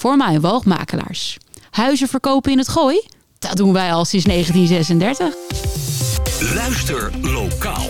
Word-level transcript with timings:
voor 0.00 0.16
mijn 0.16 0.40
woogmakelaars. 0.40 1.36
Huizen 1.70 2.08
verkopen 2.08 2.52
in 2.52 2.58
het 2.58 2.68
gooi? 2.68 3.02
Dat 3.38 3.56
doen 3.56 3.72
wij 3.72 3.92
al 3.92 4.04
sinds 4.04 4.26
1936. 4.26 6.54
Luister 6.54 7.10
lokaal. 7.20 7.86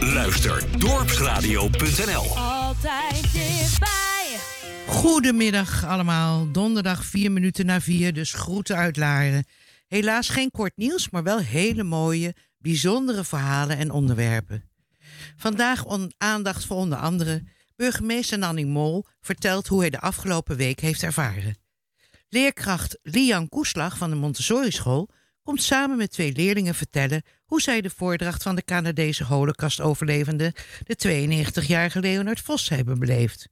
Luister 0.00 0.78
dorpsradio.nl. 0.78 2.38
Altijd 2.38 3.32
dichtbij. 3.32 4.36
Goedemiddag 4.86 5.86
allemaal. 5.86 6.52
Donderdag 6.52 7.04
4 7.04 7.32
minuten 7.32 7.66
na 7.66 7.80
4, 7.80 8.12
dus 8.12 8.32
groeten 8.32 8.76
uit 8.76 8.96
Laren. 8.96 9.44
Helaas 9.86 10.28
geen 10.28 10.50
kort 10.50 10.76
nieuws, 10.76 11.10
maar 11.10 11.22
wel 11.22 11.38
hele 11.38 11.82
mooie, 11.82 12.34
bijzondere 12.58 13.24
verhalen 13.24 13.76
en 13.76 13.90
onderwerpen. 13.90 14.64
Vandaag 15.36 15.84
on 15.84 16.12
aandacht 16.18 16.64
voor 16.64 16.76
onder 16.76 16.98
andere 16.98 17.42
burgemeester 17.80 18.38
Nanning 18.38 18.68
Mol 18.68 19.04
vertelt 19.20 19.66
hoe 19.66 19.80
hij 19.80 19.90
de 19.90 20.00
afgelopen 20.00 20.56
week 20.56 20.80
heeft 20.80 21.02
ervaren. 21.02 21.56
Leerkracht 22.28 22.98
Lian 23.02 23.48
Koeslag 23.48 23.98
van 23.98 24.10
de 24.10 24.16
Montessori 24.16 24.70
School 24.70 25.08
komt 25.42 25.62
samen 25.62 25.96
met 25.96 26.10
twee 26.10 26.32
leerlingen 26.32 26.74
vertellen 26.74 27.22
hoe 27.44 27.60
zij 27.60 27.80
de 27.80 27.90
voordracht 27.90 28.42
van 28.42 28.54
de 28.54 28.64
Canadese 28.64 29.24
holocaust-overlevende, 29.24 30.54
de 30.84 30.96
92-jarige 31.62 32.00
Leonard 32.00 32.40
Vos, 32.40 32.68
hebben 32.68 32.98
beleefd. 32.98 33.48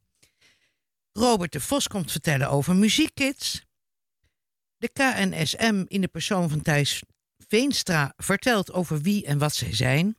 Robert 1.13 1.53
de 1.53 1.61
Vos 1.61 1.89
komt 1.89 2.11
vertellen 2.11 2.51
over 2.51 2.77
muziekkids. 2.77 3.67
De 4.77 4.89
KNSM 4.93 5.85
in 5.87 6.01
de 6.01 6.09
persoon 6.09 6.49
van 6.49 6.63
Thijs 6.63 7.03
Veenstra 7.49 8.13
vertelt 8.17 8.73
over 8.73 9.01
wie 9.01 9.27
en 9.27 9.39
wat 9.39 9.55
zij 9.55 9.75
zijn. 9.75 10.17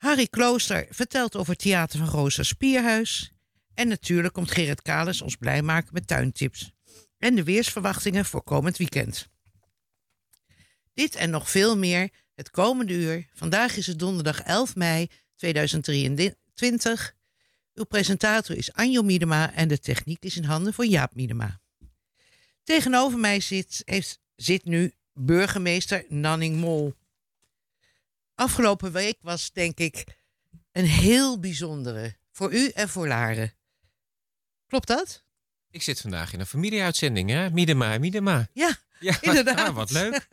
Harry 0.00 0.26
Klooster 0.26 0.86
vertelt 0.90 1.36
over 1.36 1.52
het 1.52 1.62
theater 1.62 1.98
van 1.98 2.08
Rosa 2.08 2.42
Spierhuis. 2.42 3.32
En 3.74 3.88
natuurlijk 3.88 4.34
komt 4.34 4.50
Gerrit 4.50 4.82
Kales 4.82 5.22
ons 5.22 5.36
blij 5.36 5.62
maken 5.62 5.94
met 5.94 6.06
tuintips. 6.06 6.70
En 7.18 7.34
de 7.34 7.44
weersverwachtingen 7.44 8.24
voor 8.24 8.42
komend 8.42 8.76
weekend. 8.76 9.28
Dit 10.94 11.14
en 11.14 11.30
nog 11.30 11.50
veel 11.50 11.76
meer 11.76 12.10
het 12.34 12.50
komende 12.50 12.92
uur. 12.92 13.28
Vandaag 13.32 13.76
is 13.76 13.86
het 13.86 13.98
donderdag 13.98 14.42
11 14.42 14.76
mei 14.76 15.08
2023. 15.36 17.14
Uw 17.74 17.84
presentator 17.84 18.56
is 18.56 18.72
Anjo 18.72 19.02
Miedema 19.02 19.54
en 19.54 19.68
de 19.68 19.78
techniek 19.78 20.24
is 20.24 20.36
in 20.36 20.44
handen 20.44 20.74
van 20.74 20.88
Jaap 20.88 21.14
Miedema. 21.14 21.60
Tegenover 22.62 23.18
mij 23.18 23.40
zit, 23.40 23.82
heeft, 23.84 24.20
zit 24.36 24.64
nu 24.64 24.94
burgemeester 25.12 26.04
Nanning 26.08 26.56
Mol. 26.56 26.94
Afgelopen 28.40 28.92
week 28.92 29.18
was 29.20 29.52
denk 29.52 29.78
ik 29.78 30.04
een 30.72 30.84
heel 30.84 31.40
bijzondere 31.40 32.16
voor 32.30 32.52
u 32.52 32.68
en 32.68 32.88
voor 32.88 33.08
Laren. 33.08 33.52
Klopt 34.66 34.86
dat? 34.86 35.24
Ik 35.70 35.82
zit 35.82 36.00
vandaag 36.00 36.32
in 36.32 36.40
een 36.40 36.46
familieuitzending, 36.46 37.30
hè? 37.30 37.50
Miedema, 37.50 37.98
Miedema. 37.98 38.48
Ja, 38.52 38.76
Ja, 39.00 39.16
Inderdaad. 39.20 39.68
ah, 39.68 39.74
wat 39.74 39.90
leuk. 39.90 40.28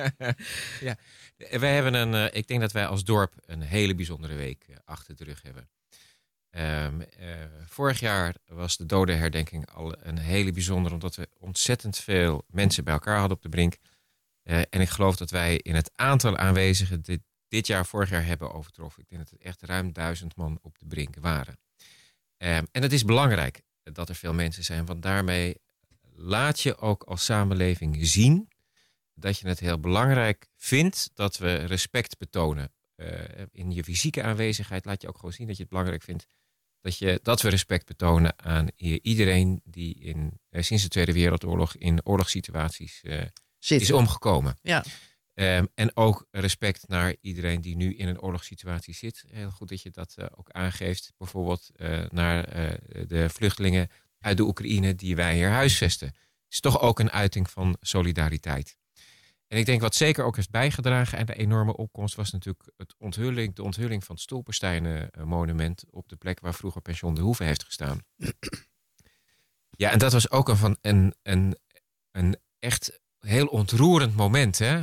ja. 0.88 0.96
Wij 1.36 1.74
hebben 1.74 1.94
een, 1.94 2.14
eh, 2.14 2.38
ik 2.38 2.48
denk 2.48 2.60
dat 2.60 2.72
wij 2.72 2.86
als 2.86 3.04
dorp 3.04 3.34
een 3.46 3.62
hele 3.62 3.94
bijzondere 3.94 4.34
week 4.34 4.64
eh, 4.68 4.76
achter 4.84 5.16
de 5.16 5.24
rug 5.24 5.42
hebben. 5.42 5.68
Ehm, 6.50 7.00
eh, 7.00 7.28
vorig 7.66 8.00
jaar 8.00 8.34
was 8.46 8.76
de 8.76 8.86
dodenherdenking 8.86 9.70
al 9.70 9.96
een 10.02 10.18
hele 10.18 10.52
bijzondere, 10.52 10.94
omdat 10.94 11.16
we 11.16 11.28
ontzettend 11.38 11.98
veel 11.98 12.44
mensen 12.46 12.84
bij 12.84 12.92
elkaar 12.92 13.18
hadden 13.18 13.36
op 13.36 13.42
de 13.42 13.48
brink. 13.48 13.76
Eh, 14.48 14.60
en 14.70 14.80
ik 14.80 14.88
geloof 14.88 15.16
dat 15.16 15.30
wij 15.30 15.56
in 15.56 15.74
het 15.74 15.90
aantal 15.94 16.36
aanwezigen 16.36 17.02
dit, 17.02 17.20
dit 17.48 17.66
jaar, 17.66 17.86
vorig 17.86 18.10
jaar 18.10 18.24
hebben 18.24 18.52
overtroffen. 18.52 19.02
Ik 19.02 19.08
denk 19.08 19.22
dat 19.22 19.30
het 19.30 19.42
echt 19.42 19.62
ruim 19.62 19.92
duizend 19.92 20.36
man 20.36 20.58
op 20.62 20.78
de 20.78 20.86
brink 20.86 21.16
waren. 21.20 21.58
Ehm, 22.36 22.64
en 22.72 22.82
het 22.82 22.92
is 22.92 23.04
belangrijk 23.04 23.62
dat 23.82 24.08
er 24.08 24.14
veel 24.14 24.34
mensen 24.34 24.64
zijn, 24.64 24.86
want 24.86 25.02
daarmee 25.02 25.60
laat 26.14 26.60
je 26.60 26.78
ook 26.78 27.02
als 27.02 27.24
samenleving 27.24 28.06
zien 28.06 28.48
dat 29.14 29.38
je 29.38 29.48
het 29.48 29.60
heel 29.60 29.80
belangrijk 29.80 30.48
vindt 30.56 31.10
dat 31.14 31.36
we 31.36 31.54
respect 31.54 32.18
betonen. 32.18 32.72
Eh, 32.94 33.44
in 33.52 33.70
je 33.70 33.84
fysieke 33.84 34.22
aanwezigheid 34.22 34.84
laat 34.84 35.02
je 35.02 35.08
ook 35.08 35.16
gewoon 35.16 35.32
zien 35.32 35.46
dat 35.46 35.56
je 35.56 35.62
het 35.62 35.70
belangrijk 35.70 36.02
vindt 36.02 36.26
dat, 36.80 36.98
je, 36.98 37.20
dat 37.22 37.42
we 37.42 37.48
respect 37.48 37.86
betonen 37.86 38.38
aan 38.38 38.68
iedereen 39.02 39.60
die 39.64 39.94
in, 39.94 40.40
eh, 40.48 40.62
sinds 40.62 40.82
de 40.82 40.88
Tweede 40.88 41.12
Wereldoorlog 41.12 41.76
in 41.76 42.06
oorlogssituaties 42.06 43.02
Zit. 43.58 43.80
is 43.80 43.92
omgekomen. 43.92 44.58
Ja. 44.62 44.84
Ehm, 45.34 45.66
en 45.74 45.96
ook 45.96 46.26
respect 46.30 46.88
naar 46.88 47.14
iedereen 47.20 47.60
die 47.60 47.76
nu 47.76 47.94
in 47.94 48.08
een 48.08 48.20
oorlogssituatie 48.20 48.94
zit. 48.94 49.24
Heel 49.28 49.50
goed 49.50 49.68
dat 49.68 49.82
je 49.82 49.90
dat 49.90 50.14
eh, 50.16 50.26
ook 50.34 50.50
aangeeft. 50.50 51.12
Bijvoorbeeld 51.16 51.70
eh, 51.74 52.04
naar 52.10 52.44
eh, 52.44 52.74
de 53.06 53.28
vluchtelingen 53.28 53.88
uit 54.20 54.36
de 54.36 54.42
Oekraïne 54.42 54.94
die 54.94 55.16
wij 55.16 55.34
hier 55.34 55.48
huisvesten. 55.48 56.08
Het 56.08 56.16
is 56.48 56.60
toch 56.60 56.80
ook 56.80 56.98
een 56.98 57.10
uiting 57.10 57.50
van 57.50 57.76
solidariteit. 57.80 58.76
En 59.46 59.58
ik 59.58 59.66
denk 59.66 59.80
wat 59.80 59.94
zeker 59.94 60.24
ook 60.24 60.36
heeft 60.36 60.50
bijgedragen 60.50 61.18
aan 61.18 61.26
de 61.26 61.34
enorme 61.34 61.76
opkomst 61.76 62.14
was 62.14 62.30
natuurlijk 62.30 62.70
het 62.76 62.94
onthulling, 62.98 63.54
de 63.54 63.62
onthulling 63.62 64.04
van 64.04 64.14
het 64.14 64.24
Stolpersteinen 64.24 65.10
monument 65.24 65.84
op 65.90 66.08
de 66.08 66.16
plek 66.16 66.40
waar 66.40 66.54
vroeger 66.54 66.80
pension 66.82 67.14
de 67.14 67.20
Hoeve 67.20 67.44
heeft 67.44 67.64
gestaan. 67.64 68.04
Ja, 69.78 69.90
en 69.90 69.98
dat 69.98 70.12
was 70.12 70.30
ook 70.30 70.48
een, 70.48 70.56
van, 70.56 70.76
een, 70.80 71.14
een, 71.22 71.58
een 72.10 72.36
echt 72.58 73.00
heel 73.20 73.46
ontroerend 73.46 74.16
moment. 74.16 74.58
Hè? 74.58 74.80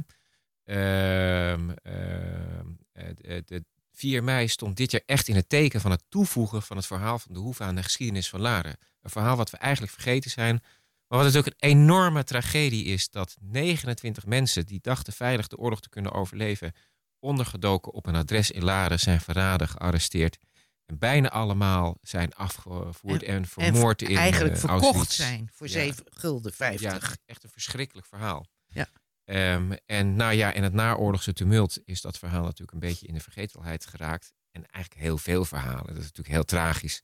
Ehm, 0.63 1.69
ehm, 1.83 2.67
eh, 2.91 3.07
de, 3.15 3.43
de 3.45 3.65
4 3.91 4.23
mei 4.23 4.47
stond 4.47 4.77
dit 4.77 4.91
jaar 4.91 5.01
echt 5.05 5.27
in 5.27 5.35
het 5.35 5.49
teken 5.49 5.81
van 5.81 5.91
het 5.91 6.03
toevoegen 6.09 6.61
van 6.61 6.77
het 6.77 6.85
verhaal 6.85 7.19
van 7.19 7.33
de 7.33 7.39
Hoeve 7.39 7.63
aan 7.63 7.75
de 7.75 7.83
geschiedenis 7.83 8.29
van 8.29 8.41
Laren. 8.41 8.77
Een 9.01 9.09
verhaal 9.09 9.37
wat 9.37 9.49
we 9.49 9.57
eigenlijk 9.57 9.93
vergeten 9.93 10.31
zijn. 10.31 10.61
Maar 11.07 11.19
wat 11.19 11.33
natuurlijk 11.33 11.55
een 11.59 11.69
enorme 11.69 12.23
tragedie 12.23 12.85
is 12.85 13.09
dat 13.09 13.37
29 13.39 14.25
mensen 14.25 14.65
die 14.65 14.79
dachten 14.81 15.13
veilig 15.13 15.47
de 15.47 15.57
oorlog 15.57 15.81
te 15.81 15.89
kunnen 15.89 16.11
overleven, 16.11 16.73
ondergedoken 17.19 17.93
op 17.93 18.05
een 18.05 18.15
adres 18.15 18.51
in 18.51 18.63
Laren 18.63 18.99
zijn 18.99 19.21
verraden, 19.21 19.67
gearresteerd. 19.67 20.37
En 20.85 20.97
bijna 20.97 21.29
allemaal 21.29 21.97
zijn 22.01 22.33
afgevoerd 22.33 23.23
en, 23.23 23.45
vermoord 23.45 24.01
en 24.01 24.09
in 24.09 24.17
eigenlijk 24.17 24.53
eh, 24.53 24.59
verkocht 24.59 24.83
Auschwitz. 24.83 25.15
zijn 25.15 25.49
voor 25.53 25.67
Ja. 25.67 25.73
7 25.73 26.03
gulden 26.09 26.53
50. 26.53 26.81
Ja, 26.81 27.15
echt 27.25 27.43
een 27.43 27.49
verschrikkelijk 27.49 28.07
verhaal. 28.07 28.45
Ja. 28.67 28.87
Ehm, 29.25 29.71
en 29.85 30.15
nou 30.15 30.33
ja, 30.33 30.51
in 30.51 30.63
het 30.63 30.73
naoorlogse 30.73 31.33
tumult 31.33 31.79
is 31.85 32.01
dat 32.01 32.17
verhaal 32.17 32.43
natuurlijk 32.43 32.71
een 32.71 32.79
beetje 32.79 33.07
in 33.07 33.13
de 33.13 33.19
vergetelheid 33.19 33.85
geraakt. 33.85 34.33
En 34.51 34.65
eigenlijk 34.71 35.05
heel 35.05 35.17
veel 35.17 35.45
verhalen. 35.45 35.87
Dat 35.87 35.97
is 35.97 36.03
natuurlijk 36.03 36.35
heel 36.35 36.43
tragisch. 36.43 37.01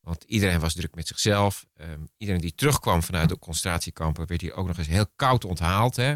Want 0.00 0.24
iedereen 0.24 0.60
was 0.60 0.74
druk 0.74 0.94
met 0.94 1.06
zichzelf. 1.06 1.66
Ehm, 1.74 2.00
iedereen 2.16 2.40
die 2.40 2.54
terugkwam 2.54 3.02
vanuit 3.02 3.28
de 3.28 3.38
concentratiekampen 3.38 4.26
werd 4.26 4.40
hier 4.40 4.54
ook 4.54 4.66
nog 4.66 4.78
eens 4.78 4.86
heel 4.86 5.06
koud 5.16 5.44
onthaald. 5.44 5.96
Hè? 5.96 6.14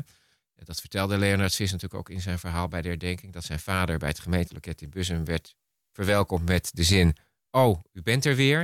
Dat 0.54 0.80
vertelde 0.80 1.18
Leonard 1.18 1.54
Vis 1.54 1.72
natuurlijk 1.72 2.00
ook 2.00 2.10
in 2.10 2.20
zijn 2.20 2.38
verhaal 2.38 2.68
bij 2.68 2.82
de 2.82 2.88
herdenking. 2.88 3.32
Dat 3.32 3.44
zijn 3.44 3.60
vader 3.60 3.98
bij 3.98 4.08
het 4.08 4.18
gemeenteloket 4.18 4.82
in 4.82 4.90
Bussum 4.90 5.24
werd 5.24 5.56
verwelkomd 5.92 6.48
met 6.48 6.70
de 6.74 6.82
zin... 6.82 7.16
Oh, 7.50 7.80
u 7.92 8.02
bent 8.02 8.24
er 8.24 8.36
weer. 8.36 8.58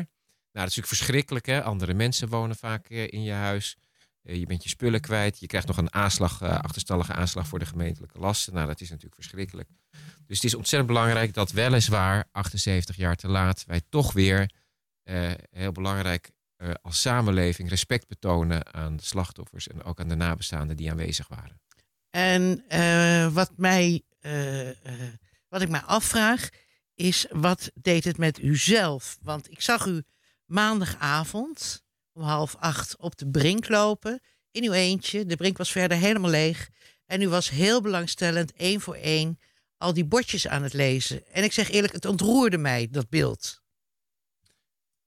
Nou, 0.57 0.69
dat 0.69 0.77
is 0.77 0.77
natuurlijk 0.77 0.87
verschrikkelijk. 0.87 1.47
Hè? 1.47 1.63
Andere 1.63 1.95
mensen 1.95 2.29
wonen 2.29 2.57
vaak 2.57 2.89
eh, 2.89 3.13
in 3.13 3.23
je 3.23 3.33
huis. 3.33 3.77
Eh, 4.23 4.37
je 4.37 4.47
bent 4.47 4.63
je 4.63 4.69
spullen 4.69 5.01
kwijt. 5.01 5.41
Je 5.41 5.47
krijgt 5.47 5.67
nog 5.67 5.77
een 5.77 5.95
aanslag, 5.95 6.41
eh, 6.43 6.59
achterstallige 6.59 7.13
aanslag 7.13 7.47
voor 7.47 7.59
de 7.59 7.67
gemeentelijke 7.67 8.19
lasten. 8.19 8.55
Nou, 8.55 8.67
dat 8.67 8.81
is 8.81 8.89
natuurlijk 8.89 9.15
verschrikkelijk. 9.15 9.69
Dus 10.27 10.37
het 10.37 10.45
is 10.45 10.55
ontzettend 10.55 10.93
belangrijk 10.93 11.35
dat 11.35 11.51
weliswaar 11.51 12.25
78 12.33 12.97
jaar 12.97 13.17
te 13.17 13.29
laat 13.29 13.65
wij 13.67 13.81
toch 13.89 14.13
weer 14.13 14.51
heel 15.51 15.73
belangrijk 15.73 16.31
als 16.83 17.01
samenleving 17.01 17.69
respect 17.69 18.09
betonen 18.09 18.75
aan 18.75 18.97
de 18.97 19.03
slachtoffers 19.05 19.69
en 19.69 19.83
ook 19.83 20.01
aan 20.01 20.09
de 20.09 20.15
nabestaanden 20.15 20.77
die 20.77 20.91
aanwezig 20.91 21.29
waren. 21.29 21.61
En 22.11 22.65
wat, 23.33 23.53
mij, 23.57 24.03
wat 25.49 25.63
ik 25.63 25.69
mij 25.69 25.83
afvraag 25.83 26.49
is, 26.97 27.27
wat 27.31 27.71
deed 27.75 28.05
het 28.05 28.19
met 28.19 28.39
u 28.39 28.57
zelf? 28.57 29.19
Want 29.23 29.51
ik 29.51 29.61
zag 29.61 29.87
u 29.87 30.03
maandagavond 30.45 31.85
om 32.13 32.23
half 32.23 32.57
acht 32.59 32.97
op 32.97 33.17
de 33.19 33.29
brink 33.31 33.69
lopen. 33.69 34.21
In 34.51 34.65
uw 34.65 34.73
eentje. 34.73 35.27
De 35.27 35.37
brink 35.37 35.57
was 35.57 35.73
verder 35.73 35.99
helemaal 35.99 36.31
leeg. 36.31 36.69
En 37.07 37.23
u 37.23 37.29
was 37.29 37.51
heel 37.51 37.81
belangstellend, 37.81 38.53
één 38.53 38.81
voor 38.81 38.95
één, 38.95 39.39
al 39.77 39.93
die 39.95 40.05
bordjes 40.05 40.49
aan 40.49 40.63
het 40.63 40.73
lezen. 40.73 41.27
En 41.33 41.45
ik 41.45 41.53
zeg 41.53 41.71
eerlijk, 41.71 41.93
het 41.93 42.05
ontroerde 42.05 42.59
mij, 42.59 42.89
dat 42.91 43.09
beeld. 43.09 43.63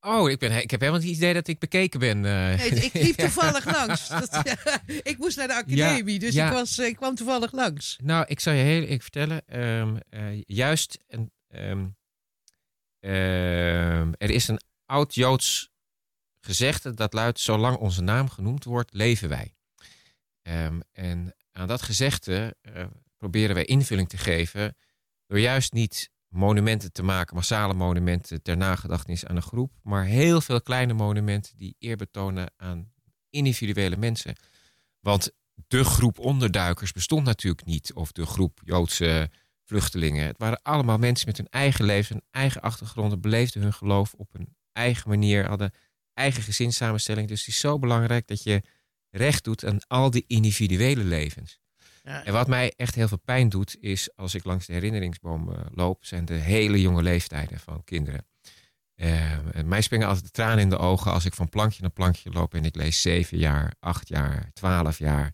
Oh, 0.01 0.29
ik, 0.29 0.39
ben, 0.39 0.51
ik 0.61 0.71
heb 0.71 0.79
helemaal 0.79 1.01
niet 1.01 1.09
het 1.09 1.17
idee 1.19 1.33
dat 1.33 1.47
ik 1.47 1.59
bekeken 1.59 1.99
ben. 1.99 2.25
eh. 2.25 2.57
Nee, 2.57 2.69
ik 2.69 2.93
liep 3.05 3.15
toevallig 3.15 3.65
langs. 3.65 4.07
Dat, 4.07 4.41
ik 5.11 5.15
moest 5.17 5.37
naar 5.37 5.47
de 5.47 5.53
academie, 5.55 6.19
dus 6.19 6.33
ja. 6.33 6.47
ik, 6.47 6.53
was, 6.53 6.79
ik 6.79 6.95
kwam 6.95 7.15
toevallig 7.15 7.51
langs. 7.51 7.97
Nou, 8.03 8.25
ik 8.27 8.39
zal 8.39 8.53
je 8.53 8.63
heel 8.63 8.81
eerlijk 8.81 9.01
vertellen. 9.01 9.41
ehm, 9.47 9.97
eh, 10.09 10.41
juist, 10.45 10.97
een, 11.07 11.31
ehm, 11.49 11.87
ehm, 12.99 14.11
er 14.17 14.29
is 14.29 14.47
een 14.47 14.61
oud-Joods 14.85 15.69
gezegde 16.39 16.93
dat 16.93 17.13
luidt: 17.13 17.39
zolang 17.39 17.77
onze 17.77 18.01
naam 18.01 18.29
genoemd 18.29 18.63
wordt, 18.63 18.93
leven 18.93 19.29
wij. 19.29 19.55
Ehm, 20.41 20.79
en 20.91 21.35
aan 21.51 21.67
dat 21.67 21.81
gezegde 21.81 22.55
eh, 22.61 22.85
proberen 23.17 23.55
wij 23.55 23.65
invulling 23.65 24.09
te 24.09 24.17
geven 24.17 24.77
door 25.25 25.39
juist 25.39 25.73
niet 25.73 26.09
monumenten 26.27 26.91
te 26.91 27.03
maken, 27.03 27.35
massale 27.35 27.73
monumenten 27.73 28.41
ter 28.41 28.57
nagedachtenis 28.57 29.25
aan 29.25 29.35
een 29.35 29.41
groep, 29.41 29.73
maar 29.83 30.05
heel 30.05 30.41
veel 30.41 30.61
kleine 30.61 30.93
monumenten 30.93 31.57
die 31.57 31.75
eer 31.79 31.95
betonen 31.95 32.51
aan 32.57 32.91
individuele 33.29 33.97
mensen. 33.97 34.35
Want 34.99 35.31
de 35.67 35.83
groep 35.83 36.19
onderduikers 36.19 36.91
bestond 36.91 37.25
natuurlijk 37.25 37.65
niet. 37.65 37.93
Of 37.93 38.11
de 38.11 38.25
groep 38.25 38.61
Joodse 38.63 39.29
vluchtelingen. 39.69 40.25
Het 40.25 40.37
waren 40.37 40.59
allemaal 40.61 40.97
mensen 40.97 41.27
met 41.27 41.37
hun 41.37 41.47
eigen 41.49 41.85
leven, 41.85 42.15
hun 42.15 42.25
eigen 42.31 42.61
achtergronden, 42.61 43.21
beleefden 43.21 43.61
hun 43.61 43.73
geloof 43.73 44.13
op 44.13 44.29
een 44.33 44.55
eigen 44.71 45.09
manier, 45.09 45.47
hadden 45.47 45.73
eigen 46.13 46.43
gezinssamenstelling. 46.43 47.27
Dus 47.27 47.39
het 47.39 47.49
is 47.49 47.59
zo 47.59 47.79
belangrijk 47.79 48.27
dat 48.27 48.43
je 48.43 48.61
recht 49.09 49.43
doet 49.43 49.65
aan 49.65 49.79
al 49.87 50.09
die 50.09 50.23
individuele 50.27 51.03
levens. 51.03 51.59
Ja. 52.03 52.23
En 52.25 52.33
wat 52.33 52.47
mij 52.47 52.73
echt 52.75 52.95
heel 52.95 53.07
veel 53.07 53.21
pijn 53.25 53.49
doet, 53.49 53.77
is 53.79 54.15
als 54.15 54.33
ik 54.33 54.43
langs 54.43 54.65
de 54.65 54.73
herinneringsboom 54.73 55.51
eh, 55.51 55.59
loop, 55.71 56.05
zijn 56.05 56.25
de 56.25 56.33
hele 56.33 56.81
jonge 56.81 57.03
leeftijden 57.03 57.59
van 57.59 57.83
kinderen. 57.83 58.27
Eh, 58.95 59.37
mij 59.65 59.81
springen 59.81 60.07
altijd 60.07 60.25
de 60.25 60.31
tranen 60.31 60.59
in 60.59 60.69
de 60.69 60.77
ogen 60.77 61.11
als 61.11 61.25
ik 61.25 61.33
van 61.33 61.49
plankje 61.49 61.81
naar 61.81 61.91
plankje 61.91 62.31
loop 62.31 62.53
en 62.53 62.65
ik 62.65 62.75
lees 62.75 63.01
zeven 63.01 63.37
jaar, 63.37 63.73
acht 63.79 64.07
jaar, 64.07 64.49
twaalf 64.53 64.97
jaar. 64.97 65.33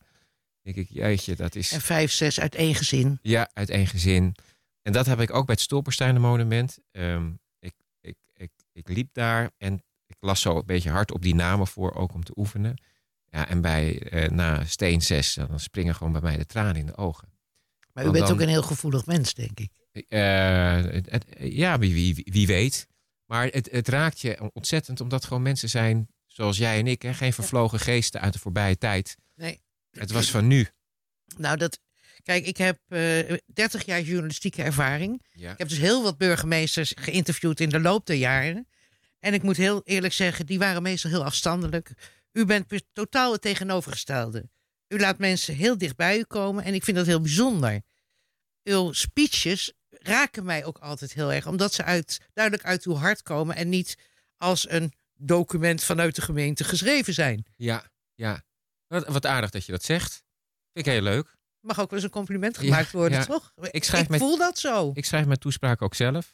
Denk 0.66 0.78
ik, 0.78 0.88
jeetje, 0.90 1.36
dat 1.36 1.56
is 1.56 1.72
En 1.72 1.82
vijf, 1.82 2.12
zes 2.12 2.40
uit 2.40 2.56
één 2.56 2.76
gezin. 2.76 3.20
ja, 3.22 3.50
uit 3.54 3.70
één 3.70 3.88
gezin. 3.88 4.36
En 4.82 4.94
dat 4.94 5.06
heb 5.06 5.20
ik 5.22 5.34
ook 5.34 5.46
bij 5.46 5.56
het 5.56 5.64
Stolpersteinen 5.64 6.22
monument. 6.22 6.78
Ehm, 6.92 7.32
ik, 7.60 7.74
ik, 8.02 8.16
ik, 8.34 8.52
ik 8.72 8.90
liep 8.90 9.10
daar 9.14 9.52
en 9.58 9.74
ik 10.08 10.16
las 10.20 10.42
zo 10.42 10.58
een 10.58 10.66
beetje 10.66 10.90
hard 10.90 11.12
op 11.12 11.22
die 11.22 11.36
namen 11.36 11.68
voor, 11.68 11.94
ook 11.94 12.14
om 12.14 12.24
te 12.24 12.32
oefenen. 12.36 12.74
Ja, 13.30 13.48
en 13.48 13.62
bij 13.62 14.00
eh, 14.02 14.30
na 14.30 14.66
steen 14.66 15.02
6, 15.02 15.34
dan 15.34 15.60
springen 15.60 15.96
gewoon 15.96 16.12
bij 16.14 16.22
mij 16.22 16.38
de 16.38 16.46
tranen 16.46 16.76
in 16.76 16.86
de 16.86 16.98
ogen. 16.98 17.28
Maar 17.94 18.04
u 18.04 18.08
Want 18.08 18.18
bent 18.18 18.28
dan- 18.28 18.36
ook 18.38 18.42
een 18.44 18.50
heel 18.54 18.64
gevoelig 18.64 19.06
mens, 19.06 19.34
denk 19.34 19.60
ik. 19.60 19.72
Eh, 20.08 20.74
het- 20.82 21.12
het- 21.12 21.26
ja, 21.40 21.80
wie, 21.80 21.94
wie, 21.94 22.28
wie 22.32 22.48
weet. 22.48 22.88
Maar 23.26 23.46
het, 23.48 23.72
het 23.72 23.88
raakt 23.88 24.20
je 24.20 24.50
ontzettend, 24.54 25.02
omdat 25.02 25.26
gewoon 25.26 25.42
mensen 25.42 25.70
zijn 25.70 26.08
zoals 26.26 26.58
jij 26.58 26.80
en 26.80 26.88
ik. 26.88 27.02
Hè? 27.02 27.14
Geen 27.14 27.34
vervlogen 27.34 27.80
geesten 27.80 28.22
uit 28.22 28.34
de 28.34 28.40
voorbije 28.40 28.78
tijd. 28.78 29.18
Nee. 29.36 29.64
Het 30.00 30.12
was 30.12 30.32
van 30.32 30.48
nu. 30.48 30.68
Nou, 31.38 31.58
dat. 31.58 31.80
Kijk, 32.24 32.46
ik 32.46 32.58
heb 32.58 32.80
eh 32.88 33.38
30 33.54 33.86
jaar 33.86 34.02
journalistieke 34.02 34.64
ervaring. 34.64 35.26
Ja. 35.32 35.52
Ik 35.52 35.58
heb 35.58 35.70
dus 35.70 35.78
heel 35.78 36.04
wat 36.04 36.18
burgemeesters 36.18 36.94
geïnterviewd 36.96 37.60
in 37.60 37.70
de 37.70 37.80
loop 37.80 38.06
der 38.06 38.16
jaren. 38.16 38.68
En 39.20 39.34
ik 39.34 39.44
moet 39.44 39.58
heel 39.58 39.82
eerlijk 39.84 40.14
zeggen, 40.14 40.46
die 40.46 40.60
waren 40.60 40.82
meestal 40.82 41.12
heel 41.12 41.24
afstandelijk. 41.24 41.92
U 42.32 42.46
bent 42.46 42.84
totaal 42.94 43.32
het 43.32 43.42
tegenovergestelde. 43.42 44.50
U 44.88 45.00
laat 45.00 45.18
mensen 45.18 45.56
heel 45.56 45.78
dicht 45.78 45.96
bij 45.96 46.18
u 46.18 46.24
komen 46.24 46.64
en 46.64 46.74
ik 46.74 46.84
vind 46.84 46.98
dat 46.98 47.06
heel 47.06 47.22
bijzonder. 47.22 47.82
Uw 48.64 48.92
speeches 48.92 49.74
raken 49.90 50.46
mij 50.46 50.66
ook 50.66 50.78
altijd 50.78 51.14
heel 51.14 51.34
erg, 51.34 51.48
omdat 51.48 51.74
ze 51.74 51.84
uit, 51.84 52.22
duidelijk 52.34 52.66
uit 52.68 52.84
uw 52.84 52.96
hart 52.96 53.22
komen 53.22 53.56
en 53.56 53.70
niet 53.70 53.98
als 54.38 54.70
een 54.70 54.94
document 55.14 55.84
vanuit 55.84 56.16
de 56.16 56.22
gemeente 56.22 56.64
geschreven 56.64 57.14
zijn. 57.14 57.46
Ja, 57.56 57.90
ja. 58.16 58.44
Wat, 58.88 59.08
wat 59.08 59.26
aardig 59.26 59.50
dat 59.50 59.66
je 59.66 59.72
dat 59.72 59.84
zegt. 59.84 60.24
Vind 60.74 60.86
ik 60.88 60.94
heel 60.94 61.02
leuk. 61.02 61.38
Mag 61.60 61.80
ook 61.80 61.90
wel 61.90 62.00
eens 62.00 62.08
een 62.08 62.14
compliment 62.14 62.56
Ja, 62.56 62.62
gemaakt 62.62 62.92
worden, 62.92 63.18
ja. 63.18 63.26
toch? 63.26 63.54
Ik 63.72 63.84
schrijf 63.84 64.10
met- 64.10 64.20
voel 64.20 64.38
dat 64.38 64.60
zo. 64.60 64.92
Ik 64.94 65.06
schrijf 65.06 65.26
mijn 65.26 65.40
toespraak 65.40 65.82
ook 65.82 65.96
zelf. 65.96 66.34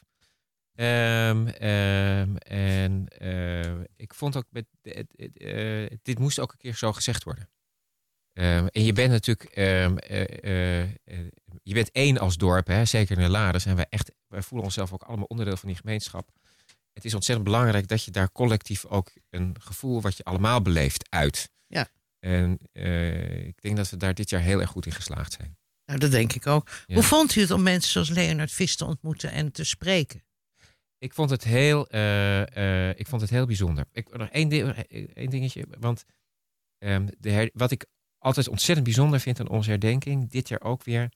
Ehm, 0.74 1.46
ehm, 1.46 2.36
en 2.36 3.08
eh, 3.08 3.80
ik 3.96 4.14
vond 4.14 4.36
ook, 4.36 4.44
met, 4.50 4.66
het- 4.82 5.12
het, 5.16 5.38
eh, 5.38 5.98
dit 6.02 6.18
moest 6.18 6.38
ook 6.38 6.52
een 6.52 6.58
keer 6.58 6.74
zo 6.74 6.92
gezegd 6.92 7.24
worden. 7.24 7.50
Ehm, 8.32 8.66
en 8.66 8.84
je 8.84 8.92
bent 8.92 9.10
natuurlijk, 9.10 9.50
ehm, 9.50 9.96
eh, 9.96 10.20
eh, 10.44 10.82
eh, 11.04 11.26
je 11.62 11.74
bent 11.74 11.90
één 11.90 12.18
als 12.18 12.36
dorp, 12.36 12.66
hè? 12.66 12.84
zeker 12.84 13.16
in 13.16 13.22
de 13.22 13.30
Laren 13.30 13.60
zijn 13.60 13.76
wij 13.76 13.86
echt, 13.88 14.12
wij 14.28 14.42
voelen 14.42 14.66
onszelf 14.66 14.92
ook 14.92 15.02
allemaal 15.02 15.26
onderdeel 15.26 15.56
van 15.56 15.68
die 15.68 15.78
gemeenschap. 15.78 16.28
Het 16.92 17.04
is 17.04 17.14
ontzettend 17.14 17.48
belangrijk 17.48 17.88
dat 17.88 18.04
je 18.04 18.10
daar 18.10 18.32
collectief 18.32 18.86
ook 18.86 19.10
een 19.30 19.56
gevoel 19.60 20.00
wat 20.00 20.16
je 20.16 20.24
allemaal 20.24 20.62
beleeft 20.62 21.06
uit. 21.10 21.50
En 22.24 22.58
eh, 22.72 23.46
ik 23.46 23.62
denk 23.62 23.76
dat 23.76 23.90
we 23.90 23.96
daar 23.96 24.14
dit 24.14 24.30
jaar 24.30 24.40
heel 24.40 24.60
erg 24.60 24.70
goed 24.70 24.86
in 24.86 24.92
geslaagd 24.92 25.32
zijn. 25.32 25.56
Nou, 25.86 25.98
dat 25.98 26.10
denk 26.10 26.32
ik 26.32 26.46
ook. 26.46 26.68
Ja. 26.86 26.94
Hoe 26.94 27.02
vond 27.02 27.34
u 27.36 27.40
het 27.40 27.50
om 27.50 27.62
mensen 27.62 27.90
zoals 27.92 28.08
Leonard 28.08 28.52
Vis 28.52 28.76
te 28.76 28.84
ontmoeten 28.84 29.32
en 29.32 29.52
te 29.52 29.64
spreken? 29.64 30.22
Ik 30.98 31.14
vond 31.14 31.30
het 31.30 31.44
heel, 31.44 31.88
eh, 31.88 32.88
eh, 32.90 32.98
ik 32.98 33.06
vond 33.06 33.20
het 33.20 33.30
heel 33.30 33.46
bijzonder. 33.46 33.84
Ik, 33.92 34.16
nog 34.16 34.28
één, 34.28 34.48
ding, 34.48 34.68
één 35.14 35.30
dingetje. 35.30 35.66
Want 35.78 36.04
ehm, 36.78 37.08
de 37.18 37.30
her- 37.30 37.50
wat 37.52 37.70
ik 37.70 37.86
altijd 38.18 38.48
ontzettend 38.48 38.86
bijzonder 38.86 39.20
vind 39.20 39.40
aan 39.40 39.48
onze 39.48 39.70
herdenking, 39.70 40.30
dit 40.30 40.48
jaar 40.48 40.60
ook 40.60 40.84
weer, 40.84 41.12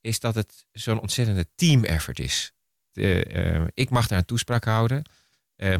is 0.00 0.20
dat 0.20 0.34
het 0.34 0.66
zo'n 0.72 1.00
ontzettende 1.00 1.46
team 1.54 1.84
effort 1.84 2.18
is. 2.18 2.52
De, 2.92 3.24
eh, 3.24 3.64
ik 3.74 3.90
mag 3.90 4.06
daar 4.06 4.18
een 4.18 4.24
toespraak 4.24 4.64
houden, 4.64 5.02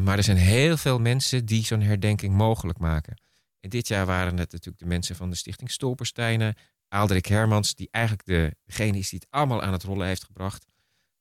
maar 0.01 0.17
er 0.17 0.23
zijn 0.23 0.37
heel 0.37 0.77
veel 0.77 0.99
mensen 0.99 1.45
die 1.45 1.65
zo'n 1.65 1.81
herdenking 1.81 2.33
mogelijk 2.33 2.77
maken. 2.79 3.17
En 3.59 3.69
dit 3.69 3.87
jaar 3.87 4.05
waren 4.05 4.37
het 4.37 4.51
natuurlijk 4.51 4.79
de 4.79 4.85
mensen 4.85 5.15
van 5.15 5.29
de 5.29 5.35
Stichting 5.35 5.71
Stolpersteinen, 5.71 6.55
Aalderik 6.87 7.25
Hermans, 7.25 7.75
die 7.75 7.87
eigenlijk 7.91 8.25
de, 8.25 8.55
degene 8.65 8.97
is 8.97 9.09
die 9.09 9.19
het 9.19 9.27
allemaal 9.31 9.61
aan 9.61 9.73
het 9.73 9.83
rollen 9.83 10.07
heeft 10.07 10.23
gebracht. 10.23 10.65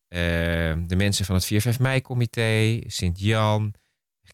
Eh, 0.08 0.18
de 0.86 0.96
mensen 0.96 1.24
van 1.24 1.34
het 1.34 1.44
4-5 1.76 1.80
mei-comité, 1.80 2.80
Sint-Jan, 2.86 3.74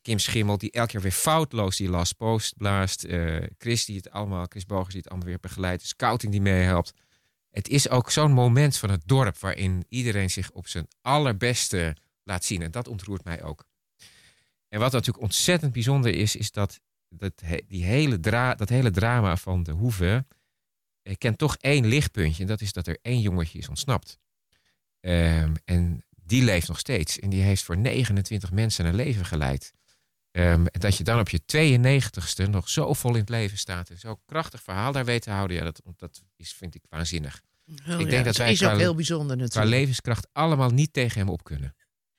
Kim 0.02 0.18
Schimmel, 0.18 0.58
die 0.58 0.70
elk 0.70 0.90
jaar 0.90 1.02
weer 1.02 1.10
foutloos 1.12 1.76
die 1.76 1.88
last 1.88 2.16
post 2.16 2.56
blaast. 2.56 3.04
eh, 3.04 3.46
Chris, 3.58 3.84
die 3.84 3.96
het 3.96 4.10
allemaal, 4.10 4.46
Chris 4.48 4.66
Bogers, 4.66 4.92
die 4.92 5.00
het 5.00 5.08
allemaal 5.08 5.28
weer 5.28 5.40
begeleidt. 5.40 5.86
Scouting 5.86 6.32
die 6.32 6.40
meehelpt. 6.40 6.92
Het 7.50 7.68
is 7.68 7.88
ook 7.88 8.10
zo'n 8.10 8.32
moment 8.32 8.76
van 8.76 8.90
het 8.90 9.02
dorp 9.06 9.38
waarin 9.38 9.84
iedereen 9.88 10.30
zich 10.30 10.50
op 10.50 10.68
zijn 10.68 10.88
allerbeste 11.00 11.96
laat 12.22 12.44
zien. 12.44 12.62
En 12.62 12.70
dat 12.70 12.88
ontroert 12.88 13.24
mij 13.24 13.42
ook. 13.42 13.64
En 14.68 14.80
wat 14.80 14.92
natuurlijk 14.92 15.24
ontzettend 15.24 15.72
bijzonder 15.72 16.14
is, 16.14 16.36
is 16.36 16.50
dat, 16.50 16.80
dat, 17.12 17.42
die 17.66 17.84
hele 17.84 18.20
dra 18.20 18.54
dat 18.54 18.68
hele 18.68 18.90
drama 18.90 19.36
van 19.36 19.62
de 19.62 19.72
Hoeve 19.72 20.26
eh, 21.02 21.14
kent 21.18 21.38
toch 21.38 21.56
één 21.56 21.86
lichtpuntje. 21.86 22.42
En 22.42 22.48
dat 22.48 22.60
is 22.60 22.72
dat 22.72 22.86
er 22.86 22.98
één 23.02 23.20
jongetje 23.20 23.58
is 23.58 23.68
ontsnapt. 23.68 24.18
Ehm, 25.00 25.54
en 25.64 26.04
die 26.24 26.44
leeft 26.44 26.68
nog 26.68 26.78
steeds. 26.78 27.18
En 27.18 27.30
die 27.30 27.42
heeft 27.42 27.62
voor 27.62 27.76
29 27.76 28.50
mensen 28.52 28.86
een 28.86 28.94
leven 28.94 29.24
geleid. 29.24 29.72
Ehm, 30.30 30.66
en 30.66 30.80
dat 30.80 30.96
je 30.96 31.04
dan 31.04 31.18
op 31.20 31.28
je 31.28 31.40
92ste 31.44 32.48
nog 32.50 32.68
zo 32.68 32.92
vol 32.92 33.12
in 33.14 33.20
het 33.20 33.28
leven 33.28 33.58
staat. 33.58 33.90
En 33.90 33.98
zo'n 33.98 34.18
krachtig 34.24 34.62
verhaal 34.62 34.92
daar 34.92 35.04
weet 35.04 35.22
te 35.22 35.30
houden. 35.30 35.56
Ja, 35.56 35.64
dat, 35.64 35.82
dat 35.96 36.22
is, 36.36 36.52
vind 36.52 36.74
ik 36.74 36.82
waanzinnig. 36.88 37.42
Oh, 37.66 37.96
denk 37.98 38.10
ja, 38.10 38.22
dat 38.22 38.36
wij 38.36 38.52
is 38.52 38.58
qua- 38.58 38.72
ook 38.72 38.78
heel 38.78 38.94
bijzonder 38.94 39.36
Qua 39.36 39.44
natuurlijk. 39.44 39.74
levenskracht 39.74 40.26
allemaal 40.32 40.70
niet 40.70 40.92
tegen 40.92 41.18
hem 41.18 41.28
op 41.28 41.44
kunnen. 41.44 41.74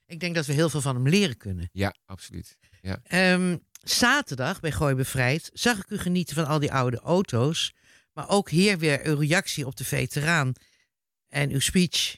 Ik 0.05 0.19
denk 0.19 0.35
dat 0.35 0.45
we 0.45 0.53
heel 0.53 0.69
veel 0.69 0.81
van 0.81 0.95
hem 0.95 1.07
leren 1.09 1.37
kunnen. 1.37 1.69
Ja, 1.71 1.95
absoluut. 2.05 2.57
Ehm, 3.03 3.57
zaterdag 3.83 4.59
bij 4.59 4.71
Gooi 4.71 4.95
Bevrijd 4.95 5.49
zag 5.53 5.77
ik 5.77 5.89
u 5.89 5.97
genieten 5.97 6.35
van 6.35 6.45
al 6.45 6.59
die 6.59 6.71
oude 6.71 6.99
auto's. 6.99 7.73
Maar 8.13 8.29
ook 8.29 8.49
hier 8.49 8.77
weer 8.77 9.05
uw 9.05 9.17
reactie 9.19 9.65
op 9.65 9.75
de 9.75 9.85
veteraan 9.85 10.53
en 11.27 11.49
uw 11.49 11.59
speech. 11.59 12.17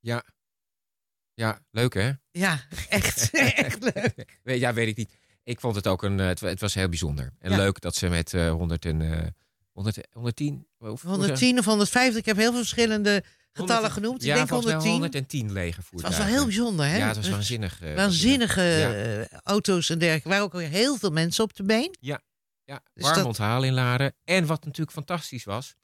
Ja. 0.00 0.24
Ja, 1.34 1.60
leuk 1.70 1.94
hè? 1.94 2.10
Ja, 2.30 2.66
echt, 2.88 3.30
echt 3.64 3.78
leuk. 3.94 4.38
Ja, 4.42 4.74
weet 4.74 4.88
ik 4.88 4.96
niet. 4.96 5.16
Ik 5.42 5.60
vond 5.60 5.74
het 5.74 5.86
ook 5.86 6.02
een. 6.02 6.20
eh, 6.20 6.26
Het, 6.26 6.40
wa- 6.40 6.48
het 6.48 6.60
was 6.60 6.74
heel 6.74 6.88
bijzonder. 6.88 7.32
En 7.38 7.50
Ja. 7.50 7.56
leuk 7.56 7.80
dat 7.80 7.94
ze 7.94 8.08
met 8.08 8.34
eh 8.34 8.50
100 8.50 8.84
en. 8.84 9.00
eh 9.02 9.26
100, 9.72 9.98
110? 10.12 10.66
Hoeveel- 10.76 11.10
110 11.10 11.58
of 11.58 11.64
150, 11.64 12.18
ik 12.18 12.24
heb 12.26 12.36
heel 12.36 12.50
veel 12.50 12.58
verschillende 12.58 13.24
getallen 13.56 13.74
100 13.82 13.92
genoemd. 13.92 14.20
Ik 14.22 14.28
Ja, 14.28 14.34
denk 14.34 14.48
volgens 14.48 14.72
mij 14.72 14.80
110. 14.80 15.00
110 15.02 15.44
Het 15.44 15.52
legervoertuigen. 15.52 16.20
was 16.22 16.28
wel 16.30 16.36
heel 16.38 16.46
bijzonder, 16.46 16.86
hè? 16.86 16.96
Ja, 16.96 17.06
het 17.06 17.16
was 17.16 17.24
Dus 17.24 17.34
waanzinnig. 17.34 17.80
eh, 17.82 17.94
Waanzinnige 17.94 18.62
Ja. 18.62 18.92
eh, 18.94 19.38
auto's 19.42 19.90
en 19.90 19.98
dergelijke. 19.98 20.28
Er 20.28 20.34
waren 20.34 20.44
ook 20.44 20.60
weer 20.60 20.68
heel 20.68 20.96
veel 20.96 21.10
mensen 21.10 21.44
op 21.44 21.54
de 21.56 21.62
been. 21.64 21.96
Ja, 22.00 22.20
Dus 22.94 23.02
warm 23.04 23.16
dat- 23.16 23.24
onthaal 23.24 23.62
in 23.62 23.72
Laren. 23.72 24.14
En 24.24 24.46
wat 24.46 24.64
natuurlijk 24.64 24.92
fantastisch 24.96 25.44
was, 25.44 25.74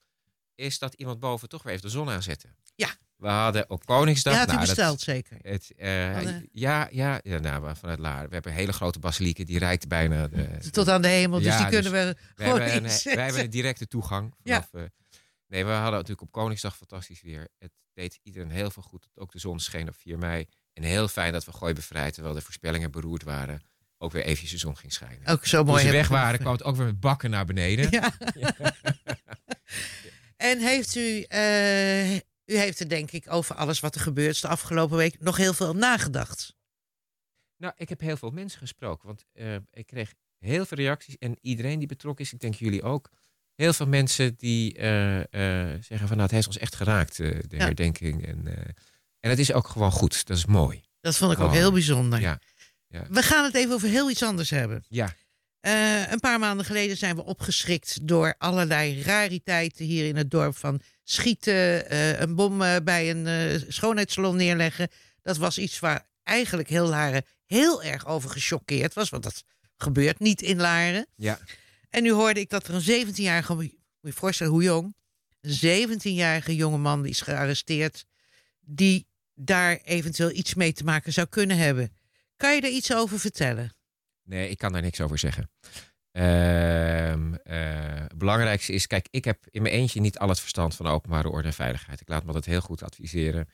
is 0.55 0.79
dat 0.79 0.95
iemand 0.95 1.21
boven 1.21 1.49
toch 1.49 1.63
weer 1.63 1.73
even 1.73 1.85
de 1.87 1.93
zon 1.93 2.11
aanzette. 2.11 2.49
Ja. 2.75 2.89
We 3.17 3.29
hadden 3.29 3.71
op 3.71 3.87
Koningsdag... 3.87 4.33
ja, 4.33 4.39
had 4.39 4.49
u 4.49 4.53
nou, 4.53 4.67
dat- 4.67 4.75
besteld 4.77 5.01
zeker. 5.01 5.37
Het, 5.43 5.73
eh, 5.77 6.13
Hadden- 6.15 6.49
ja, 6.53 6.89
ja, 6.91 7.21
ja 7.23 7.39
nou, 7.39 7.77
vanuit 7.77 7.99
Laren. 7.99 8.29
We 8.29 8.35
hebben 8.35 8.53
een 8.53 8.59
hele 8.59 8.73
grote 8.73 8.99
basilieken, 8.99 9.47
die 9.47 9.59
reikt 9.59 9.89
bijna... 9.89 10.29
De, 10.29 10.71
Tot 10.71 10.89
aan 10.89 11.03
de 11.03 11.09
hemel, 11.09 11.39
dus 11.39 11.47
Ja, 11.47 11.57
die 11.57 11.67
dus 11.67 11.75
kunnen 11.75 11.93
we 11.93 12.17
wij, 12.35 12.47
gewoon 12.47 12.61
hebben 12.61 12.91
een, 12.91 13.01
wij 13.17 13.25
hebben 13.25 13.43
een 13.45 13.51
directe 13.51 13.87
toegang. 13.87 14.35
Ja. 14.43 14.67
Vanaf, 14.71 14.85
eh, 14.85 14.91
nee, 15.53 15.65
we 15.65 15.71
hadden 15.71 15.93
natuurlijk 15.93 16.21
op 16.21 16.33
Koningsdag 16.33 16.77
fantastisch 16.77 17.23
weer. 17.23 17.49
Het 17.59 17.73
deed 17.93 18.19
iedereen 18.23 18.51
heel 18.51 18.71
veel 18.71 18.83
goed. 18.83 19.09
Ook 19.15 19.33
de 19.33 19.39
zon 19.39 19.61
scheen 19.61 19.89
op 19.89 19.95
4 19.97 20.19
mei. 20.19 20.47
En 20.73 20.83
heel 20.83 21.09
fijn 21.09 21.33
dat 21.33 21.45
we 21.45 21.53
gooi 21.53 21.75
bevrijd, 21.75 22.15
terwijl 22.15 22.35
de 22.35 22.41
voorspellingen 22.41 22.91
beroerd 22.91 23.23
waren, 23.23 23.63
ook 23.99 24.13
weer 24.13 24.23
eventjes 24.23 24.51
de 24.51 24.59
zon 24.59 24.77
ging 24.77 24.93
schijnen. 24.93 25.27
Ook 25.27 25.47
zo 25.47 25.57
Toen 25.57 25.67
mooi. 25.67 25.81
ze 25.81 25.87
heb 25.87 25.95
weg 25.97 26.09
waren, 26.09 26.39
kwam 26.39 26.53
het 26.53 26.63
ook 26.63 26.77
weer 26.77 26.87
met 26.87 27.01
bakken 27.01 27.31
naar 27.31 27.45
beneden. 27.45 27.91
Ja. 27.91 28.15
en 30.37 30.59
heeft 30.59 30.95
u, 30.95 31.23
eh, 31.23 32.15
u 32.15 32.57
heeft 32.57 32.81
er 32.81 32.89
denk 32.89 33.11
ik 33.11 33.33
over 33.33 33.55
alles 33.55 33.81
wat 33.81 33.95
er 33.95 34.01
gebeurt 34.01 34.41
de 34.41 34.49
afgelopen 34.49 34.97
week 34.97 35.21
nog 35.21 35.37
heel 35.37 35.55
veel 35.55 35.75
nagedacht. 35.75 36.55
Nou, 37.57 37.75
ik 37.77 37.89
heb 37.89 38.01
heel 38.01 38.17
veel 38.17 38.31
mensen 38.31 38.59
gesproken, 38.59 39.07
want 39.07 39.25
eh, 39.33 39.57
ik 39.71 39.87
kreeg 39.87 40.15
heel 40.39 40.65
veel 40.65 40.79
reacties. 40.79 41.19
En 41.19 41.39
iedereen 41.41 41.79
die 41.79 41.89
betrokken 41.89 42.25
is, 42.25 42.33
ik 42.33 42.41
denk 42.41 42.55
jullie 42.55 42.83
ook, 42.83 43.11
heel 43.55 43.73
veel 43.73 43.87
mensen 43.87 44.35
die 44.37 44.75
eh, 44.75 45.19
eh, 45.21 45.79
zeggen 45.81 46.09
van 46.09 46.17
nou, 46.17 46.21
het 46.23 46.31
heeft 46.31 46.47
ons 46.47 46.59
echt 46.59 46.75
geraakt, 46.75 47.21
eh, 47.21 47.29
de 47.49 47.57
Ja. 47.57 47.65
herdenking. 47.65 48.27
En, 48.27 48.47
en 49.21 49.31
het 49.31 49.39
is 49.39 49.53
ook 49.53 49.69
gewoon 49.69 49.91
goed, 49.93 50.27
dat 50.27 50.37
is 50.37 50.47
mooi. 50.47 50.83
Dat 51.01 51.17
vond 51.17 51.33
ik 51.33 51.39
ook 51.39 51.53
heel 51.53 51.73
bijzonder. 51.73 52.21
Ja, 52.21 52.39
ja. 52.89 53.05
We 53.11 53.23
gaan 53.23 53.45
het 53.45 53.55
even 53.55 53.75
over 53.75 53.89
heel 53.89 54.11
iets 54.11 54.23
anders 54.23 54.51
hebben. 54.51 54.85
Ja, 54.89 55.15
een 56.11 56.21
paar 56.21 56.39
maanden 56.39 56.67
geleden 56.67 56.97
zijn 56.97 57.17
we 57.17 57.25
opgeschrikt 57.25 58.07
door 58.09 58.35
allerlei 58.39 59.03
rariteiten 59.03 59.85
hier 59.85 60.07
in 60.07 60.17
het 60.17 60.31
dorp. 60.31 60.57
Van 60.57 60.81
schieten, 61.05 62.23
een 62.23 62.35
bom 62.35 62.59
bij 62.85 63.11
een 63.11 63.65
schoonheidssalon 63.69 64.37
neerleggen. 64.37 64.89
Dat 65.23 65.37
was 65.37 65.59
iets 65.59 65.79
waar 65.79 66.07
eigenlijk 66.23 66.69
heel 66.69 66.87
Laren 66.89 67.25
heel 67.47 67.83
erg 67.83 68.07
over 68.07 68.31
gechoqueerd 68.31 68.95
was. 68.95 69.09
Want 69.09 69.23
dat 69.23 69.45
gebeurt 69.77 70.19
niet 70.19 70.43
in 70.43 70.57
Laren. 70.57 71.07
Ja. 71.17 71.39
En 71.93 72.03
nu 72.03 72.13
hoorde 72.13 72.41
ik 72.41 72.51
dat 72.51 72.69
er 72.69 72.75
een 72.75 73.07
17-jarige, 73.07 73.55
moet 73.55 73.65
je 73.65 73.77
je 74.01 74.13
voorstellen 74.13 74.53
hoe 74.53 74.63
jong, 74.63 74.95
een 75.41 75.99
17-jarige 76.01 76.57
jongeman 76.57 77.07
is 77.07 77.21
gearresteerd 77.21 78.07
die 78.61 79.07
daar 79.35 79.77
eventueel 79.77 80.31
iets 80.31 80.55
mee 80.55 80.73
te 80.73 80.85
maken 80.85 81.13
zou 81.13 81.27
kunnen 81.27 81.57
hebben. 81.57 81.97
Kan 82.37 82.55
je 82.55 82.61
daar 82.61 82.71
iets 82.71 82.95
over 82.95 83.19
vertellen? 83.19 83.75
Nee, 84.23 84.49
ik 84.49 84.59
kan 84.59 84.73
daar 84.73 84.83
niks 84.83 85.01
over 85.01 85.19
zeggen. 85.19 85.51
Ehm, 86.13 87.35
eh, 87.35 88.01
het 88.09 88.19
belangrijkste 88.19 88.73
is, 88.73 88.87
kijk, 88.87 89.09
ik 89.11 89.25
heb 89.25 89.47
in 89.51 89.63
mijn 89.63 89.75
eentje 89.75 90.01
niet 90.01 90.19
al 90.19 90.29
het 90.29 90.41
verstand 90.41 90.75
van 90.75 90.87
openbare 90.87 91.29
orde 91.29 91.49
en 91.49 91.55
veiligheid. 91.55 92.01
Ik 92.01 92.09
laat 92.09 92.21
me 92.21 92.27
altijd 92.27 92.47
heel 92.47 92.61
goed 92.61 92.83
adviseren. 92.83 93.49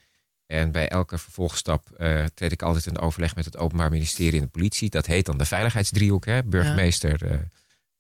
En 0.47 0.73
bij 0.73 0.89
elke 0.89 1.19
vervolgstap 1.19 1.91
eh, 1.91 2.25
treed 2.25 2.53
ik 2.53 2.63
altijd 2.63 2.87
in 2.87 2.99
overleg 2.99 3.35
met 3.35 3.45
het 3.45 3.57
Openbaar 3.57 3.91
Ministerie 3.91 4.41
en 4.41 4.45
de 4.45 4.51
politie. 4.51 4.91
Dat 4.91 5.07
heet 5.07 5.27
dan 5.27 5.39
de 5.39 5.45
veiligheidsdriehoek, 5.45 6.25
hè? 6.25 6.45
burgemeester, 6.45 7.49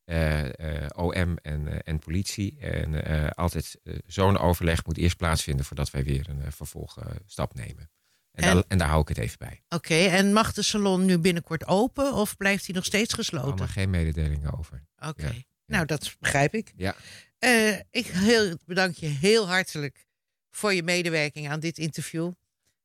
eh, 0.08 0.82
eh, 0.84 0.88
OM 0.96 1.36
en, 1.42 1.68
eh, 1.68 1.78
en 1.84 1.98
politie. 1.98 2.58
En 2.60 3.04
eh, 3.04 3.30
altijd 3.30 3.76
zo'n 4.06 4.38
overleg 4.38 4.84
moet 4.86 4.96
eerst 4.98 5.16
plaatsvinden 5.16 5.64
voordat 5.64 5.90
wij 5.90 6.04
weer 6.04 6.28
een 6.28 6.52
vervolgstap 6.52 7.54
nemen. 7.54 7.90
En, 8.32 8.44
En- 8.44 8.54
Daar, 8.54 8.64
en 8.68 8.78
daar 8.78 8.88
hou 8.88 9.00
ik 9.00 9.08
het 9.08 9.18
even 9.18 9.38
bij. 9.38 9.62
Oké, 9.68 9.94
en 9.94 10.32
mag 10.32 10.52
de 10.52 10.62
salon 10.62 11.04
nu 11.04 11.18
binnenkort 11.18 11.66
open 11.66 12.12
of 12.14 12.36
blijft 12.36 12.66
hij 12.66 12.74
nog 12.74 12.84
steeds 12.84 13.10
Ik 13.10 13.14
gesloten? 13.18 13.56
kan 13.56 13.66
er 13.66 13.72
geen 13.72 13.90
mededelingen 13.90 14.58
over. 14.58 14.86
Oké, 15.06 15.26
ja. 15.26 15.32
nou 15.66 15.86
dat 15.86 16.16
begrijp 16.20 16.54
ik. 16.54 16.72
Ja. 16.76 16.94
Eh, 17.38 17.76
ik 17.90 18.06
heel, 18.06 18.56
bedank 18.64 18.94
je 18.96 19.06
heel 19.06 19.48
hartelijk 19.48 20.06
voor 20.50 20.74
je 20.74 20.82
medewerking 20.82 21.48
aan 21.50 21.60
dit 21.60 21.78
interview. 21.78 22.32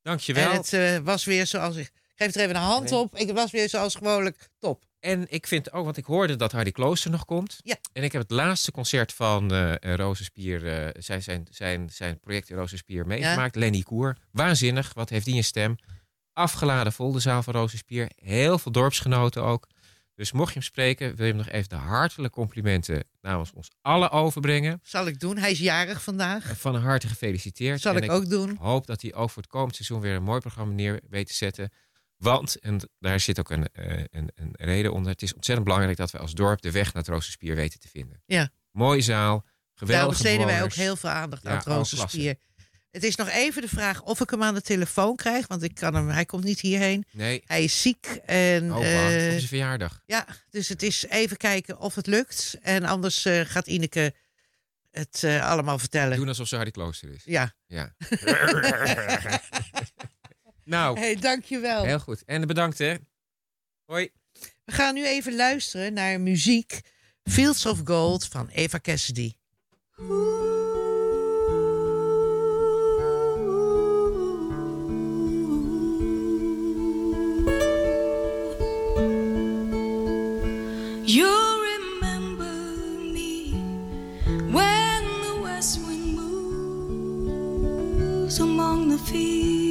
Dankjewel. 0.02 0.50
En 0.52 0.58
het 0.58 0.74
eh, 0.74 0.98
was 0.98 1.24
weer 1.26 1.48
zoals 1.48 1.76
ik. 1.76 1.92
Geef 2.16 2.36
er 2.36 2.42
even 2.42 2.56
een 2.56 2.62
hand 2.62 2.92
op. 2.92 3.16
Ik 3.16 3.32
was 3.32 3.52
weer 3.52 3.70
zoals 3.70 3.96
gewoonlijk 3.96 4.50
top. 4.60 4.84
En 5.04 5.26
ik 5.30 5.48
vind 5.48 5.72
ook, 5.72 5.84
want 5.86 5.98
ik 5.98 6.06
hoorde 6.06 6.36
dat 6.36 6.52
Hardy 6.52 6.72
Klooster 6.72 7.12
nog 7.12 7.26
komt. 7.26 7.60
Ja. 7.64 7.76
En 7.94 8.04
ik 8.04 8.12
heb 8.12 8.22
het 8.22 8.32
laatste 8.32 8.72
concert 8.72 9.14
van 9.14 9.54
Rozenspier, 9.80 10.68
eh, 10.68 10.90
zijn, 11.02 11.24
zijn, 11.24 11.48
zijn, 11.52 11.90
zijn 11.90 12.20
project 12.20 12.50
in 12.50 12.56
Rozenspier 12.56 13.06
meegemaakt. 13.08 13.56
Lenny 13.56 13.82
Koer. 13.82 14.18
Waanzinnig. 14.32 14.94
Wat 14.94 15.10
heeft 15.10 15.26
die 15.26 15.36
een 15.36 15.44
stem? 15.44 15.76
Afgeladen 16.34 16.94
vol 16.94 17.12
de 17.12 17.20
zaal 17.20 17.44
van 17.44 17.54
Rozenspier. 17.54 18.12
Heel 18.16 18.60
veel 18.60 18.72
dorpsgenoten 18.72 19.44
ook. 19.44 19.68
Dus 20.16 20.32
mocht 20.32 20.48
je 20.48 20.54
hem 20.54 20.64
spreken, 20.64 21.16
wil 21.16 21.26
je 21.26 21.32
hem 21.34 21.42
nog 21.42 21.50
even 21.50 21.70
de 21.70 21.76
hartelijke 21.76 22.36
complimenten 22.36 23.04
namens 23.22 23.52
ons 23.54 23.70
allen 23.82 24.12
overbrengen. 24.12 24.80
Zal 24.84 25.08
ik 25.08 25.20
doen. 25.20 25.38
Hij 25.38 25.52
is 25.52 25.60
jarig 25.60 26.04
vandaag. 26.04 26.58
Van 26.60 26.76
harte 26.76 27.08
gefeliciteerd. 27.08 27.82
Zal 27.82 27.96
En 27.96 28.04
ik 28.04 28.12
ook 28.12 28.30
doen. 28.30 28.58
hoop 28.60 28.86
dat 28.88 29.02
hij 29.02 29.14
ook 29.14 29.30
voor 29.30 29.42
het 29.42 29.52
komend 29.52 29.76
seizoen 29.76 30.00
weer 30.00 30.16
een 30.16 30.24
mooi 30.24 30.40
programma 30.40 30.74
neer 30.74 31.00
weet 31.10 31.28
te 31.28 31.34
zetten. 31.34 31.72
Want, 32.24 32.60
en 32.60 32.90
daar 33.00 33.20
zit 33.20 33.40
ook 33.40 33.50
een, 33.50 33.68
eh, 33.74 33.98
een, 34.12 34.30
een 34.36 34.54
reden 34.58 34.94
onder, 34.94 35.12
het 35.12 35.22
is 35.22 35.34
ontzettend 35.34 35.68
belangrijk 35.68 35.98
dat 35.98 36.12
we 36.12 36.18
als 36.18 36.34
dorp 36.34 36.62
de 36.62 36.72
weg 36.72 36.86
naar 36.86 37.04
het 37.04 37.12
Roosterspier 37.12 37.56
weten 37.56 37.80
te 37.80 37.88
vinden. 37.88 38.22
Ja. 38.26 38.50
Mooie 38.72 39.02
zaal, 39.02 39.40
Daar 39.40 39.52
geweldige 39.74 40.10
besteden 40.10 40.46
wij 40.46 40.64
ook 40.64 40.74
heel 40.74 40.96
veel 40.96 41.10
aandacht 41.10 41.44
Ja, 41.44 41.50
aan 41.50 41.56
het 41.56 41.66
Rozenspier. 41.66 42.36
Het 42.92 43.04
is 43.04 43.16
nog 43.16 43.30
even 43.30 43.62
de 43.62 43.68
vraag 43.68 44.02
of 44.02 44.22
ik 44.22 44.30
hem 44.30 44.44
aan 44.44 44.54
de 44.54 44.62
telefoon 44.62 45.16
krijg. 45.16 45.48
Want 45.48 45.64
ik 45.64 45.76
kan 45.76 45.96
hem, 45.96 46.10
hij 46.10 46.26
komt 46.26 46.44
niet 46.44 46.60
hierheen. 46.60 47.06
Nee, 47.12 47.44
Hij 47.46 47.64
is 47.64 47.82
ziek. 47.82 48.06
En, 48.26 48.74
oh, 48.74 48.86
eh, 48.86 48.94
wauw, 48.94 49.06
op 49.06 49.20
zijn 49.20 49.42
verjaardag. 49.42 50.02
ja, 50.06 50.26
dus 50.50 50.70
het 50.70 50.84
is 50.84 51.06
even 51.06 51.38
kijken 51.38 51.80
of 51.80 51.96
het 51.96 52.08
lukt. 52.08 52.58
En 52.62 52.84
anders 52.84 53.26
eh, 53.26 53.40
gaat 53.46 53.68
Ineke 53.68 54.14
het 54.92 55.24
eh, 55.24 55.50
allemaal 55.50 55.80
vertellen. 55.80 56.18
Doen 56.18 56.28
alsof 56.28 56.48
ze 56.48 56.56
Hardy 56.56 56.72
Klooster 56.72 57.14
is. 57.14 57.22
Ja. 57.26 57.54
Ja. 57.68 57.94
nou, 60.66 61.00
Hey, 61.00 61.16
dankjewel. 61.16 61.84
heel 61.84 62.00
goed. 62.00 62.24
En 62.26 62.48
bedankt 62.48 62.78
hè. 62.78 62.96
Hoi. 63.86 64.10
We 64.66 64.72
gaan 64.72 64.94
nu 64.94 65.06
even 65.06 65.36
luisteren 65.36 65.94
naar 65.94 66.22
muziek. 66.22 66.82
Fields 67.24 67.66
of 67.66 67.82
Gold 67.86 68.28
van 68.28 68.48
Eva 68.48 68.80
Cassidy. 68.80 69.34
You 81.06 81.28
remember 81.74 82.54
me 83.14 83.52
when 84.52 85.04
the 85.26 85.36
west 85.44 85.80
wind 85.86 86.16
moves 86.16 88.40
among 88.40 88.90
the 88.90 88.98
fields 88.98 89.63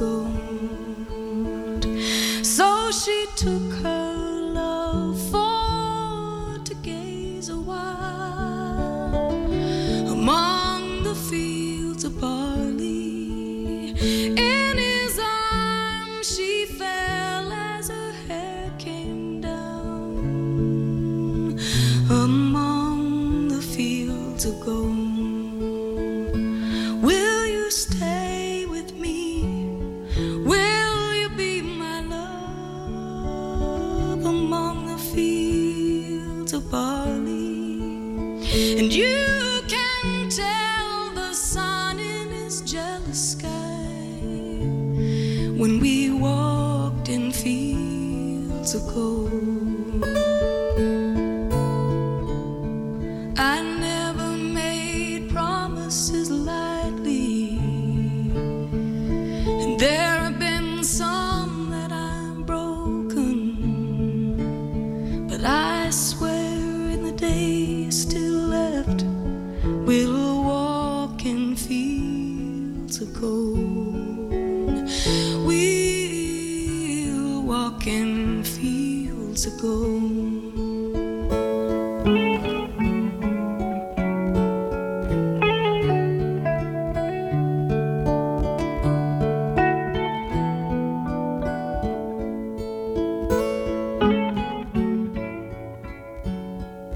fields 0.00 0.29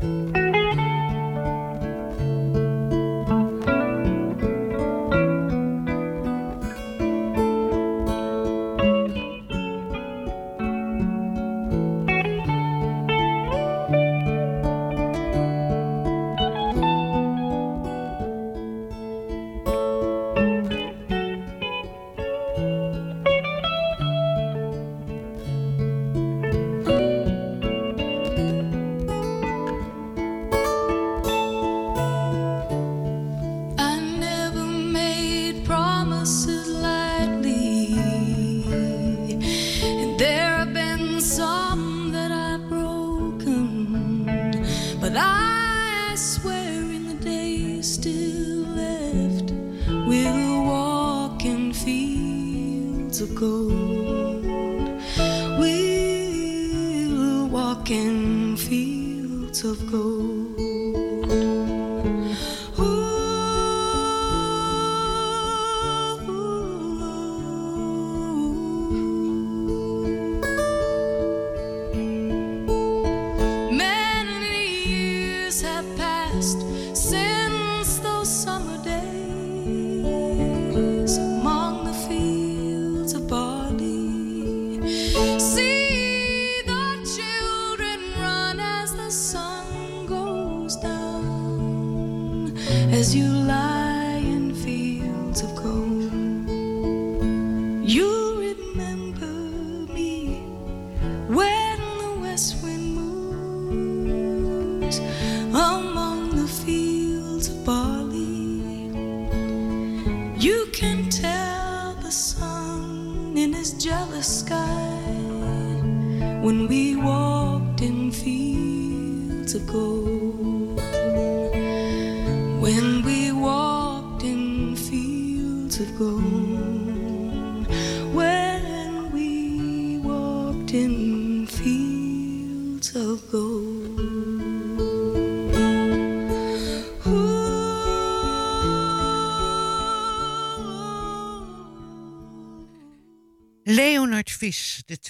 Bye. 0.04 0.43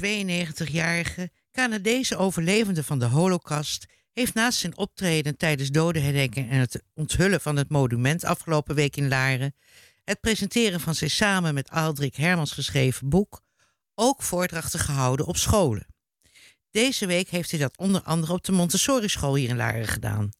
De 0.01 0.47
92-jarige 0.53 1.31
Canadese 1.53 2.17
overlevende 2.17 2.85
van 2.85 2.99
de 2.99 3.05
Holocaust, 3.05 3.87
heeft 4.13 4.35
naast 4.35 4.59
zijn 4.59 4.77
optreden 4.77 5.37
tijdens 5.37 5.71
dodenherdenking 5.71 6.51
en 6.51 6.59
het 6.59 6.83
onthullen 6.95 7.41
van 7.41 7.57
het 7.57 7.71
monument 7.71 8.25
afgelopen 8.25 8.75
week 8.75 8.97
in 8.97 9.09
Laren, 9.09 9.55
het 10.05 10.21
presenteren 10.21 10.81
van 10.81 10.95
zijn 10.95 11.11
samen 11.11 11.55
met 11.55 11.71
Aldrik 11.71 12.15
Hermans 12.15 12.53
geschreven 12.53 13.09
boek, 13.09 13.41
ook 13.95 14.23
voordrachten 14.23 14.81
gehouden 14.81 15.27
op 15.27 15.37
scholen. 15.37 15.87
Deze 16.71 17.07
week 17.07 17.29
heeft 17.29 17.51
hij 17.51 17.61
dat 17.61 17.79
onder 17.79 18.03
andere 18.03 18.33
op 18.33 18.45
de 18.45 18.53
Montessori 18.53 19.09
school 19.09 19.35
hier 19.35 19.49
in 19.49 19.57
Laren 19.57 19.89
gedaan. 19.89 20.31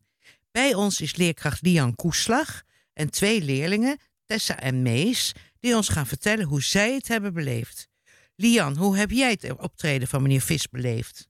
Bij 0.51 0.75
ons 0.75 1.01
is 1.01 1.17
leerkracht 1.17 1.63
Lian 1.63 1.95
Koeslag 1.95 2.63
en 2.93 3.11
twee 3.11 3.43
leerlingen, 3.43 3.99
Tessa 4.25 4.61
en 4.61 4.83
Mees, 4.83 5.33
die 5.61 5.77
ons 5.77 5.89
gaan 5.89 6.07
vertellen 6.07 6.47
hoe 6.47 6.63
zij 6.63 6.95
het 6.95 7.09
hebben 7.09 7.33
beleefd. 7.33 7.89
Lian, 8.37 8.77
hoe 8.77 8.97
heb 8.97 9.11
jij 9.11 9.31
het 9.31 9.57
optreden 9.61 10.09
van 10.09 10.23
meneer 10.23 10.41
Vis 10.41 10.69
beleefd? 10.69 11.29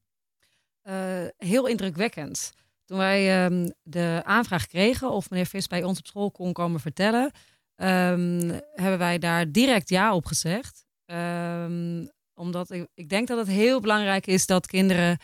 Eh, 0.83 1.25
heel 1.37 1.67
indrukwekkend. 1.67 2.53
Toen 2.85 2.99
wij 2.99 3.45
ehm, 3.45 3.71
de 3.83 4.23
aanvraag 4.25 4.67
kregen 4.67 5.11
of 5.11 5.31
meneer 5.31 5.47
Vis 5.47 5.67
bij 5.67 5.83
ons 5.85 5.99
op 5.99 6.07
school 6.07 6.31
kon 6.31 6.53
komen 6.53 6.81
vertellen, 6.81 7.31
ehm, 7.75 8.61
hebben 8.75 8.99
wij 8.99 9.19
daar 9.19 9.53
direct 9.53 9.89
ja 9.89 10.15
op 10.15 10.27
gezegd. 10.27 10.85
Ehm, 11.05 12.07
omdat 12.35 12.71
ik, 12.71 12.89
ik 12.95 13.09
denk 13.09 13.29
dat 13.29 13.39
het 13.39 13.47
heel 13.47 13.81
belangrijk 13.81 14.27
is 14.27 14.47
dat 14.47 14.67
kinderen, 14.67 15.19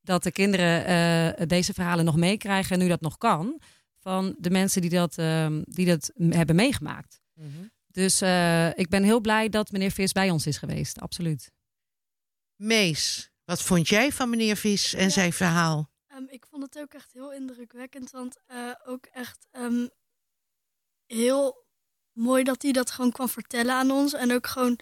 dat 0.00 0.22
de 0.22 0.32
kinderen 0.32 0.84
eh, 0.84 1.46
deze 1.46 1.74
verhalen 1.74 2.04
nog 2.04 2.16
meekrijgen 2.16 2.72
en 2.72 2.82
nu 2.82 2.88
dat 2.88 3.00
nog 3.00 3.16
kan, 3.16 3.60
van 3.98 4.34
de 4.38 4.50
mensen 4.50 4.80
die 4.80 4.90
dat, 4.90 5.18
ehm, 5.18 5.62
die 5.64 5.86
dat 5.86 6.12
hebben 6.16 6.56
meegemaakt. 6.56 7.20
Dus 7.98 8.20
eh, 8.20 8.78
ik 8.78 8.88
ben 8.88 9.02
heel 9.02 9.20
blij 9.20 9.48
dat 9.48 9.70
meneer 9.70 9.90
Vis 9.90 10.12
bij 10.12 10.30
ons 10.30 10.46
is 10.46 10.58
geweest, 10.58 11.00
absoluut. 11.00 11.52
Mees, 12.56 13.30
wat 13.44 13.62
vond 13.62 13.88
jij 13.88 14.12
van 14.12 14.30
meneer 14.30 14.56
Vis 14.56 14.94
en 14.94 15.02
Ja. 15.04 15.08
zijn 15.08 15.32
verhaal? 15.32 15.90
Ehm, 16.06 16.24
ik 16.28 16.46
vond 16.46 16.62
het 16.62 16.78
ook 16.78 16.94
echt 16.94 17.12
heel 17.12 17.32
indrukwekkend, 17.32 18.10
want 18.10 18.38
eh, 18.46 18.74
ook 18.84 19.06
echt 19.06 19.46
ehm, 19.50 19.86
heel 21.06 21.66
mooi 22.12 22.44
dat 22.44 22.62
hij 22.62 22.72
dat 22.72 22.90
gewoon 22.90 23.12
kwam 23.12 23.28
vertellen 23.28 23.74
aan 23.74 23.90
ons. 23.90 24.12
En 24.12 24.32
ook 24.32 24.46
gewoon 24.46 24.78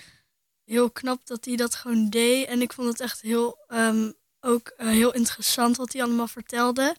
heel 0.64 0.90
knap 0.90 1.26
dat 1.26 1.44
hij 1.44 1.56
dat 1.56 1.74
gewoon 1.74 2.10
deed. 2.10 2.46
En 2.46 2.60
ik 2.60 2.72
vond 2.72 2.88
het 2.88 3.00
echt 3.00 3.20
heel, 3.20 3.58
ehm, 3.66 4.12
ook 4.40 4.68
eh, 4.68 4.86
heel 4.88 5.12
interessant 5.14 5.76
wat 5.76 5.92
hij 5.92 6.02
allemaal 6.02 6.28
vertelde. 6.28 6.96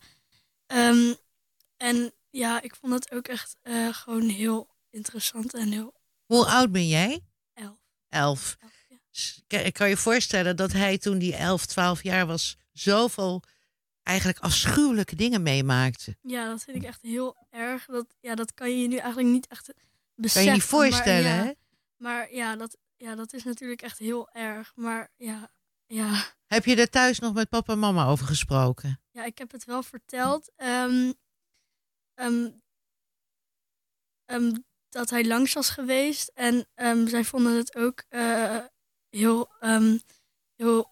Ehm, 0.65 1.13
en 1.77 2.13
ja, 2.29 2.61
ik 2.61 2.75
vond 2.75 2.93
het 2.93 3.11
ook 3.11 3.27
echt 3.27 3.55
eh, 3.61 3.87
gewoon 3.93 4.29
heel 4.29 4.75
interessant 4.89 5.53
en 5.53 5.71
heel 5.71 5.95
Hoe 6.27 6.45
oud 6.45 6.71
ben 6.71 6.87
jij? 6.87 7.19
elf. 7.53 7.77
Elf. 8.09 8.57
elf 8.59 8.85
ja. 8.89 8.97
Kan- 9.47 9.59
Ik 9.65 9.73
kan 9.73 9.89
je 9.89 9.97
voorstellen 9.97 10.55
dat 10.55 10.71
hij 10.71 10.97
toen 10.97 11.17
die 11.17 11.35
11, 11.35 11.65
12 11.65 12.03
jaar 12.03 12.25
was, 12.27 12.57
zoveel 12.71 13.43
eigenlijk 14.03 14.39
afschuwelijke 14.39 15.15
dingen 15.15 15.41
meemaakte. 15.43 16.15
ja, 16.21 16.47
dat 16.49 16.63
vind 16.63 16.77
ik 16.77 16.83
echt 16.83 17.01
heel 17.01 17.37
erg. 17.49 17.85
Dat, 17.85 18.15
ja, 18.19 18.35
dat 18.35 18.53
kan 18.53 18.69
je 18.71 18.77
je 18.81 18.87
nu 18.87 18.95
eigenlijk 18.97 19.27
niet 19.29 19.47
echt 19.47 19.65
Kan 19.65 19.75
beseffen. 20.15 20.51
je 20.51 20.57
niet 20.57 20.63
voorstellen, 20.67 21.23
maar, 21.35 21.37
ja, 21.37 21.43
hè? 21.45 21.51
Maar 21.97 22.33
ja 22.33 22.55
dat, 22.55 22.77
ja, 22.95 23.15
dat 23.15 23.33
is 23.33 23.43
natuurlijk 23.43 23.81
echt 23.81 23.97
heel 23.97 24.29
erg. 24.31 24.71
Maar 24.75 25.11
ja, 25.15 25.51
ja, 25.85 26.23
Heb 26.45 26.65
je 26.65 26.75
er 26.75 26.89
thuis 26.89 27.19
nog 27.19 27.33
met 27.33 27.49
papa 27.49 27.73
en 27.73 27.79
mama 27.79 28.05
over 28.05 28.25
gesproken? 28.27 29.01
ja 29.11 29.23
ik 29.23 29.37
heb 29.37 29.51
het 29.51 29.63
wel 29.65 29.83
verteld. 29.83 30.51
ehm, 30.55 31.11
ehm, 32.13 32.49
ehm, 34.25 34.55
dat 34.97 35.09
hij 35.09 35.25
langs 35.25 35.53
was 35.53 35.69
geweest. 35.69 36.31
En 36.33 36.67
ehm, 36.75 37.07
zij 37.07 37.23
vonden 37.23 37.55
het 37.57 37.75
ook 37.75 38.03
eh, 38.09 38.57
heel, 39.09 39.51
ehm, 39.59 39.97
heel 40.55 40.91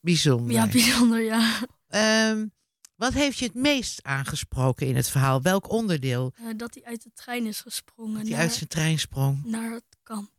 Bijzonder. 0.00 0.52
ja, 0.52 0.66
bijzonder. 0.68 1.20
Ja. 1.20 1.58
Ehm, 1.88 2.46
wat 2.96 3.12
heeft 3.12 3.38
je 3.38 3.44
het 3.44 3.54
meest 3.54 4.02
aangesproken 4.02 4.86
in 4.86 4.96
het 4.96 5.08
verhaal? 5.08 5.42
Welk 5.42 5.70
onderdeel? 5.70 6.32
Eh, 6.34 6.46
dat 6.56 6.74
hij 6.74 6.84
uit 6.84 7.02
de 7.02 7.12
trein 7.12 7.46
is 7.46 7.60
gesprongen 7.60 8.14
Dat 8.14 8.22
hij 8.22 8.30
naar, 8.30 8.40
uit 8.40 8.52
zijn 8.52 8.68
trein 8.68 8.98
sprong. 8.98 9.44
naar 9.44 9.70
het 9.70 9.96
kamp. 10.02 10.30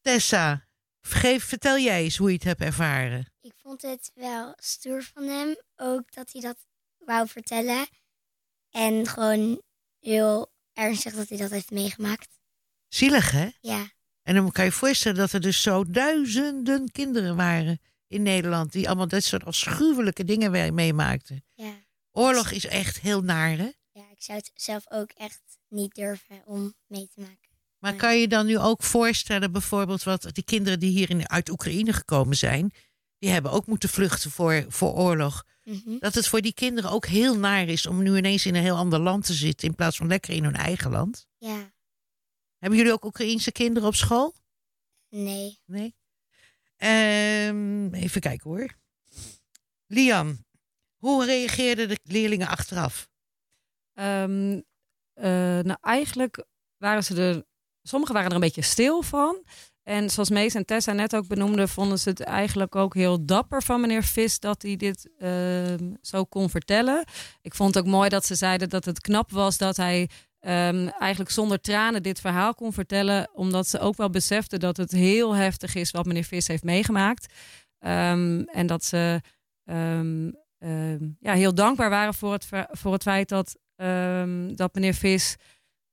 Tessa, 0.00 0.66
geef, 1.00 1.44
vertel 1.44 1.78
jij 1.78 2.02
eens 2.02 2.16
hoe 2.16 2.28
je 2.28 2.34
het 2.34 2.44
hebt 2.44 2.60
ervaren. 2.60 3.32
Ik 3.40 3.52
vond 3.56 3.82
het 3.82 4.10
wel 4.14 4.52
stoer 4.56 5.02
van 5.02 5.22
hem. 5.22 5.56
Ook 5.76 6.12
dat 6.12 6.32
hij 6.32 6.40
dat 6.40 6.66
wou 6.98 7.28
vertellen. 7.28 7.86
En 8.70 9.06
gewoon 9.06 9.62
heel 9.98 10.52
ernstig 10.80 11.14
dat 11.14 11.28
hij 11.28 11.38
dat 11.38 11.50
heeft 11.50 11.70
meegemaakt. 11.70 12.28
Zielig, 12.88 13.30
hè? 13.30 13.48
Ja, 13.60 13.90
En 14.22 14.34
dan 14.34 14.52
kan 14.52 14.64
je 14.64 14.70
je 14.70 14.76
voorstellen 14.76 15.18
dat 15.18 15.32
er 15.32 15.40
dus 15.40 15.62
zo 15.62 15.84
duizenden 15.84 16.90
kinderen 16.92 17.36
waren 17.36 17.80
in 18.06 18.22
Nederland... 18.22 18.72
die 18.72 18.86
allemaal 18.86 19.08
dit 19.08 19.24
soort 19.24 19.44
afschuwelijke 19.44 20.24
dingen 20.24 20.74
meemaakten. 20.74 21.44
ja. 21.54 21.88
Oorlog 22.12 22.50
is 22.50 22.66
echt 22.66 23.00
heel 23.00 23.22
naar, 23.22 23.56
hè? 23.56 23.70
ja, 23.92 24.02
ik 24.10 24.22
zou 24.22 24.38
het 24.38 24.50
zelf 24.54 24.90
ook 24.90 25.10
echt 25.10 25.40
niet 25.68 25.94
durven 25.94 26.42
om 26.44 26.74
mee 26.86 27.08
te 27.14 27.20
maken. 27.20 27.48
Maar 27.78 27.94
kan 27.94 28.18
je 28.18 28.28
dan 28.28 28.46
nu 28.46 28.58
ook 28.58 28.82
voorstellen, 28.82 29.52
bijvoorbeeld, 29.52 30.02
wat 30.02 30.28
die 30.32 30.44
kinderen 30.44 30.80
die 30.80 30.90
hier 30.90 31.10
in, 31.10 31.28
uit 31.28 31.50
Oekraïne 31.50 31.92
gekomen 31.92 32.36
zijn, 32.36 32.72
die 33.20 33.30
hebben 33.30 33.50
ook 33.52 33.66
moeten 33.66 33.88
vluchten 33.88 34.30
voor, 34.30 34.64
voor 34.68 34.92
oorlog. 34.94 35.44
Mhm. 35.64 35.98
Dat 35.98 36.14
het 36.14 36.26
voor 36.28 36.40
die 36.40 36.54
kinderen 36.54 36.90
ook 36.90 37.06
heel 37.06 37.38
naar 37.38 37.68
is 37.68 37.86
om 37.86 38.02
nu 38.02 38.16
ineens 38.16 38.46
in 38.46 38.54
een 38.54 38.62
heel 38.62 38.76
ander 38.76 38.98
land 38.98 39.26
te 39.26 39.32
zitten, 39.34 39.68
in 39.68 39.74
plaats 39.74 39.96
van 39.96 40.06
lekker 40.06 40.34
in 40.34 40.44
hun 40.44 40.54
eigen 40.56 40.90
land. 40.90 41.26
Ja, 41.38 41.72
Hebben 42.58 42.78
jullie 42.78 42.92
ook 42.92 43.04
Oekraïense 43.04 43.52
kinderen 43.52 43.88
op 43.88 43.94
school? 43.94 44.34
nee. 45.08 45.58
Nee. 45.66 45.94
Ehm, 46.76 47.94
even 47.94 48.20
kijken 48.20 48.50
hoor. 48.50 48.78
Lian, 49.86 50.44
hoe 50.96 51.24
reageerden 51.24 51.88
de 51.88 51.98
leerlingen 52.02 52.48
achteraf? 52.48 53.08
Ehm, 53.92 54.60
eh, 55.12 55.24
nou, 55.58 55.76
eigenlijk 55.80 56.44
waren 56.76 57.04
ze 57.04 57.14
er. 57.22 57.44
Sommigen 57.82 58.14
waren 58.14 58.28
er 58.28 58.34
een 58.34 58.40
beetje 58.42 58.62
stil 58.62 59.02
van. 59.02 59.44
En 59.82 60.10
zoals 60.10 60.30
Mees 60.30 60.54
en 60.54 60.64
Tessa 60.64 60.92
net 60.92 61.16
ook 61.16 61.26
benoemden, 61.26 61.68
vonden 61.68 61.98
ze 61.98 62.08
het 62.08 62.20
eigenlijk 62.20 62.76
ook 62.76 62.94
heel 62.94 63.24
dapper 63.24 63.62
van 63.62 63.80
meneer 63.80 64.02
Vis 64.02 64.38
dat 64.38 64.62
hij 64.62 64.76
dit 64.76 65.10
ehm, 65.18 65.92
zo 66.00 66.24
kon 66.24 66.50
vertellen. 66.50 67.04
Ik 67.42 67.54
vond 67.54 67.74
het 67.74 67.84
ook 67.84 67.90
mooi 67.90 68.08
dat 68.08 68.26
ze 68.26 68.34
zeiden 68.34 68.68
dat 68.68 68.84
het 68.84 69.00
knap 69.00 69.30
was 69.30 69.58
dat 69.58 69.76
hij 69.76 70.08
ehm, 70.40 70.88
eigenlijk 70.98 71.30
zonder 71.30 71.60
tranen 71.60 72.02
dit 72.02 72.20
verhaal 72.20 72.54
kon 72.54 72.72
vertellen, 72.72 73.30
omdat 73.32 73.66
ze 73.66 73.78
ook 73.78 73.96
wel 73.96 74.10
beseften 74.10 74.60
dat 74.60 74.76
het 74.76 74.90
heel 74.90 75.34
heftig 75.34 75.74
is 75.74 75.90
wat 75.90 76.06
meneer 76.06 76.24
Vis 76.24 76.46
heeft 76.46 76.64
meegemaakt. 76.64 77.34
Ehm, 77.78 78.40
en 78.40 78.66
dat 78.66 78.84
ze 78.84 79.20
ja, 81.20 81.34
heel 81.34 81.54
dankbaar 81.54 81.90
waren 81.90 82.14
voor 82.14 82.32
het, 82.32 82.46
voor 82.70 82.92
het 82.92 83.02
feit 83.02 83.28
dat, 83.28 83.56
dat 84.56 84.74
meneer 84.74 84.94
Vis 84.94 85.36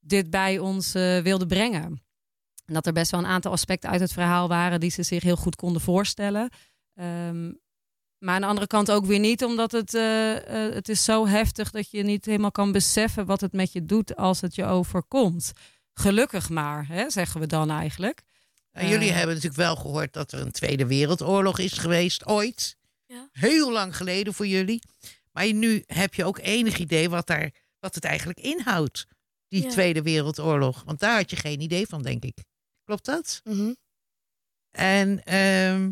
dit 0.08 0.30
bij 0.30 0.60
ons 0.60 0.95
eh, 0.95 1.19
wilde 1.19 1.45
brengen. 1.45 2.07
En 2.68 2.74
dat 2.74 2.86
er 2.86 2.94
best 2.94 3.12
wel 3.12 3.20
een 3.20 3.26
aantal 3.26 3.52
aspecten 3.52 3.90
uit 3.90 4.00
het 4.00 4.14
verhaal 4.14 4.48
waren 4.48 4.80
die 4.80 4.90
ze 4.92 5.04
zich 5.04 5.24
heel 5.24 5.36
goed 5.36 5.56
konden 5.56 5.82
voorstellen. 5.82 6.50
Ehm, 6.96 7.52
maar 8.18 8.36
aan 8.36 8.42
de 8.42 8.48
andere 8.48 8.68
kant 8.68 8.92
ook 8.92 9.06
weer 9.06 9.20
niet, 9.20 9.44
omdat 9.44 9.72
het, 9.72 9.94
eh, 9.94 10.66
eh, 10.68 10.74
het 10.74 10.90
is 10.90 11.04
zo 11.04 11.28
heftig 11.28 11.72
dat 11.72 11.92
je 11.92 12.04
niet 12.04 12.26
helemaal 12.26 12.52
kan 12.52 12.72
beseffen 12.72 13.26
wat 13.26 13.42
het 13.42 13.54
met 13.54 13.72
je 13.72 13.86
doet 13.86 14.16
als 14.16 14.42
het 14.42 14.56
je 14.56 14.66
overkomt. 14.66 15.52
Gelukkig 15.94 16.50
maar, 16.50 16.88
hè, 16.88 17.10
zeggen 17.10 17.40
we 17.40 17.48
dan 17.48 17.70
eigenlijk. 17.72 18.22
Jullie 18.72 19.10
Eh. 19.10 19.16
hebben 19.16 19.36
natuurlijk 19.36 19.62
wel 19.62 19.76
gehoord 19.76 20.14
dat 20.14 20.32
er 20.32 20.40
een 20.40 20.52
Tweede 20.52 20.86
Wereldoorlog 20.86 21.60
is 21.60 21.74
geweest, 21.74 22.26
ooit. 22.26 22.78
Ja. 23.06 23.30
Heel 23.32 23.72
lang 23.72 23.98
geleden 23.98 24.34
voor 24.34 24.48
jullie. 24.48 24.82
Maar 25.32 25.54
nu 25.54 25.84
heb 25.86 26.14
je 26.14 26.26
ook 26.26 26.38
enig 26.40 26.78
idee 26.78 27.10
wat, 27.10 27.28
daar, 27.28 27.52
wat 27.80 27.96
het 27.96 28.04
eigenlijk 28.04 28.40
inhoudt, 28.40 29.06
die 29.48 29.64
Ja. 29.64 29.70
Tweede 29.70 30.02
Wereldoorlog. 30.02 30.84
Want 30.86 31.00
daar 31.00 31.16
had 31.18 31.30
je 31.30 31.36
geen 31.36 31.62
idee 31.62 31.88
van, 31.88 32.02
denk 32.02 32.24
ik. 32.24 32.38
Klopt 32.88 33.06
dat? 33.06 33.41
Mhm. 33.43 33.73
En 34.71 35.23
ehm, 35.23 35.91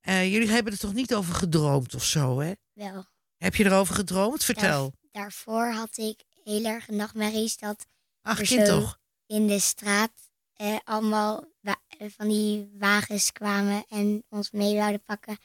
eh, 0.00 0.32
jullie 0.32 0.48
hebben 0.50 0.72
er 0.72 0.78
toch 0.78 0.92
niet 0.94 1.14
over 1.14 1.34
gedroomd 1.34 1.94
of 1.94 2.04
zo, 2.04 2.40
hè? 2.40 2.52
Wel. 2.72 3.06
Heb 3.36 3.54
je 3.54 3.64
erover 3.64 3.94
gedroomd? 3.94 4.44
Vertel. 4.44 4.92
Daarvoor 5.10 5.72
had 5.72 5.96
ik 5.96 6.22
heel 6.44 6.64
erg 6.64 6.88
nachtmerries 6.88 7.56
dat 7.56 7.86
Ach, 8.22 8.40
kind 8.40 8.66
toch? 8.66 8.98
in 9.26 9.46
de 9.46 9.58
straat 9.60 10.12
eh, 10.54 10.76
allemaal 10.84 11.44
eh, 11.60 11.74
van 12.16 12.28
die 12.28 12.70
wagens 12.78 13.32
kwamen 13.32 13.84
en 13.88 14.24
ons 14.28 14.50
mee 14.50 14.76
zouden 14.76 15.04
pakken. 15.04 15.36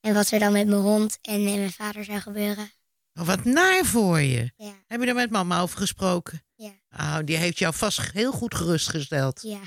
En 0.00 0.14
wat 0.14 0.30
er 0.30 0.38
dan 0.38 0.52
met 0.52 0.66
mijn 0.66 0.80
hond 0.82 1.18
en 1.22 1.44
met 1.44 1.54
mijn 1.54 1.72
vader 1.72 2.04
zou 2.04 2.18
gebeuren. 2.20 2.70
Oh, 3.14 3.26
wat 3.26 3.44
naar 3.44 3.84
voor 3.84 4.20
je. 4.20 4.52
Ja, 4.56 4.74
Heb 4.86 5.00
je 5.00 5.06
daar 5.06 5.14
met 5.14 5.30
mama 5.30 5.60
over 5.60 5.78
gesproken? 5.78 6.44
Ja. 6.54 6.72
Oh, 6.90 7.18
die 7.24 7.36
heeft 7.36 7.58
jou 7.58 7.74
vast 7.74 8.12
heel 8.12 8.32
goed 8.32 8.54
gerustgesteld. 8.54 9.42
ja, 9.42 9.60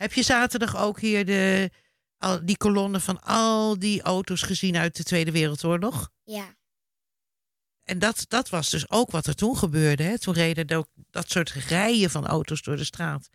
Heb 0.00 0.12
je 0.12 0.22
zaterdag 0.22 0.76
ook 0.76 1.00
hier 1.00 1.26
de, 1.26 1.70
al, 2.18 2.44
die 2.44 2.56
kolonne 2.56 3.00
van 3.00 3.22
al 3.22 3.78
die 3.78 4.02
auto's 4.02 4.42
gezien 4.42 4.76
uit 4.76 4.96
de 4.96 5.02
Tweede 5.02 5.30
Wereldoorlog? 5.30 6.10
ja, 6.24 6.54
En 7.82 7.98
dat, 7.98 8.24
dat 8.28 8.48
was 8.48 8.70
dus 8.70 8.90
ook 8.90 9.10
wat 9.10 9.26
er 9.26 9.34
toen 9.34 9.56
gebeurde. 9.56 10.02
Hè? 10.02 10.18
Toen 10.18 10.34
reden 10.34 10.66
er 10.66 10.76
ook 10.76 10.88
dat 11.10 11.30
soort 11.30 11.50
rijen 11.50 12.10
van 12.10 12.26
auto's 12.26 12.62
door 12.62 12.76
de 12.76 12.84
straat. 12.84 13.28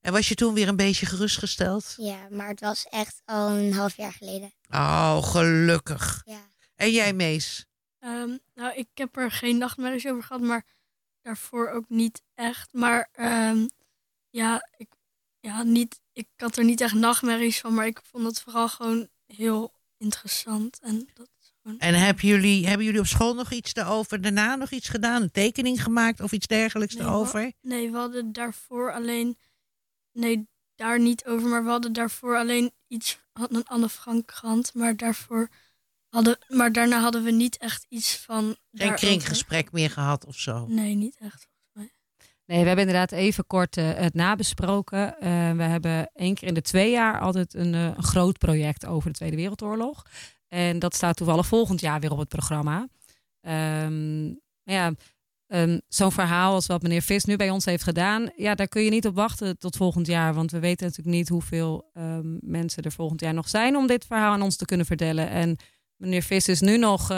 En 0.00 0.12
was 0.12 0.28
je 0.28 0.34
toen 0.34 0.54
weer 0.54 0.68
een 0.68 0.76
beetje 0.76 1.06
gerustgesteld? 1.06 1.94
ja. 1.96 2.28
Maar 2.30 2.48
het 2.48 2.60
was 2.60 2.84
echt 2.84 3.22
al 3.24 3.50
een 3.50 3.72
half 3.72 3.96
jaar 3.96 4.12
geleden. 4.12 4.52
Oh, 4.70 5.22
gelukkig. 5.22 6.22
Ja, 6.24 6.50
En 6.74 6.90
jij, 6.90 7.12
Mees? 7.12 7.66
Ehm, 7.98 8.36
nou, 8.54 8.74
ik 8.74 8.88
heb 8.94 9.16
er 9.16 9.30
geen 9.30 9.58
nachtmerries 9.58 10.06
over 10.06 10.22
gehad, 10.22 10.42
maar 10.42 10.66
daarvoor 11.22 11.70
ook 11.70 11.88
niet 11.88 12.22
echt. 12.34 12.72
Maar 12.72 13.08
ehm, 13.12 13.66
ja, 14.30 14.68
ik, 14.76 14.88
ja 15.44 15.62
niet, 15.62 16.00
ik 16.12 16.28
had 16.36 16.56
er 16.56 16.64
niet 16.64 16.80
echt 16.80 16.94
nachtmerries 16.94 17.60
van, 17.60 17.74
maar 17.74 17.86
ik 17.86 18.00
vond 18.04 18.24
het 18.24 18.40
vooral 18.40 18.68
gewoon 18.68 19.08
heel 19.26 19.74
interessant. 19.98 20.80
En 20.80 21.08
dat 21.14 21.28
gewoon... 21.62 21.78
En 21.78 21.94
hebben 21.94 22.28
jullie, 22.28 22.66
hebben 22.66 22.86
jullie 22.86 23.00
op 23.00 23.06
school 23.06 23.34
nog 23.34 23.52
iets 23.52 23.72
daarover? 23.72 24.20
Daarna 24.20 24.54
nog 24.54 24.70
iets 24.70 24.88
gedaan? 24.88 25.22
Een 25.22 25.30
tekening 25.30 25.82
gemaakt 25.82 26.20
of 26.20 26.32
iets 26.32 26.46
dergelijks 26.46 26.94
Nee, 26.94 27.06
erover? 27.06 27.52
Nee, 27.60 27.90
we 27.90 27.96
hadden 27.96 28.32
daarvoor 28.32 28.92
alleen. 28.92 29.38
Nee, 30.12 30.48
daar 30.74 31.00
niet 31.00 31.24
over. 31.24 31.48
Maar 31.48 31.64
we 31.64 31.70
hadden 31.70 31.92
daarvoor 31.92 32.36
alleen 32.36 32.72
iets. 32.88 33.18
Hadden 33.32 33.58
een 33.58 33.66
Anne 33.66 33.88
Frank 33.88 34.32
gehad. 34.32 34.74
Maar 34.74 34.96
daarvoor. 34.96 35.48
Hadden, 36.08 36.38
maar 36.48 36.72
daarna 36.72 37.00
hadden 37.00 37.22
we 37.22 37.30
niet 37.30 37.56
echt 37.56 37.86
iets 37.88 38.16
van. 38.16 38.56
Geen 38.72 38.94
kringgesprek 38.94 39.72
meer 39.72 39.90
gehad 39.90 40.24
of 40.24 40.38
zo? 40.38 40.66
Nee, 40.66 40.94
niet 40.94 41.16
echt. 41.16 41.48
Nee, 42.46 42.60
we 42.60 42.66
hebben 42.66 42.86
inderdaad 42.86 43.12
even 43.12 43.46
kort 43.46 43.76
eh, 43.76 43.92
het 43.94 44.14
nabesproken. 44.14 45.18
Eh, 45.20 45.52
we 45.52 45.62
hebben 45.62 46.10
één 46.14 46.34
keer 46.34 46.48
in 46.48 46.54
de 46.54 46.62
twee 46.62 46.90
jaar 46.90 47.20
altijd 47.20 47.54
een, 47.54 47.74
eh, 47.74 47.84
een 47.84 48.02
groot 48.02 48.38
project 48.38 48.86
over 48.86 49.10
de 49.10 49.16
Tweede 49.16 49.36
Wereldoorlog. 49.36 50.02
En 50.48 50.78
dat 50.78 50.94
staat 50.94 51.16
toevallig 51.16 51.46
volgend 51.46 51.80
jaar 51.80 52.00
weer 52.00 52.12
op 52.12 52.18
het 52.18 52.28
programma. 52.28 52.88
Ehm, 53.40 54.26
ja, 54.62 54.92
ehm, 55.46 55.78
zo'n 55.88 56.12
verhaal 56.12 56.54
als 56.54 56.66
wat 56.66 56.82
meneer 56.82 57.02
Vis 57.02 57.24
nu 57.24 57.36
bij 57.36 57.50
ons 57.50 57.64
heeft 57.64 57.82
gedaan, 57.82 58.30
ja, 58.36 58.54
daar 58.54 58.68
kun 58.68 58.82
je 58.82 58.90
niet 58.90 59.06
op 59.06 59.14
wachten 59.14 59.58
tot 59.58 59.76
volgend 59.76 60.06
jaar. 60.06 60.34
Want 60.34 60.50
we 60.50 60.58
weten 60.58 60.86
natuurlijk 60.86 61.16
niet 61.16 61.28
hoeveel 61.28 61.90
ehm, 61.94 62.36
mensen 62.40 62.82
er 62.82 62.92
volgend 62.92 63.20
jaar 63.20 63.34
nog 63.34 63.48
zijn 63.48 63.76
om 63.76 63.86
dit 63.86 64.04
verhaal 64.06 64.32
aan 64.32 64.42
ons 64.42 64.56
te 64.56 64.64
kunnen 64.64 64.86
vertellen. 64.86 65.28
En 65.28 65.56
meneer 65.96 66.22
Vis 66.22 66.48
is 66.48 66.60
nu 66.60 66.78
nog 66.78 67.08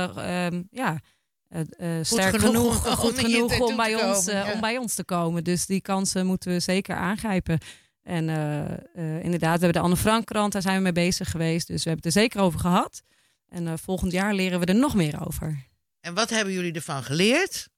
ja, 0.71 1.01
eh, 1.49 1.99
sterk 2.03 2.37
genoeg 2.39 2.41
genoeg, 2.41 2.87
om- 2.87 2.93
goed 2.97 3.19
om 3.19 3.25
hier 3.25 3.37
genoeg 3.51 3.61
om 3.61 3.77
bij, 3.77 3.95
ons, 4.05 4.25
komen, 4.25 4.41
eh, 4.43 4.47
ja. 4.49 4.53
om 4.55 4.61
bij 4.61 4.77
ons 4.79 4.95
te 4.95 5.05
komen. 5.05 5.45
Dus 5.45 5.67
die 5.67 5.81
kansen 5.81 6.27
moeten 6.27 6.53
we 6.53 6.61
zeker 6.61 6.97
aangrijpen. 6.97 7.59
En 8.03 8.29
eh, 8.29 8.73
eh, 8.73 9.25
inderdaad, 9.25 9.59
we 9.59 9.65
hebben 9.65 9.73
de 9.73 9.89
Anne 9.89 9.97
Frank 9.97 10.27
krant, 10.27 10.53
daar 10.53 10.63
zijn 10.63 10.77
we 10.77 10.83
mee 10.83 10.93
bezig 10.93 11.31
geweest. 11.31 11.67
Dus 11.67 11.83
we 11.85 11.89
hebben 11.91 12.09
het 12.09 12.17
er 12.17 12.23
zeker 12.23 12.41
over 12.41 12.61
gehad. 12.61 13.03
En 13.49 13.67
eh, 13.69 13.73
volgend 13.83 14.13
jaar 14.13 14.35
leren 14.35 14.61
we 14.61 14.67
er 14.67 14.75
nog 14.75 14.95
meer 14.95 15.27
over. 15.27 15.65
En 16.01 16.15
wat 16.15 16.31
hebben 16.31 16.53
jullie 16.55 16.73
ervan 16.73 17.03
geleerd? 17.03 17.69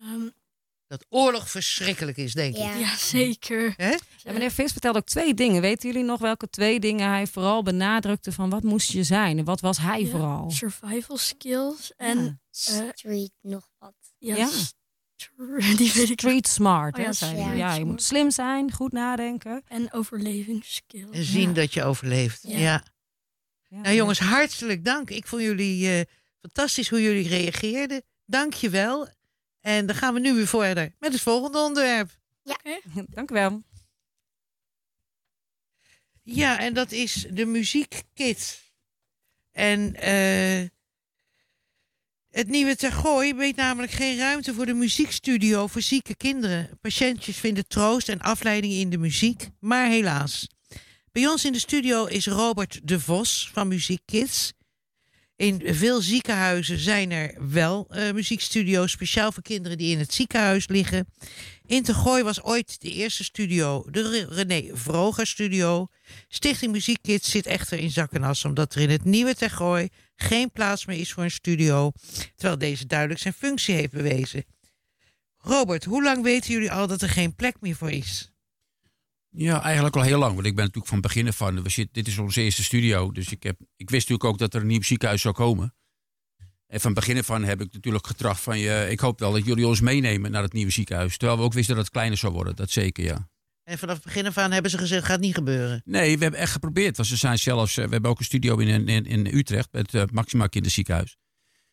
Ehm, 0.00 0.28
Dat 0.98 1.06
oorlog 1.08 1.50
verschrikkelijk 1.50 2.16
is, 2.16 2.32
denk 2.32 2.54
ik. 2.56 2.62
ja. 2.62 2.74
ja, 2.74 2.96
zeker. 2.96 3.74
Hè? 3.76 3.90
En 4.24 4.32
meneer 4.32 4.50
Vis 4.50 4.72
vertelde 4.72 4.98
ook 4.98 5.06
twee 5.06 5.34
dingen. 5.34 5.60
Weten 5.60 5.88
jullie 5.90 6.04
nog 6.04 6.20
welke 6.20 6.48
twee 6.50 6.80
dingen 6.80 7.08
hij 7.08 7.26
vooral 7.26 7.62
benadrukte 7.62 8.32
van 8.32 8.50
wat 8.50 8.62
moest 8.62 8.90
je 8.92 9.02
zijn? 9.02 9.38
En 9.38 9.44
wat 9.44 9.60
was 9.60 9.78
hij 9.78 10.00
Ja, 10.00 10.10
vooral? 10.10 10.50
Survival 10.50 11.16
skills. 11.16 11.92
En 11.96 12.40
Ja. 12.50 12.90
Street 12.94 13.30
nog 13.40 13.68
wat. 13.78 13.94
ja, 14.18 14.36
Ja. 14.36 14.48
die 15.76 15.92
weet 15.92 16.10
ik. 16.10 16.20
Street 16.20 16.48
smart, 16.48 16.98
Oh 16.98 17.04
hè, 17.20 17.30
ja. 17.36 17.52
Ja, 17.52 17.74
je 17.74 17.84
moet 17.84 18.02
slim 18.02 18.30
zijn, 18.30 18.72
goed 18.72 18.92
nadenken. 18.92 19.62
En 19.68 19.92
overlevingsskills. 19.92 21.10
En 21.16 21.24
zien 21.24 21.48
Ja. 21.48 21.54
dat 21.54 21.74
je 21.74 21.84
overleeft. 21.84 22.42
Ja. 22.42 22.58
Ja. 22.58 22.84
Ja, 23.68 23.80
Nou 23.80 23.94
jongens, 23.94 24.18
hartelijk 24.18 24.84
dank. 24.84 25.10
Ik 25.10 25.26
vond 25.26 25.42
jullie 25.42 25.90
eh, 25.98 26.00
fantastisch 26.40 26.88
hoe 26.88 27.02
jullie 27.02 27.28
reageerden. 27.28 28.02
Dank 28.26 28.54
je 28.54 28.68
wel. 28.70 29.08
En 29.64 29.86
dan 29.86 29.96
gaan 29.96 30.14
we 30.14 30.20
nu 30.20 30.34
weer 30.34 30.46
verder 30.46 30.94
met 30.98 31.12
het 31.12 31.22
volgende 31.22 31.58
onderwerp. 31.58 32.10
Dank 33.14 33.30
u 33.30 33.34
wel. 33.34 33.62
Ja, 36.22 36.58
en 36.58 36.74
dat 36.74 36.92
is 36.92 37.26
de 37.30 37.46
muziekkit. 37.46 38.62
En 39.52 39.94
eh, 39.94 40.68
het 42.30 42.48
nieuwe 42.48 42.76
Tergooi 42.76 43.34
biedt 43.34 43.56
namelijk 43.56 43.92
geen 43.92 44.18
ruimte 44.18 44.54
voor 44.54 44.66
de 44.66 44.74
muziekstudio 44.74 45.66
voor 45.66 45.82
zieke 45.82 46.16
kinderen. 46.16 46.78
Patiëntjes 46.80 47.36
vinden 47.36 47.68
troost 47.68 48.08
en 48.08 48.20
afleiding 48.20 48.72
in 48.72 48.90
de 48.90 48.98
muziek, 48.98 49.48
maar 49.60 49.88
helaas. 49.88 50.46
Bij 51.12 51.26
ons 51.26 51.44
in 51.44 51.52
de 51.52 51.58
studio 51.58 52.04
is 52.04 52.26
Robert 52.26 52.80
de 52.82 53.00
Vos 53.00 53.50
van 53.52 53.68
Muziek 53.68 54.02
Kids. 54.04 54.52
In 55.36 55.74
veel 55.74 56.00
ziekenhuizen 56.00 56.78
zijn 56.78 57.10
er 57.10 57.50
wel 57.50 57.86
eh, 57.88 58.12
muziekstudio's 58.12 58.90
speciaal 58.90 59.32
voor 59.32 59.42
kinderen 59.42 59.78
die 59.78 59.92
in 59.92 59.98
het 59.98 60.14
ziekenhuis 60.14 60.68
liggen. 60.68 61.06
In 61.66 61.82
Tergooi 61.82 62.22
was 62.22 62.42
ooit 62.42 62.80
de 62.80 62.90
eerste 62.90 63.24
studio, 63.24 63.84
de 63.90 64.10
Re- 64.10 64.34
René 64.34 64.76
Vroger 64.76 65.26
Studio. 65.26 65.86
Stichting 66.28 66.72
Muziek 66.72 67.02
Kids 67.02 67.30
zit 67.30 67.46
echter 67.46 67.78
in 67.78 67.90
zak 67.90 68.12
en 68.12 68.22
as 68.22 68.44
omdat 68.44 68.74
er 68.74 68.80
in 68.80 68.90
het 68.90 69.04
nieuwe 69.04 69.34
Tergooi 69.34 69.88
geen 70.16 70.52
plaats 70.52 70.86
meer 70.86 70.98
is 70.98 71.12
voor 71.12 71.22
een 71.22 71.30
studio, 71.30 71.92
terwijl 72.34 72.58
deze 72.58 72.86
duidelijk 72.86 73.20
zijn 73.20 73.34
functie 73.34 73.74
heeft 73.74 73.92
bewezen. 73.92 74.44
Robert, 75.36 75.84
hoe 75.84 76.02
lang 76.02 76.22
weten 76.22 76.52
jullie 76.52 76.72
al 76.72 76.86
dat 76.86 77.02
er 77.02 77.08
geen 77.08 77.34
plek 77.34 77.56
meer 77.60 77.76
voor 77.76 77.90
is? 77.90 78.33
Ja, 79.36 79.62
eigenlijk 79.62 79.96
al 79.96 80.02
heel 80.02 80.18
lang. 80.18 80.34
Want 80.34 80.46
ik 80.46 80.54
ben 80.54 80.64
natuurlijk 80.64 80.92
van 80.92 80.98
het 80.98 81.06
begin 81.06 81.28
af 81.28 81.36
van. 81.36 81.62
We 81.62 81.68
zitten, 81.68 81.94
dit 81.94 82.06
is 82.06 82.18
onze 82.18 82.42
eerste 82.42 82.62
studio. 82.62 83.12
Dus 83.12 83.30
ik, 83.32 83.42
heb, 83.42 83.56
ik 83.76 83.90
wist 83.90 84.08
natuurlijk 84.08 84.24
ook 84.24 84.38
dat 84.38 84.54
er 84.54 84.60
een 84.60 84.66
nieuw 84.66 84.82
ziekenhuis 84.82 85.20
zou 85.20 85.34
komen. 85.34 85.74
En 86.66 86.80
van 86.80 86.90
het 86.90 87.00
begin 87.00 87.18
af 87.18 87.24
van 87.24 87.44
heb 87.44 87.60
ik 87.60 87.72
natuurlijk 87.72 88.06
getracht 88.06 88.40
van. 88.40 88.58
Je, 88.58 88.86
ik 88.90 89.00
hoop 89.00 89.18
wel 89.18 89.32
dat 89.32 89.44
jullie 89.44 89.66
ons 89.66 89.80
meenemen 89.80 90.30
naar 90.30 90.42
het 90.42 90.52
nieuwe 90.52 90.70
ziekenhuis. 90.70 91.16
Terwijl 91.16 91.38
we 91.38 91.44
ook 91.44 91.52
wisten 91.52 91.74
dat 91.74 91.84
het 91.84 91.92
kleiner 91.92 92.18
zou 92.18 92.32
worden. 92.32 92.56
Dat 92.56 92.70
zeker, 92.70 93.04
ja. 93.04 93.28
En 93.64 93.78
vanaf 93.78 93.94
het 93.94 94.04
begin 94.04 94.26
af 94.26 94.38
aan 94.38 94.52
hebben 94.52 94.70
ze 94.70 94.78
gezegd, 94.78 95.04
gaat 95.06 95.20
niet 95.20 95.34
gebeuren. 95.34 95.82
Nee, 95.84 96.16
we 96.16 96.22
hebben 96.22 96.40
echt 96.40 96.52
geprobeerd. 96.52 96.96
Want 96.96 97.08
ze 97.08 97.16
zijn 97.16 97.38
zelfs, 97.38 97.76
eh, 97.76 97.84
we 97.84 97.90
hebben 97.90 98.10
ook 98.10 98.18
een 98.18 98.24
studio 98.24 98.56
in, 98.56 98.88
in, 98.88 99.06
in 99.06 99.26
Utrecht. 99.26 99.68
Het 99.70 99.94
eh, 99.94 100.02
Maxima 100.12 100.46
Kinderziekenhuis. 100.46 101.16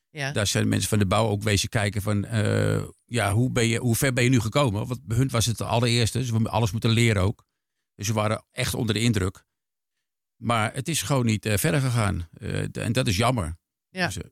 Ja. 0.09 0.31
Daar 0.31 0.47
zijn 0.47 0.67
mensen 0.67 0.89
van 0.89 0.99
de 0.99 1.05
bouw 1.05 1.27
ook 1.27 1.43
wezen 1.43 1.69
kijken 1.69 2.01
van. 2.01 2.25
eh, 2.25 2.83
ja, 3.05 3.33
hoe, 3.33 3.51
ben 3.51 3.67
je, 3.67 3.77
hoe 3.79 3.95
ver 3.95 4.13
ben 4.13 4.23
je 4.23 4.29
nu 4.29 4.39
gekomen? 4.39 4.87
Want 4.87 5.05
bij 5.05 5.17
hun 5.17 5.29
was 5.29 5.45
het 5.45 5.57
de 5.57 5.63
allereerste. 5.65 6.17
Dus 6.17 6.27
we 6.27 6.33
hebben 6.33 6.51
alles 6.51 6.71
moeten 6.71 6.89
leren 6.89 7.21
ook. 7.21 7.45
Dus 8.01 8.09
ze 8.09 8.15
waren 8.15 8.43
echt 8.51 8.73
onder 8.73 8.93
de 8.95 9.01
indruk. 9.01 9.43
Maar 10.37 10.73
het 10.73 10.87
is 10.87 11.01
gewoon 11.01 11.25
niet 11.25 11.45
eh, 11.45 11.57
verder 11.57 11.81
gegaan. 11.81 12.27
Eh, 12.33 12.63
en 12.85 12.91
dat 12.91 13.07
is 13.07 13.17
jammer. 13.17 13.57
Ja. 13.89 14.05
Dus, 14.05 14.17
eh, 14.17 14.23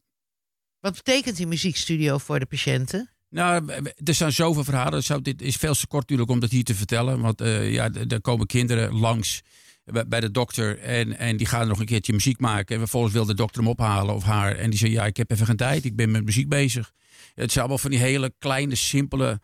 Wat 0.79 0.93
betekent 0.95 1.37
die 1.37 1.47
muziekstudio 1.47 2.17
voor 2.17 2.39
de 2.39 2.45
patiënten? 2.45 3.09
Nou, 3.29 3.71
er 4.03 4.13
zijn 4.13 4.31
zoveel 4.31 4.63
verhalen. 4.63 5.03
Zou- 5.03 5.21
dit 5.21 5.41
is 5.41 5.55
veel 5.55 5.73
te 5.73 5.87
kort 5.87 6.01
natuurlijk 6.01 6.29
om 6.29 6.39
dat 6.39 6.49
hier 6.51 6.63
te 6.63 6.75
vertellen. 6.75 7.19
Want 7.21 7.39
ja, 7.63 7.91
er 8.07 8.21
komen 8.21 8.45
kinderen 8.45 8.93
langs 8.93 9.41
bij- 9.83 10.07
bij 10.07 10.19
de 10.19 10.31
dokter. 10.31 10.79
En, 10.79 11.17
en 11.17 11.37
die 11.37 11.47
gaan 11.47 11.67
nog 11.67 11.79
een 11.79 11.85
keertje 11.85 12.13
muziek 12.13 12.39
maken. 12.39 12.73
En 12.75 12.81
vervolgens 12.81 13.13
wil 13.13 13.25
de 13.25 13.33
dokter 13.33 13.61
hem 13.61 13.69
ophalen 13.71 14.15
of 14.15 14.23
haar. 14.23 14.55
En 14.55 14.69
die 14.69 14.79
zegt, 14.79 14.91
ja, 14.93 15.05
ik 15.05 15.17
heb 15.17 15.31
even 15.31 15.45
geen 15.45 15.55
tijd. 15.55 15.85
Ik 15.85 15.95
ben 15.95 16.11
met 16.11 16.25
muziek 16.25 16.49
bezig. 16.49 16.91
Het 17.35 17.49
zijn 17.51 17.59
allemaal 17.59 17.77
van 17.77 17.91
die 17.91 17.99
hele 17.99 18.33
kleine, 18.37 18.75
simpele 18.75 19.41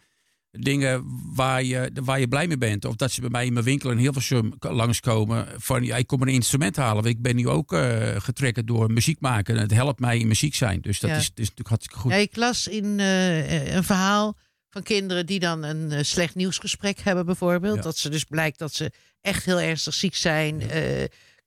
dingen 0.60 1.04
waar 1.36 1.64
je, 1.64 1.92
waar 2.04 2.20
je 2.20 2.28
blij 2.28 2.48
mee 2.48 2.58
bent. 2.58 2.86
Of 2.86 2.96
dat 2.96 3.12
ze 3.12 3.22
bij 3.22 3.30
mij 3.30 3.46
in 3.46 3.54
mijn 3.54 3.66
winkel 3.66 3.92
in 3.92 3.98
Hilversum 3.98 4.54
langskomen. 4.60 5.48
Van, 5.58 5.84
ja, 5.84 5.96
ik 5.96 6.08
kom 6.08 6.22
een 6.22 6.28
instrument 6.28 6.76
halen. 6.76 6.96
Want 7.04 7.16
ik 7.16 7.22
ben 7.22 7.36
nu 7.36 7.48
ook 7.50 7.74
eh 7.74 8.16
getrokken 8.18 8.66
door 8.66 8.92
muziek 8.92 9.20
maken. 9.20 9.56
En 9.56 9.62
het 9.62 9.72
helpt 9.72 10.00
mij 10.00 10.18
in 10.18 10.28
muziek 10.28 10.56
zijn. 10.56 10.82
Dus 10.82 11.00
dat 11.00 11.10
Ja. 11.10 11.16
is, 11.16 11.22
is 11.24 11.32
natuurlijk 11.36 11.68
hartstikke 11.70 12.00
goed. 12.02 12.12
Ja, 12.12 12.18
ik 12.18 12.36
las 12.36 12.68
in 12.68 13.00
eh, 13.00 13.76
een 13.76 13.84
verhaal 13.84 14.38
van 14.70 14.84
kinderen 14.84 15.26
die 15.26 15.40
dan 15.40 15.64
een 15.64 15.92
eh, 15.92 16.04
slecht 16.04 16.36
nieuwsgesprek 16.36 17.00
hebben 17.00 17.26
bijvoorbeeld. 17.26 17.76
Ja. 17.76 17.82
Dat 17.82 17.98
ze 17.98 18.10
dus 18.10 18.24
blijkt 18.24 18.60
dat 18.60 18.74
ze 18.74 18.92
echt 19.22 19.46
heel 19.46 19.60
ernstig 19.60 19.94
ziek 19.94 20.16
zijn, 20.16 20.62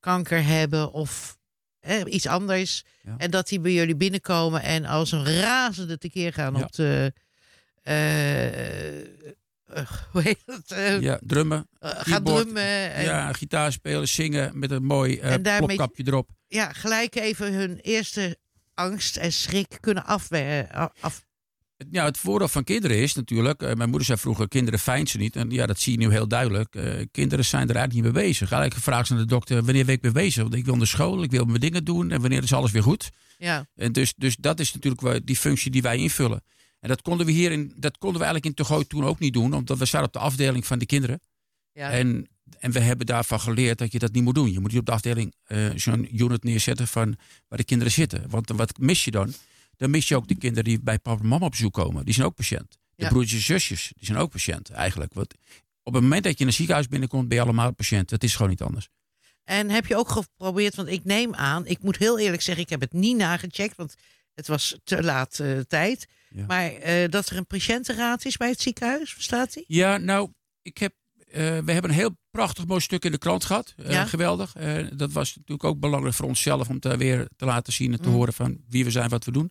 kanker 0.00 0.44
hebben 0.44 0.92
of 0.92 1.38
eh, 1.80 2.00
iets 2.06 2.26
anders. 2.26 2.84
En 3.18 3.30
dat 3.30 3.48
die 3.48 3.60
bij 3.60 3.72
jullie 3.72 3.96
binnenkomen 3.96 4.62
en 4.62 4.84
als 4.84 5.12
een 5.12 5.24
razende 5.24 5.98
tekeer 5.98 6.32
gaan 6.32 6.62
op 6.62 6.72
de... 6.72 7.12
eh, 7.88 8.98
eh, 9.00 9.86
hoe 10.12 10.22
heet 10.22 10.42
het? 10.46 10.70
Eh, 10.72 11.00
Ja, 11.00 11.18
drummen. 11.22 11.68
gaan 11.80 12.24
drummen. 12.24 12.92
En, 12.92 13.04
Ja, 13.04 13.32
gitaar 13.32 13.72
spelen, 13.72 14.08
zingen 14.08 14.58
met 14.58 14.70
een 14.70 14.84
mooi 14.84 15.20
plopkapje 15.58 16.02
erop. 16.06 16.30
ja, 16.46 16.72
gelijk 16.72 17.14
even 17.14 17.52
hun 17.52 17.78
eerste 17.82 18.38
angst 18.74 19.16
en 19.16 19.32
schrik 19.32 19.76
kunnen 19.80 20.04
afwe- 20.04 20.90
af, 21.00 21.26
Ja, 21.90 22.04
het 22.04 22.18
voordeel 22.18 22.48
van 22.48 22.64
kinderen 22.64 22.96
is 22.96 23.14
natuurlijk... 23.14 23.60
mijn 23.60 23.88
moeder 23.88 24.04
zei 24.06 24.18
vroeger, 24.18 24.48
kinderen 24.48 24.78
fijn 24.80 25.06
ze 25.06 25.18
niet. 25.18 25.36
En 25.36 25.50
ja, 25.50 25.66
dat 25.66 25.78
zie 25.80 25.92
je 25.92 25.98
nu 26.06 26.10
heel 26.12 26.28
duidelijk. 26.28 26.70
Kinderen 27.10 27.44
zijn 27.44 27.68
er 27.68 27.76
eigenlijk 27.76 27.92
niet 27.92 28.02
mee 28.14 28.24
bezig. 28.24 28.50
Eigenlijk 28.50 28.74
gevraagd 28.74 29.06
ze 29.06 29.12
aan 29.12 29.18
de 29.18 29.26
dokter, 29.26 29.64
wanneer 29.64 29.84
ben 29.84 29.94
ik 29.94 30.02
mee 30.02 30.12
bezig? 30.12 30.42
Want 30.42 30.54
ik 30.54 30.64
wil 30.64 30.76
naar 30.76 30.86
school, 30.86 31.22
ik 31.22 31.30
wil 31.30 31.44
mijn 31.44 31.60
dingen 31.60 31.84
doen. 31.84 32.10
En 32.10 32.20
wanneer 32.20 32.42
is 32.42 32.52
alles 32.52 32.70
weer 32.70 32.82
goed? 32.82 33.10
ja. 33.38 33.66
En 33.74 33.92
dus, 33.92 34.14
dus 34.16 34.36
dat 34.36 34.60
is 34.60 34.72
natuurlijk 34.74 35.02
wel 35.02 35.20
die 35.24 35.36
functie 35.36 35.70
die 35.70 35.82
wij 35.82 35.96
invullen. 35.96 36.42
En 36.88 36.94
dat 36.94 37.02
konden 37.02 37.26
we 37.26 37.32
hier 37.32 37.52
in, 37.52 37.72
dat 37.76 37.98
konden 37.98 38.18
we 38.20 38.24
eigenlijk 38.26 38.46
in 38.46 38.64
Togooi 38.64 38.86
toen 38.86 39.04
ook 39.04 39.18
niet 39.18 39.32
doen. 39.32 39.52
Omdat 39.54 39.78
we 39.78 39.84
zaten 39.84 40.06
op 40.06 40.12
de 40.12 40.18
afdeling 40.18 40.66
van 40.66 40.78
de 40.78 40.86
kinderen. 40.86 41.20
Ja. 41.72 41.90
En, 41.90 42.28
en 42.58 42.72
we 42.72 42.80
hebben 42.80 43.06
daarvan 43.06 43.40
geleerd 43.40 43.78
dat 43.78 43.92
je 43.92 43.98
dat 43.98 44.12
niet 44.12 44.22
moet 44.22 44.34
doen. 44.34 44.52
Je 44.52 44.60
moet 44.60 44.70
niet 44.70 44.80
op 44.80 44.86
de 44.86 44.92
afdeling 44.92 45.34
eh, 45.44 45.70
zo'n 45.74 46.20
unit 46.20 46.44
neerzetten 46.44 46.88
van 46.88 47.16
waar 47.48 47.58
de 47.58 47.64
kinderen 47.64 47.92
zitten. 47.92 48.24
Want 48.30 48.50
wat 48.50 48.78
mis 48.78 49.04
je 49.04 49.10
dan? 49.10 49.34
Dan 49.76 49.90
mis 49.90 50.08
je 50.08 50.16
ook 50.16 50.28
de 50.28 50.34
kinderen 50.34 50.64
die 50.64 50.80
bij 50.80 50.98
papa 50.98 51.22
en 51.22 51.28
mama 51.28 51.44
op 51.44 51.50
bezoek 51.50 51.72
komen. 51.72 52.04
Die 52.04 52.14
zijn 52.14 52.26
ook 52.26 52.34
patiënt. 52.34 52.78
De 52.94 53.02
Ja. 53.02 53.08
broertjes 53.08 53.38
en 53.38 53.44
zusjes, 53.44 53.92
die 53.96 54.06
zijn 54.06 54.18
ook 54.18 54.30
patiënt 54.30 54.70
eigenlijk. 54.70 55.14
Want 55.14 55.34
op 55.82 55.92
het 55.92 56.02
moment 56.02 56.24
dat 56.24 56.32
je 56.32 56.40
in 56.40 56.46
een 56.46 56.52
ziekenhuis 56.52 56.88
binnenkomt, 56.88 57.28
ben 57.28 57.36
je 57.36 57.42
allemaal 57.42 57.72
patiënt. 57.72 58.10
Het 58.10 58.24
is 58.24 58.32
gewoon 58.34 58.50
niet 58.50 58.62
anders. 58.62 58.88
En 59.44 59.70
heb 59.70 59.86
je 59.86 59.96
ook 59.96 60.08
geprobeerd, 60.08 60.74
want 60.74 60.88
ik 60.88 61.04
neem 61.04 61.34
aan, 61.34 61.66
ik 61.66 61.82
moet 61.82 61.96
heel 61.96 62.18
eerlijk 62.18 62.42
zeggen, 62.42 62.64
ik 62.64 62.70
heb 62.70 62.80
het 62.80 62.92
niet 62.92 63.16
nagecheckt, 63.16 63.76
want 63.76 63.94
het 64.34 64.46
was 64.46 64.76
te 64.84 65.02
laat 65.02 65.38
eh, 65.38 65.58
tijd. 65.58 66.06
Ja. 66.30 66.44
Maar 66.46 66.72
eh, 66.72 67.08
dat 67.08 67.28
er 67.28 67.36
een 67.36 67.46
patiëntenraad 67.46 68.24
is 68.24 68.36
bij 68.36 68.48
het 68.48 68.60
ziekenhuis, 68.60 69.12
verstaat 69.12 69.54
hij? 69.54 69.64
Ja, 69.66 69.96
nou, 69.96 70.30
ik 70.62 70.78
heb, 70.78 70.94
eh, 71.16 71.32
we 71.58 71.72
hebben 71.72 71.84
een 71.90 71.96
heel 71.96 72.16
prachtig 72.30 72.66
mooi 72.66 72.80
stuk 72.80 73.04
in 73.04 73.12
de 73.12 73.18
krant 73.18 73.44
gehad. 73.44 73.74
Eh, 73.76 73.90
Ja. 73.90 74.04
Geweldig. 74.04 74.52
Dat 74.96 75.12
was 75.12 75.28
natuurlijk 75.36 75.64
ook 75.64 75.80
belangrijk 75.80 76.14
voor 76.14 76.26
onszelf 76.26 76.68
om 76.68 76.80
te 76.80 76.96
weer 76.96 77.28
te 77.36 77.44
laten 77.44 77.72
zien 77.72 77.92
en 77.92 78.00
te 78.00 78.08
Mm. 78.08 78.14
horen 78.14 78.32
van 78.32 78.58
wie 78.68 78.84
we 78.84 78.90
zijn, 78.90 79.08
wat 79.08 79.24
we 79.24 79.32
doen. 79.32 79.50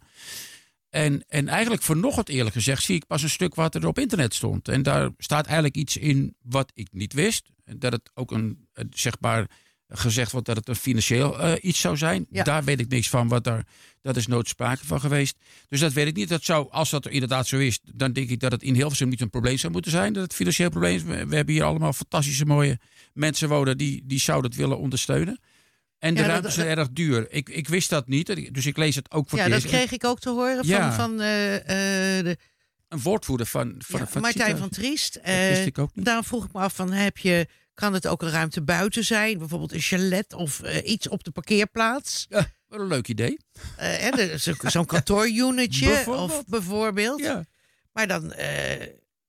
En, 0.90 1.24
en 1.28 1.48
eigenlijk 1.48 1.82
vanochtend 1.84 2.30
eerlijk 2.30 2.56
gezegd 2.56 2.84
zie 2.84 2.96
ik 2.96 3.08
pas 3.08 3.24
een 3.24 3.30
stuk 3.30 3.56
wat 3.56 3.76
er 3.76 3.88
op 3.88 4.00
internet 4.00 4.34
stond. 4.34 4.68
En 4.68 4.84
daar 4.84 5.10
staat 5.18 5.46
eigenlijk 5.46 5.76
iets 5.76 5.98
in 5.98 6.36
wat 6.42 6.72
ik 6.74 6.88
niet 6.92 7.14
wist. 7.14 7.50
En 7.64 7.80
Dat 7.80 7.92
het 7.92 8.12
ook 8.14 8.32
een, 8.32 8.68
zeg 8.90 9.14
maar, 9.20 9.50
gezegd 9.90 10.32
wordt 10.32 10.48
dat 10.48 10.56
het 10.56 10.68
een 10.68 10.76
financieel 10.76 11.40
eh, 11.40 11.54
iets 11.62 11.80
zou 11.80 11.98
zijn. 11.98 12.26
Ja. 12.32 12.44
Daar 12.44 12.64
weet 12.64 12.80
ik 12.80 12.88
niks 12.90 13.10
van. 13.10 13.28
Wat 13.28 13.44
daar, 13.44 13.66
dat 14.02 14.16
is 14.16 14.28
nooit 14.28 14.48
sprake 14.48 14.86
van 14.86 15.00
geweest. 15.00 15.36
Dus 15.70 15.80
dat 15.80 15.94
weet 15.94 16.08
ik 16.08 16.16
niet. 16.16 16.30
Dat 16.30 16.44
zou, 16.44 16.68
als 16.72 16.90
dat 16.90 17.08
inderdaad 17.08 17.48
zo 17.48 17.58
is, 17.58 17.80
dan 17.84 18.14
denk 18.14 18.30
ik 18.30 18.40
dat 18.40 18.52
het 18.52 18.64
in 18.64 18.74
Hilversum 18.74 19.10
niet 19.10 19.22
een 19.22 19.30
probleem 19.30 19.58
zou 19.58 19.72
moeten 19.74 19.92
zijn. 19.92 20.14
Dat 20.14 20.24
het 20.24 20.34
financieel 20.34 20.70
probleem 20.70 20.96
is. 20.96 21.04
We, 21.04 21.26
we 21.26 21.36
hebben 21.36 21.54
hier 21.54 21.64
allemaal 21.64 21.94
fantastische 21.94 22.46
mooie 22.46 22.80
mensen 23.14 23.50
wonen 23.50 23.78
die, 23.78 24.04
die 24.06 24.20
zouden 24.20 24.50
het 24.52 24.60
willen 24.60 24.78
ondersteunen. 24.78 25.40
En 26.00 26.14
de 26.16 26.22
Ja, 26.22 26.28
ruimtes 26.28 26.54
zijn 26.54 26.78
erg 26.78 26.90
duur. 26.92 27.28
Ik, 27.30 27.50
ik 27.50 27.68
wist 27.68 27.90
dat 27.90 28.08
niet, 28.08 28.54
dus 28.54 28.66
ik 28.66 28.78
lees 28.78 28.96
het 28.96 29.12
ook 29.12 29.30
voor 29.30 29.40
Ja, 29.40 29.48
dat 29.50 29.66
kreeg 29.66 29.92
ik 29.92 30.06
ook 30.06 30.20
te 30.20 30.30
horen 30.30 30.68
Ja. 30.68 30.94
van, 30.94 31.10
van 31.10 31.22
eh, 31.22 31.56
eh, 32.18 32.26
de, 32.26 32.38
Een 32.88 33.02
woordvoerder 33.02 33.46
van, 33.46 33.76
van, 33.78 34.00
ja, 34.00 34.08
van 34.08 34.22
Martijn 34.22 34.58
van. 34.58 34.70
Triest. 34.70 35.14
Dat 35.14 35.24
wist 35.24 35.66
ik 35.66 35.78
ook 35.78 35.96
niet. 35.96 36.06
daarom 36.06 36.24
vroeg 36.24 36.46
ik 36.46 36.54
me 36.54 36.60
af, 36.60 36.74
van, 36.76 36.92
heb 36.92 37.18
je, 37.18 37.48
kan 37.78 37.94
het 37.94 38.08
ook 38.08 38.22
een 38.22 38.30
ruimte 38.30 38.62
buiten 38.62 39.04
zijn? 39.06 39.38
Bijvoorbeeld 39.38 39.74
een 39.74 39.80
chalet 39.80 40.34
of 40.34 40.62
eh, 40.62 40.90
iets 40.92 41.08
op 41.08 41.24
de 41.24 41.32
parkeerplaats? 41.32 42.26
Ja, 42.30 42.50
wat 42.68 42.80
een 42.80 42.88
leuk 42.88 43.08
idee. 43.08 43.38
Eh, 43.78 44.36
Zo'n 44.70 44.86
kantoorunitje 44.86 45.86
Bijvoorbeeld. 45.94 46.32
of 46.32 46.46
bijvoorbeeld. 46.46 47.20
Ja. 47.20 47.46
Maar 47.92 48.08
dan, 48.08 48.32
eh, 48.34 48.88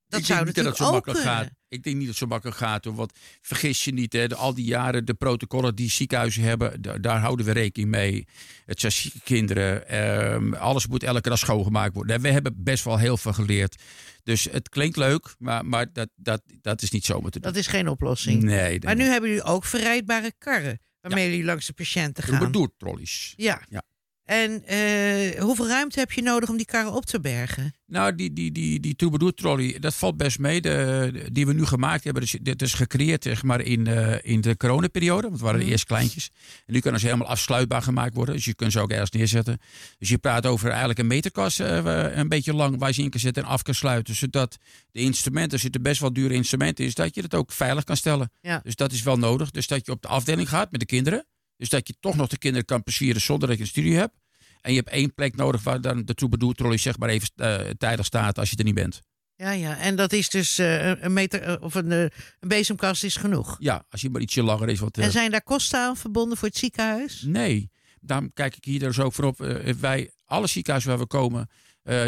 dat 0.09 0.21
ik 0.21 0.27
zou 0.27 0.45
denk 0.45 0.47
niet 0.57 0.65
dat 0.65 0.65
het 0.79 0.87
zo 0.87 0.93
makkelijk 0.93 1.21
kunnen. 1.23 1.39
gaat. 1.39 1.51
Ik 1.69 1.83
denk 1.83 1.97
niet 1.97 2.05
dat 2.07 2.15
het 2.15 2.23
zo 2.23 2.27
makkelijk 2.27 2.57
gaat. 2.59 2.85
hoor. 2.85 2.95
Want 2.95 3.13
vergis 3.41 3.85
je 3.85 3.93
niet, 3.93 4.13
hè, 4.13 4.29
de, 4.29 4.35
al 4.35 4.55
die 4.55 4.65
jaren, 4.65 5.05
de 5.05 5.15
protocollen 5.15 5.75
die 5.75 5.91
ziekenhuizen 5.91 6.43
hebben, 6.43 6.83
da- 6.83 6.99
daar 6.99 7.19
houden 7.21 7.47
we 7.47 7.53
rekening 7.53 7.91
mee. 7.91 8.27
Het 8.65 8.81
zijn 8.81 8.93
zieke 8.93 9.21
kinderen. 9.25 9.89
ehm, 9.89 10.55
alles 10.55 10.87
moet 10.87 11.03
elke 11.03 11.29
dag 11.29 11.39
schoongemaakt 11.39 11.95
worden. 11.95 12.17
En 12.17 12.23
we 12.23 12.31
hebben 12.31 12.55
best 12.57 12.85
wel 12.85 12.99
heel 12.99 13.17
veel 13.17 13.33
geleerd. 13.33 13.83
Dus 14.23 14.45
het 14.45 14.69
klinkt 14.69 14.97
leuk, 14.97 15.35
maar, 15.39 15.67
maar 15.67 15.93
dat, 15.93 16.09
dat, 16.17 16.43
dat 16.61 16.83
is 16.83 16.91
niet 16.91 17.05
zomaar 17.05 17.31
te 17.31 17.41
doen. 17.41 17.53
Dat 17.53 17.61
is 17.61 17.67
geen 17.67 17.89
oplossing. 17.89 18.43
Nee, 18.43 18.81
Maar 18.85 18.97
nu 18.97 19.05
hebben 19.05 19.29
jullie 19.31 19.45
ook 19.45 19.65
verrijdbare 19.65 20.33
karren. 20.39 20.81
Waarmee 21.01 21.29
jullie 21.31 21.45
langs 21.45 21.67
de 21.67 21.73
patiënten 21.73 22.23
gaan. 22.23 22.33
Troubadour-trollies. 22.37 23.33
Ja. 23.37 23.63
Ja. 23.69 23.83
En 24.29 24.65
eh, 24.67 25.41
hoeveel 25.41 25.69
ruimte 25.69 25.99
heb 25.99 26.13
je 26.13 26.23
nodig 26.23 26.49
om 26.49 26.57
die 26.57 26.67
karren 26.67 26.93
op 26.93 27.07
te 27.07 27.21
bergen? 27.21 27.75
Nou, 27.87 28.15
die, 28.15 28.33
die, 28.33 28.53
die, 28.53 28.81
die 28.81 28.97
troubadour 28.97 29.35
trolley, 29.35 29.77
dat 29.79 29.95
valt 29.95 30.17
best 30.17 30.39
mee. 30.39 30.61
De, 30.61 31.29
die 31.33 31.47
we 31.47 31.53
nu 31.53 31.65
gemaakt 31.65 32.05
hebben, 32.05 32.23
dus, 32.23 32.37
dit 32.43 32.63
is 32.63 32.75
gecreëerd 32.75 33.23
zeg 33.23 33.43
maar, 33.43 33.61
in, 33.61 33.87
eh, 33.87 34.17
in 34.23 34.41
de 34.41 34.57
coronaperiode. 34.57 35.21
Want 35.23 35.33
het 35.33 35.43
waren 35.43 35.59
de 35.59 35.65
Mhm. 35.65 35.73
eerst 35.73 35.85
kleintjes. 35.85 36.31
En 36.67 36.73
nu 36.73 36.81
kunnen 36.81 37.01
ze 37.01 37.07
helemaal 37.07 37.29
afsluitbaar 37.29 37.83
gemaakt 37.83 38.15
worden. 38.15 38.35
Dus 38.35 38.45
je 38.45 38.55
kunt 38.55 38.73
ze 38.73 38.81
ook 38.81 38.91
ergens 38.91 39.11
neerzetten. 39.11 39.59
Dus 39.99 40.09
je 40.09 40.19
praat 40.19 40.47
over 40.47 40.69
eigenlijk 40.69 40.99
een 40.99 41.07
meterkast 41.07 41.61
eh, 41.61 42.11
een 42.15 42.29
beetje 42.29 42.55
lang 42.55 42.79
waar 42.79 42.93
je 42.95 43.03
in 43.03 43.11
kan 43.11 43.21
zetten 43.21 43.43
en 43.43 43.49
af 43.49 43.63
kan 43.63 43.75
sluiten. 43.75 44.15
Zodat 44.15 44.57
de 44.93 45.01
instrumenten, 45.01 45.53
er 45.53 45.59
zitten 45.59 45.83
best 45.83 46.01
wel 46.01 46.13
dure 46.13 46.35
instrumenten 46.35 46.85
in, 46.85 46.91
dat 46.95 47.15
je 47.15 47.21
het 47.23 47.35
ook 47.35 47.53
veilig 47.53 47.85
kan 47.85 47.97
stellen. 47.97 48.31
Ja. 48.41 48.61
Dus 48.65 48.75
dat 48.75 48.93
is 48.93 49.03
wel 49.03 49.17
nodig. 49.19 49.51
Dus 49.51 49.67
dat 49.67 49.87
je 49.87 49.93
op 49.93 50.03
de 50.03 50.09
afdeling 50.09 50.49
gaat 50.49 50.71
met 50.71 50.81
de 50.81 50.87
kinderen. 50.87 51.27
Dus 51.59 51.69
dat 51.69 51.89
je 51.89 51.95
toch 52.01 52.17
nog 52.17 52.29
de 52.29 52.39
kinderen 52.39 52.67
kan 52.67 52.83
plezieren 52.83 53.21
zonder 53.21 53.49
dat 53.49 53.57
je 53.57 53.63
een 53.63 53.69
studie 53.69 53.97
hebt. 53.97 54.15
En 54.61 54.71
je 54.71 54.79
hebt 54.79 54.91
één 54.91 55.15
plek 55.15 55.37
nodig 55.37 55.63
waar 55.63 55.81
dan 55.81 56.05
de 56.05 56.15
troubadour 56.15 56.55
trolley 56.55 56.77
zeg 56.77 56.99
maar 56.99 57.09
even 57.09 57.29
eh, 57.37 57.71
tijdig 57.79 58.07
staat 58.07 58.39
als 58.39 58.51
je 58.51 58.57
er 58.57 58.65
niet 58.65 58.75
bent. 58.75 59.01
Ja, 59.35 59.51
ja. 59.51 59.77
En 59.79 59.97
dat 59.97 60.13
is 60.13 60.29
dus 60.29 60.59
eh, 60.59 61.03
een 61.03 61.13
meter 61.13 61.43
eh, 61.43 61.63
of 61.63 61.75
een, 61.75 61.91
een 61.91 62.11
bezemkast 62.41 63.05
is 63.05 63.17
genoeg. 63.17 63.57
Ja, 63.59 63.85
als 63.91 64.01
je 64.01 64.11
maar 64.11 64.21
ietsje 64.21 64.43
langer 64.43 64.69
is. 64.69 64.79
Wat, 64.79 64.99
En 64.99 65.11
zijn 65.11 65.31
daar 65.31 65.43
kosten 65.43 65.81
aan 65.81 65.97
verbonden 65.97 66.39
voor 66.39 66.49
het 66.49 66.57
ziekenhuis? 66.57 67.23
Nee, 67.27 67.71
daarom 68.01 68.33
kijk 68.33 68.57
ik 68.57 68.65
hier 68.65 68.79
dus 68.79 68.99
ook 68.99 69.13
voor 69.13 69.25
op. 69.25 69.39
Wij, 69.81 70.11
alle 70.25 70.47
ziekenhuizen 70.47 70.91
waar 70.91 71.01
we 71.01 71.07
komen, 71.07 71.49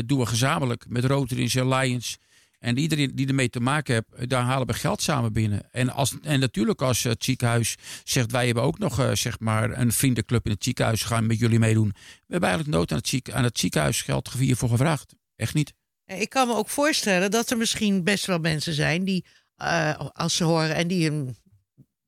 doen 0.07 0.19
we 0.19 0.27
gezamenlijk 0.27 0.85
met 0.89 1.05
en 1.05 1.69
Lions. 1.69 2.19
En 2.61 2.79
iedereen 2.79 3.15
die 3.15 3.27
ermee 3.29 3.49
te 3.51 3.61
maken 3.61 3.95
heeft, 3.95 4.07
eh, 4.23 4.29
daar 4.29 4.43
halen 4.43 4.67
we 4.67 4.73
geld 4.73 5.03
samen 5.03 5.33
binnen. 5.33 5.69
En, 5.73 5.91
als, 5.91 6.15
en 6.23 6.41
natuurlijk 6.41 6.83
als 6.83 7.03
het 7.03 7.25
ziekenhuis 7.25 7.75
zegt, 8.05 8.31
wij 8.33 8.47
hebben 8.47 8.63
ook 8.63 8.79
nog 8.79 8.99
eh, 9.01 9.13
zeg 9.15 9.39
maar 9.39 9.79
een 9.79 9.93
vriendenclub 9.93 10.45
in 10.45 10.51
het 10.53 10.65
ziekenhuis, 10.65 11.03
gaan 11.03 11.27
met 11.27 11.39
jullie 11.39 11.59
meedoen. 11.59 11.89
We 11.93 12.23
hebben 12.27 12.49
eigenlijk 12.49 12.79
nood 12.79 12.91
aan 12.93 12.99
het, 12.99 13.09
ziek, 13.09 13.31
aan 13.31 13.45
het 13.45 13.59
ziekenhuis 13.59 14.03
geld 14.03 14.33
hiervoor 14.33 14.69
gevraagd. 14.69 15.15
Echt 15.37 15.55
niet. 15.55 15.73
Eh, 16.05 16.21
Ik 16.21 16.29
kan 16.29 16.47
me 16.49 16.55
ook 16.55 16.69
voorstellen 16.69 17.31
dat 17.31 17.51
er 17.51 17.57
misschien 17.57 18.05
best 18.05 18.27
wel 18.27 18.39
mensen 18.39 18.73
zijn 18.75 19.05
die, 19.05 19.25
eh, 19.57 19.99
als 20.13 20.37
ze 20.37 20.45
horen 20.45 20.75
en 20.75 20.89
die 20.89 21.11
een 21.11 21.37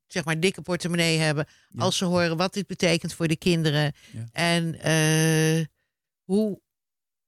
zeg 0.06 0.24
maar 0.24 0.40
dikke 0.40 0.62
portemonnee 0.62 1.18
hebben, 1.18 1.46
Ja. 1.68 1.80
als 1.82 1.96
ze 1.96 2.04
horen 2.04 2.36
wat 2.36 2.54
dit 2.54 2.66
betekent 2.66 3.14
voor 3.14 3.28
de 3.28 3.36
kinderen 3.36 3.92
Ja. 4.12 4.28
en 4.32 4.80
eh, 4.80 5.64
hoe, 6.22 6.60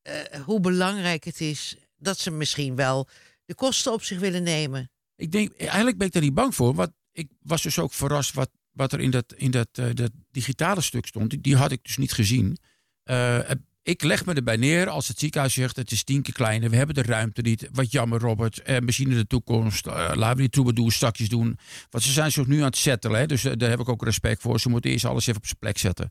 eh, 0.02 0.40
hoe 0.40 0.60
belangrijk 0.60 1.24
het 1.24 1.40
is 1.40 1.76
dat 2.04 2.18
ze 2.18 2.30
misschien 2.30 2.76
wel 2.76 3.08
de 3.44 3.54
kosten 3.54 3.92
op 3.92 4.02
zich 4.02 4.18
willen 4.18 4.42
nemen. 4.42 4.90
Ik 5.16 5.32
denk, 5.32 5.52
eigenlijk 5.56 5.98
ben 5.98 6.06
ik 6.06 6.12
daar 6.12 6.22
niet 6.22 6.34
bang 6.34 6.54
voor. 6.54 6.74
Want 6.74 6.90
ik 7.12 7.28
was 7.42 7.62
dus 7.62 7.78
ook 7.78 7.92
verrast 7.92 8.34
wat, 8.34 8.50
wat 8.72 8.92
er 8.92 9.00
in 9.00 9.10
dat, 9.10 9.34
in 9.36 9.50
dat, 9.50 9.68
eh, 9.72 9.86
dat 9.94 10.10
digitale 10.30 10.80
stuk 10.80 11.06
stond. 11.06 11.42
Die, 11.42 11.56
had 11.56 11.72
ik 11.72 11.82
dus 11.82 11.96
niet 11.96 12.12
gezien. 12.12 12.58
Eh, 13.02 13.38
ik 13.82 14.02
leg 14.02 14.26
me 14.26 14.34
erbij 14.34 14.56
neer 14.56 14.88
als 14.88 15.08
het 15.08 15.18
ziekenhuis 15.18 15.54
zegt 15.54 15.76
het 15.76 15.90
is 15.90 16.04
tien 16.04 16.22
keer 16.22 16.34
kleiner. 16.34 16.70
We 16.70 16.76
hebben 16.76 16.94
de 16.94 17.02
ruimte 17.02 17.42
niet. 17.42 17.68
Wat 17.72 17.92
jammer, 17.92 18.20
Robert. 18.20 18.62
Eh, 18.62 18.78
misschien 18.78 19.10
in 19.10 19.16
de 19.16 19.26
toekomst. 19.26 19.86
eh, 19.86 20.10
laten 20.14 20.36
we 20.36 20.40
die 20.42 20.50
troubadour 20.50 20.92
strakjes 20.92 21.28
doen. 21.28 21.58
Want 21.90 22.04
ze 22.04 22.12
zijn 22.12 22.32
zich 22.32 22.46
nu 22.46 22.58
aan 22.58 22.64
het 22.64 22.76
settelen. 22.76 23.20
Hè, 23.20 23.26
dus 23.26 23.42
daar 23.42 23.70
heb 23.70 23.80
ik 23.80 23.88
ook 23.88 24.04
respect 24.04 24.40
voor. 24.42 24.60
Ze 24.60 24.68
moeten 24.68 24.90
eerst 24.90 25.04
alles 25.04 25.26
even 25.26 25.40
op 25.40 25.46
zijn 25.46 25.58
plek 25.58 25.78
zetten. 25.78 26.10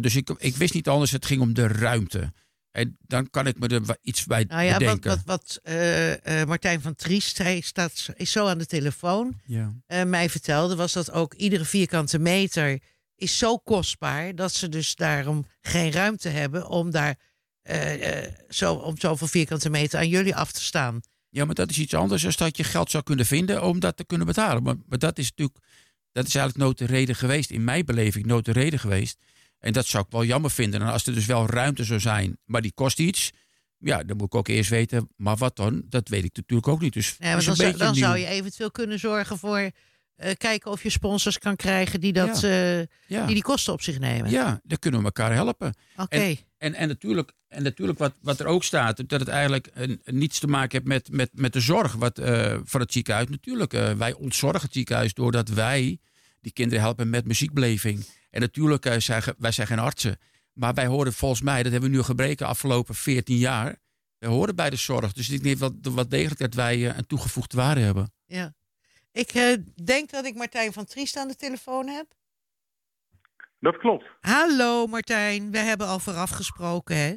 Dus 0.00 0.16
ik, 0.16 0.30
ik 0.30 0.56
wist 0.56 0.74
niet 0.74 0.88
anders. 0.88 1.10
Het 1.10 1.26
ging 1.26 1.40
om 1.40 1.54
de 1.54 1.66
ruimte. 1.66 2.32
En 2.70 2.96
dan 3.00 3.30
kan 3.30 3.46
ik 3.46 3.58
me 3.58 3.66
er 3.68 3.96
iets 4.02 4.24
bij 4.24 4.44
Nou 4.48 4.62
ja, 4.62 4.70
wat, 4.70 4.78
bedenken. 4.78 5.10
wat, 5.10 5.22
wat 5.24 5.58
eh, 5.62 6.40
eh, 6.40 6.48
Martijn 6.48 6.80
van 6.80 6.94
Triest, 6.94 7.38
hij 7.38 7.60
staat, 7.60 8.08
is 8.14 8.30
zo 8.32 8.46
aan 8.46 8.58
de 8.58 8.66
telefoon, 8.66 9.40
Ja. 9.44 9.72
eh, 9.86 10.04
mij 10.04 10.30
vertelde, 10.30 10.76
was 10.76 10.92
dat 10.92 11.10
ook 11.12 11.34
iedere 11.34 11.64
vierkante 11.64 12.18
meter 12.18 12.80
is 13.16 13.38
zo 13.38 13.56
kostbaar 13.58 14.34
dat 14.34 14.52
ze 14.54 14.68
dus 14.68 14.94
daarom 14.94 15.46
geen 15.60 15.92
ruimte 15.92 16.28
hebben 16.28 16.68
om 16.68 16.90
daar 16.90 17.16
eh, 17.62 18.24
eh, 18.24 18.32
zo, 18.48 18.74
om 18.74 18.98
zoveel 18.98 19.26
vierkante 19.26 19.70
meter 19.70 19.98
aan 19.98 20.08
jullie 20.08 20.36
af 20.36 20.52
te 20.52 20.62
staan. 20.62 21.00
ja, 21.28 21.44
maar 21.44 21.54
dat 21.54 21.70
is 21.70 21.78
iets 21.78 21.94
anders 21.94 22.22
dan 22.22 22.32
dat 22.36 22.56
je 22.56 22.64
geld 22.64 22.90
zou 22.90 23.02
kunnen 23.04 23.26
vinden 23.26 23.62
om 23.64 23.80
dat 23.80 23.96
te 23.96 24.04
kunnen 24.04 24.26
betalen. 24.26 24.62
Maar, 24.62 24.76
maar 24.88 24.98
dat 24.98 25.18
is 25.18 25.28
natuurlijk, 25.28 25.58
dat 26.12 26.26
is 26.26 26.34
eigenlijk 26.34 26.64
nooit 26.64 26.78
de 26.78 26.94
reden 26.96 27.14
geweest. 27.14 27.50
In 27.50 27.64
mijn 27.64 27.84
beleving 27.84 28.26
nooit 28.26 28.44
de 28.44 28.52
reden 28.52 28.78
geweest. 28.78 29.18
En 29.60 29.72
dat 29.72 29.86
zou 29.86 30.04
ik 30.04 30.10
wel 30.12 30.24
jammer 30.24 30.50
vinden. 30.50 30.80
En 30.80 30.86
als 30.88 31.06
er 31.06 31.14
dus 31.14 31.26
wel 31.26 31.46
ruimte 31.46 31.84
zou 31.84 32.00
zijn, 32.00 32.38
maar 32.44 32.62
die 32.62 32.72
kost 32.72 32.98
iets. 33.00 33.30
Ja, 33.78 34.02
dan 34.02 34.16
moet 34.16 34.26
ik 34.26 34.34
ook 34.34 34.48
eerst 34.48 34.70
weten, 34.70 35.08
maar 35.16 35.36
wat 35.36 35.56
dan? 35.56 35.82
Dat 35.88 36.08
weet 36.08 36.24
ik 36.24 36.36
natuurlijk 36.36 36.68
ook 36.68 36.80
niet. 36.80 36.92
Dus 36.92 37.16
Ja, 37.18 37.30
dan, 37.30 37.48
een 37.48 37.56
zou, 37.56 37.76
dan 37.76 38.20
je 38.20 38.26
eventueel 38.26 38.70
kunnen 38.70 38.98
zorgen 38.98 39.38
voor 39.38 39.70
eh, 40.16 40.32
kijken 40.36 40.70
of 40.70 40.82
je 40.82 40.90
sponsors 40.90 41.38
kan 41.38 41.56
krijgen 41.56 42.00
die, 42.00 42.12
dat, 42.12 42.40
Ja. 42.40 42.48
eh, 42.78 42.86
ja. 43.06 43.24
die 43.24 43.34
die 43.34 43.42
kosten 43.42 43.72
op 43.72 43.82
zich 43.82 43.98
nemen. 43.98 44.30
ja, 44.30 44.60
dan 44.64 44.78
kunnen 44.78 45.00
we 45.00 45.06
elkaar 45.06 45.32
helpen. 45.32 45.74
Oké. 45.96 46.36
En, 46.58 46.74
en 46.74 46.88
natuurlijk, 46.88 47.32
en 47.48 47.62
natuurlijk 47.62 47.98
wat, 47.98 48.14
wat 48.22 48.40
er 48.40 48.46
ook 48.46 48.64
staat, 48.64 49.08
dat 49.08 49.20
het 49.20 49.28
eigenlijk 49.28 49.70
een, 49.74 50.00
niets 50.04 50.38
te 50.38 50.46
maken 50.46 50.70
heeft 50.72 50.88
met, 50.88 51.10
met, 51.16 51.30
met 51.32 51.52
de 51.52 51.60
zorg 51.60 51.92
wat, 51.92 52.18
eh, 52.18 52.56
van 52.64 52.80
het 52.80 52.92
ziekenhuis. 52.92 53.28
Natuurlijk, 53.28 53.72
wij 53.72 54.12
ontzorgen 54.12 54.60
het 54.62 54.72
ziekenhuis 54.72 55.14
doordat 55.14 55.48
wij 55.48 55.98
die 56.40 56.52
kinderen 56.52 56.84
helpen 56.84 57.10
met 57.10 57.24
muziekbeleving. 57.26 58.04
En 58.30 58.40
natuurlijk, 58.40 58.86
eh, 58.86 58.98
zijn, 58.98 59.22
wij 59.38 59.52
zijn 59.52 59.66
geen 59.66 59.78
artsen. 59.78 60.18
Maar 60.52 60.74
wij 60.74 60.86
horen 60.86 61.12
volgens 61.12 61.42
mij, 61.42 61.62
dat 61.62 61.72
hebben 61.72 61.90
we 61.90 61.96
nu 61.96 62.02
gebreken 62.02 62.46
afgelopen 62.46 62.94
14 62.94 63.36
jaar. 63.36 63.76
Wij 64.18 64.30
horen 64.30 64.56
bij 64.56 64.70
de 64.70 64.76
zorg. 64.76 65.12
Dus 65.12 65.30
ik 65.30 65.42
denk 65.42 65.58
wel, 65.58 65.78
wat 65.82 66.10
degelijk 66.10 66.40
dat 66.40 66.54
wij 66.54 66.74
eh, 66.88 66.96
een 66.96 67.06
toegevoegde 67.06 67.56
waarde 67.56 67.80
hebben. 67.80 68.12
Ja. 68.26 68.54
Ik 69.12 69.30
eh, 69.30 69.56
denk 69.84 70.10
dat 70.10 70.24
ik 70.24 70.34
Martijn 70.34 70.72
van 70.72 70.84
Triest 70.84 71.16
aan 71.16 71.28
de 71.28 71.36
telefoon 71.36 71.86
heb. 71.86 72.06
Dat 73.58 73.78
klopt. 73.78 74.04
Hallo 74.20 74.86
Martijn, 74.86 75.50
we 75.50 75.58
hebben 75.58 75.86
al 75.86 75.98
vooraf 75.98 76.30
gesproken. 76.30 76.96
Hè? 76.96 77.14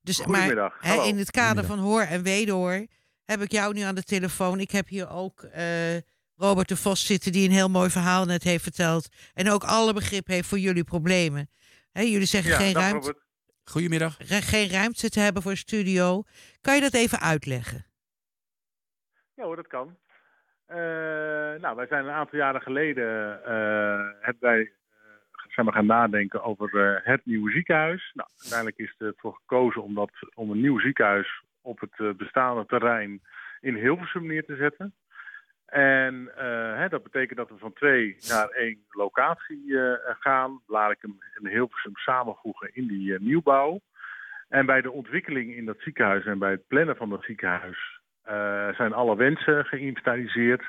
Dus, 0.00 0.18
Goedemiddag, 0.18 0.82
Maar, 0.82 0.94
hè, 0.94 1.02
in 1.02 1.18
het 1.18 1.30
kader 1.30 1.64
van 1.64 1.78
hoor 1.78 2.02
en 2.02 2.22
wederhoor 2.22 2.86
heb 3.24 3.40
ik 3.40 3.52
jou 3.52 3.74
nu 3.74 3.80
aan 3.80 3.94
de 3.94 4.02
telefoon. 4.02 4.60
Ik 4.60 4.70
heb 4.70 4.88
hier 4.88 5.10
ook 5.10 5.42
eh, 5.42 5.96
Robert 6.36 6.68
de 6.68 6.76
Vos 6.76 7.06
zitten 7.06 7.32
die 7.32 7.48
een 7.48 7.54
heel 7.54 7.68
mooi 7.68 7.90
verhaal 7.90 8.24
net 8.24 8.42
heeft 8.42 8.62
verteld. 8.62 9.08
En 9.34 9.50
ook 9.50 9.64
alle 9.64 9.92
begrip 9.92 10.26
heeft 10.26 10.48
voor 10.48 10.58
jullie 10.58 10.84
problemen. 10.84 11.48
Hè, 11.92 12.00
jullie 12.02 12.26
zeggen 12.26 12.50
Ja, 12.50 12.56
geen, 12.56 12.72
dag 12.72 12.82
ruimte, 12.82 13.06
Robert. 13.06 13.24
Goedemiddag. 13.64 14.16
re- 14.18 14.40
geen 14.40 14.68
ruimte 14.68 15.08
te 15.10 15.20
hebben 15.20 15.42
voor 15.42 15.50
een 15.50 15.56
studio. 15.56 16.22
Kan 16.60 16.74
je 16.74 16.80
dat 16.80 16.94
even 16.94 17.20
uitleggen? 17.20 17.86
Ja 19.34 19.44
hoor, 19.44 19.56
dat 19.56 19.66
kan. 19.66 19.96
Eh, 20.66 20.76
nou, 21.60 21.76
wij 21.76 21.86
zijn 21.86 22.04
een 22.04 22.10
aantal 22.14 22.38
jaren 22.38 22.60
geleden 22.60 23.40
eh, 23.44 24.06
hebben 24.20 24.40
wij, 24.42 24.60
eh, 24.60 24.98
zijn 25.54 25.66
we 25.66 25.72
gaan 25.72 25.86
nadenken 25.86 26.42
over 26.42 26.94
eh, 26.96 27.06
het 27.12 27.20
nieuwe 27.26 27.50
ziekenhuis. 27.50 28.10
Nou, 28.14 28.28
uiteindelijk 28.36 28.78
is 28.78 28.94
ervoor 28.98 29.34
gekozen 29.34 29.82
om, 29.82 29.94
dat, 29.94 30.10
om 30.34 30.50
een 30.50 30.60
nieuw 30.60 30.78
ziekenhuis 30.80 31.42
op 31.60 31.80
het 31.80 32.16
bestaande 32.16 32.66
terrein 32.66 33.22
in 33.60 33.74
Hilversum 33.74 34.26
neer 34.26 34.44
te 34.44 34.56
zetten. 34.56 34.94
En 35.66 36.30
eh, 36.36 36.76
hè, 36.76 36.88
dat 36.88 37.02
betekent 37.02 37.38
dat 37.38 37.48
we 37.48 37.58
van 37.58 37.72
twee 37.72 38.16
naar 38.28 38.48
één 38.48 38.84
locatie 38.90 39.80
eh, 39.80 40.14
gaan. 40.20 40.60
Blarikum 40.66 41.18
en 41.34 41.50
Hilversum 41.50 41.96
samenvoegen 41.96 42.70
in 42.74 42.86
die 42.86 43.14
eh, 43.14 43.20
nieuwbouw. 43.20 43.80
En 44.48 44.66
bij 44.66 44.80
de 44.80 44.90
ontwikkeling 44.90 45.54
in 45.54 45.64
dat 45.64 45.80
ziekenhuis 45.80 46.24
en 46.24 46.38
bij 46.38 46.50
het 46.50 46.66
plannen 46.66 46.96
van 46.96 47.10
dat 47.10 47.24
ziekenhuis 47.24 47.94
zijn 48.76 48.92
alle 48.92 49.16
wensen 49.16 49.64
geïnventariseerd. 49.64 50.62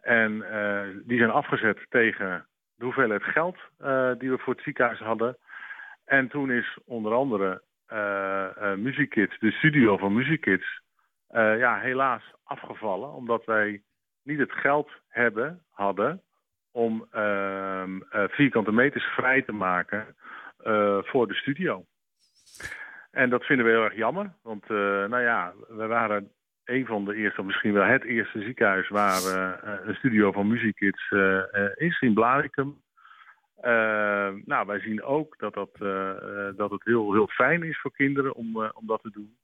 En 0.00 0.44
die 1.06 1.18
zijn 1.18 1.30
afgezet 1.30 1.86
tegen 1.88 2.46
de 2.74 2.84
hoeveelheid 2.84 3.22
geld 3.22 3.56
die 4.18 4.30
we 4.30 4.38
voor 4.38 4.54
het 4.54 4.62
ziekenhuis 4.62 4.98
hadden. 4.98 5.36
En 6.04 6.28
toen 6.28 6.50
is 6.50 6.78
onder 6.84 7.12
andere 7.12 7.62
eh 7.86 8.74
Musiekids, 8.74 9.38
de 9.38 9.50
studio 9.50 9.96
van 9.96 10.12
Musiekids, 10.12 10.80
eh 11.28 11.58
ja, 11.58 11.78
helaas 11.78 12.22
afgevallen. 12.44 13.12
Omdat 13.12 13.44
wij 13.44 13.82
niet 14.22 14.38
het 14.38 14.52
geld 14.52 14.90
hebben, 15.08 15.62
hadden 15.70 16.22
om 16.72 17.06
ehm, 17.10 18.00
eh, 18.10 18.24
vierkante 18.28 18.72
meters 18.72 19.04
vrij 19.04 19.42
te 19.42 19.52
maken 19.52 20.16
eh, 20.58 20.98
voor 21.02 21.28
de 21.28 21.34
studio. 21.34 21.84
En 23.10 23.30
dat 23.30 23.44
vinden 23.44 23.66
we 23.66 23.72
heel 23.72 23.84
erg 23.84 23.96
jammer. 23.96 24.32
Want 24.42 24.62
eh, 24.62 24.76
nou 25.04 25.20
ja, 25.20 25.52
we 25.68 25.86
waren 25.86 26.30
een 26.70 26.86
van 26.86 27.04
de 27.04 27.14
eerste, 27.14 27.42
misschien 27.42 27.72
wel 27.72 27.84
het 27.84 28.04
eerste 28.04 28.40
ziekenhuis 28.40 28.88
waar 28.88 29.22
een 29.86 29.94
studio 29.94 30.32
van 30.32 30.48
Musiekids 30.48 31.10
eh, 31.10 31.54
eh, 31.54 31.70
is 31.74 32.00
in 32.00 32.14
Blaricum. 32.14 32.82
Eh, 33.56 34.30
nou, 34.44 34.66
wij 34.66 34.80
zien 34.80 35.02
ook 35.02 35.38
dat, 35.38 35.54
dat, 35.54 35.70
dat 36.56 36.70
het 36.70 36.84
heel, 36.84 37.12
heel 37.12 37.26
fijn 37.26 37.62
is 37.62 37.80
voor 37.80 37.92
kinderen 37.92 38.34
om, 38.34 38.56
om 38.56 38.86
dat 38.86 39.02
te 39.02 39.10
doen. 39.10 39.36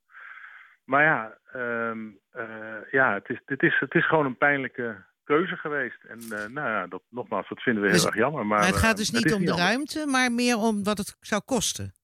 Maar 0.87 1.03
ja, 1.03 1.38
ehm, 1.53 2.09
eh, 2.31 2.90
ja 2.90 3.14
het, 3.14 3.29
is, 3.29 3.40
het, 3.44 3.62
is, 3.62 3.79
het 3.81 3.94
is 3.94 4.07
gewoon 4.09 4.27
een 4.27 4.37
pijnlijke 4.37 5.05
keuze 5.25 5.57
geweest. 5.57 6.05
En 6.05 6.18
eh, 6.18 6.46
nou 6.46 6.68
ja, 6.68 6.87
dat, 6.87 7.03
nogmaals, 7.09 7.49
dat 7.49 7.62
vinden 7.62 7.83
we 7.83 7.88
heel 7.88 7.99
Dus- 7.99 8.07
erg 8.07 8.16
jammer. 8.16 8.46
Maar, 8.46 8.59
Maar 8.59 8.66
het 8.68 8.77
gaat 8.77 8.90
eh, 8.90 8.96
dus 8.96 9.11
niet 9.11 9.33
om 9.33 9.44
de 9.44 9.55
ruimte, 9.55 10.07
maar 10.07 10.33
meer 10.33 10.57
om 10.57 10.85
wat 10.85 10.99
het 10.99 11.16
zou 11.20 11.42
kosten. 11.44 11.94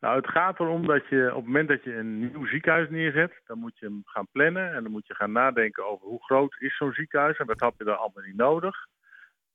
Nou, 0.00 0.16
het 0.16 0.28
gaat 0.28 0.60
erom 0.60 0.86
dat 0.86 1.06
je 1.08 1.28
op 1.30 1.36
het 1.36 1.44
moment 1.44 1.68
dat 1.68 1.84
je 1.84 1.94
een 1.96 2.18
nieuw 2.18 2.46
ziekenhuis 2.46 2.88
neerzet, 2.90 3.40
dan 3.44 3.58
moet 3.58 3.78
je 3.78 3.86
hem 3.86 4.02
gaan 4.04 4.28
plannen 4.32 4.74
en 4.74 4.82
dan 4.82 4.92
moet 4.92 5.06
je 5.06 5.14
gaan 5.14 5.32
nadenken 5.32 5.86
over 5.86 6.06
hoe 6.06 6.24
groot 6.24 6.56
is 6.58 6.76
zo'n 6.76 6.92
ziekenhuis 6.92 7.36
en 7.36 7.46
wat 7.46 7.60
heb 7.60 7.74
je 7.78 7.84
daar 7.84 7.96
allemaal 7.96 8.24
niet 8.24 8.36
nodig. 8.36 8.76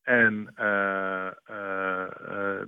En 0.01 0.51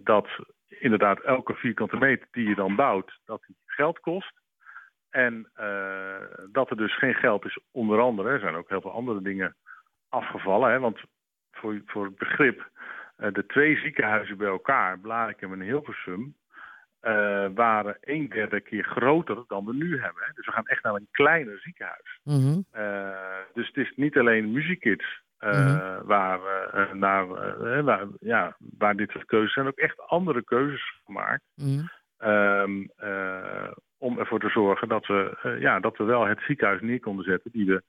dat 0.03 0.27
inderdaad 0.67 1.19
elke 1.19 1.53
vierkante 1.53 1.97
meter 1.97 2.27
die 2.31 2.47
je 2.49 2.55
dan 2.55 2.75
bouwt, 2.75 3.19
dat 3.25 3.43
die 3.47 3.57
geld 3.65 3.99
kost. 3.99 4.33
En 5.17 5.49
eh, 5.53 6.47
dat 6.51 6.69
er 6.69 6.77
dus 6.77 6.97
geen 6.97 7.13
geld 7.13 7.45
is, 7.45 7.59
onder 7.71 7.99
andere, 7.99 8.29
er 8.29 8.39
zijn 8.39 8.55
ook 8.55 8.69
heel 8.69 8.81
veel 8.81 8.91
andere 8.91 9.21
dingen 9.21 9.55
afgevallen. 10.09 10.71
Hè, 10.71 10.79
want 10.79 10.99
voor, 11.51 11.81
voor 11.85 12.05
het 12.05 12.17
begrip, 12.17 12.69
eh, 13.15 13.33
de 13.33 13.45
twee 13.45 13.77
ziekenhuizen 13.77 14.37
bij 14.37 14.47
elkaar, 14.47 14.99
Blarikum 14.99 15.53
en 15.53 15.61
Hilversum, 15.61 16.35
eh, 16.99 17.47
waren 17.53 17.97
een 18.01 18.29
derde 18.29 18.61
keer 18.61 18.83
groter 18.83 19.43
dan 19.47 19.65
we 19.65 19.73
nu 19.73 20.01
hebben. 20.01 20.23
Hè. 20.23 20.31
Dus 20.33 20.45
we 20.45 20.51
gaan 20.51 20.67
echt 20.67 20.83
naar 20.83 20.93
een 20.93 21.07
kleiner 21.11 21.59
ziekenhuis. 21.59 22.19
Mhm. 22.23 22.61
Dus 23.53 23.67
het 23.67 23.77
is 23.77 23.93
niet 23.95 24.17
alleen 24.17 24.51
Musiekids 24.51 25.21
eh, 25.37 25.97
waar, 26.03 26.39
naar, 26.93 27.27
waar, 27.83 28.07
ja, 28.19 28.57
waar 28.77 28.95
dit 28.95 29.09
soort 29.09 29.25
keuzes 29.25 29.53
zijn. 29.53 29.67
Ook 29.67 29.77
echt 29.77 30.07
andere 30.07 30.43
keuzes 30.43 31.01
gemaakt. 31.05 31.43
Mhm. 31.55 31.85
Ehm, 32.17 32.85
eh, 32.97 33.71
om 33.97 34.19
ervoor 34.19 34.39
te 34.39 34.49
zorgen 34.49 34.87
dat 34.87 35.05
we, 35.05 35.37
eh, 35.41 35.59
ja, 35.61 35.79
dat 35.79 35.97
we 35.97 36.03
wel 36.03 36.25
het 36.25 36.39
ziekenhuis 36.47 36.81
neer 36.81 36.99
konden 36.99 37.25
zetten 37.25 37.51
die 37.51 37.65
we, 37.65 37.83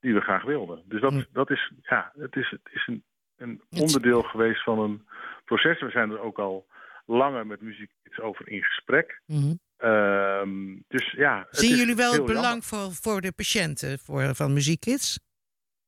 die 0.00 0.14
we 0.14 0.20
graag 0.20 0.42
wilden. 0.42 0.82
Dus 0.84 1.00
dat, 1.00 1.26
dat 1.32 1.50
is, 1.50 1.72
ja, 1.82 2.12
het 2.18 2.36
is, 2.36 2.50
het 2.50 2.72
is 2.72 2.86
een, 2.86 3.02
een 3.36 3.62
onderdeel 3.70 4.22
geweest 4.22 4.62
van 4.62 4.78
een 4.78 5.06
proces. 5.44 5.80
We 5.80 5.90
zijn 5.90 6.10
er 6.10 6.20
ook 6.20 6.38
al 6.38 6.66
langer 7.06 7.46
met 7.46 7.60
Musiekids 7.60 8.20
over 8.20 8.48
in 8.48 8.62
gesprek. 8.62 9.20
Mhm. 9.26 9.54
Ehm, 9.76 10.76
dus 10.88 11.10
ja, 11.10 11.46
het 11.50 11.58
Zien 11.58 11.76
jullie 11.76 11.96
wel 11.96 12.12
het 12.12 12.24
belang 12.24 12.44
jammer. 12.44 12.62
voor, 12.62 12.92
voor 12.92 13.20
de 13.20 13.32
patiënten 13.32 13.98
voor, 13.98 14.34
van 14.34 14.52
Muziekkids? 14.52 15.20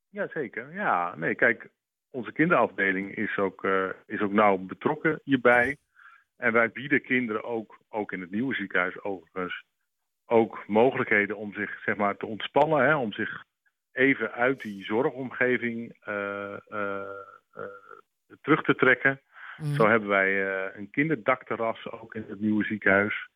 Ja, 0.09 0.27
zeker. 0.33 0.73
Ja, 0.73 1.15
nee, 1.15 1.35
kijk, 1.35 1.69
onze 2.09 2.31
kinderafdeling 2.31 3.15
is 3.15 3.37
ook, 3.37 3.63
eh, 3.63 3.89
is 4.05 4.21
ook 4.21 4.31
nauw 4.31 4.57
betrokken 4.57 5.21
hierbij. 5.23 5.77
En 6.37 6.53
wij 6.53 6.71
bieden 6.71 7.01
kinderen 7.01 7.43
ook, 7.43 7.79
ook 7.89 8.11
in 8.11 8.21
het 8.21 8.31
nieuwe 8.31 8.55
ziekenhuis 8.55 9.03
overigens, 9.03 9.63
ook 10.25 10.63
mogelijkheden 10.67 11.37
om 11.37 11.53
zich 11.53 11.81
zeg 11.83 11.95
maar, 11.95 12.17
te 12.17 12.25
ontspannen. 12.25 12.85
Hè, 12.85 12.95
om 12.95 13.13
zich 13.13 13.43
even 13.91 14.31
uit 14.31 14.61
die 14.61 14.83
zorgomgeving 14.83 15.95
eh, 15.99 16.53
eh, 16.53 17.01
eh, 17.51 17.63
terug 18.41 18.63
te 18.63 18.75
trekken. 18.75 19.21
Mhm. 19.57 19.73
Zo 19.73 19.87
hebben 19.87 20.09
wij 20.09 20.45
een 20.75 20.89
kinderdakterras 20.89 21.91
ook 21.91 22.15
in 22.15 22.25
het 22.27 22.39
nieuwe 22.39 22.63
ziekenhuis. 22.63 23.29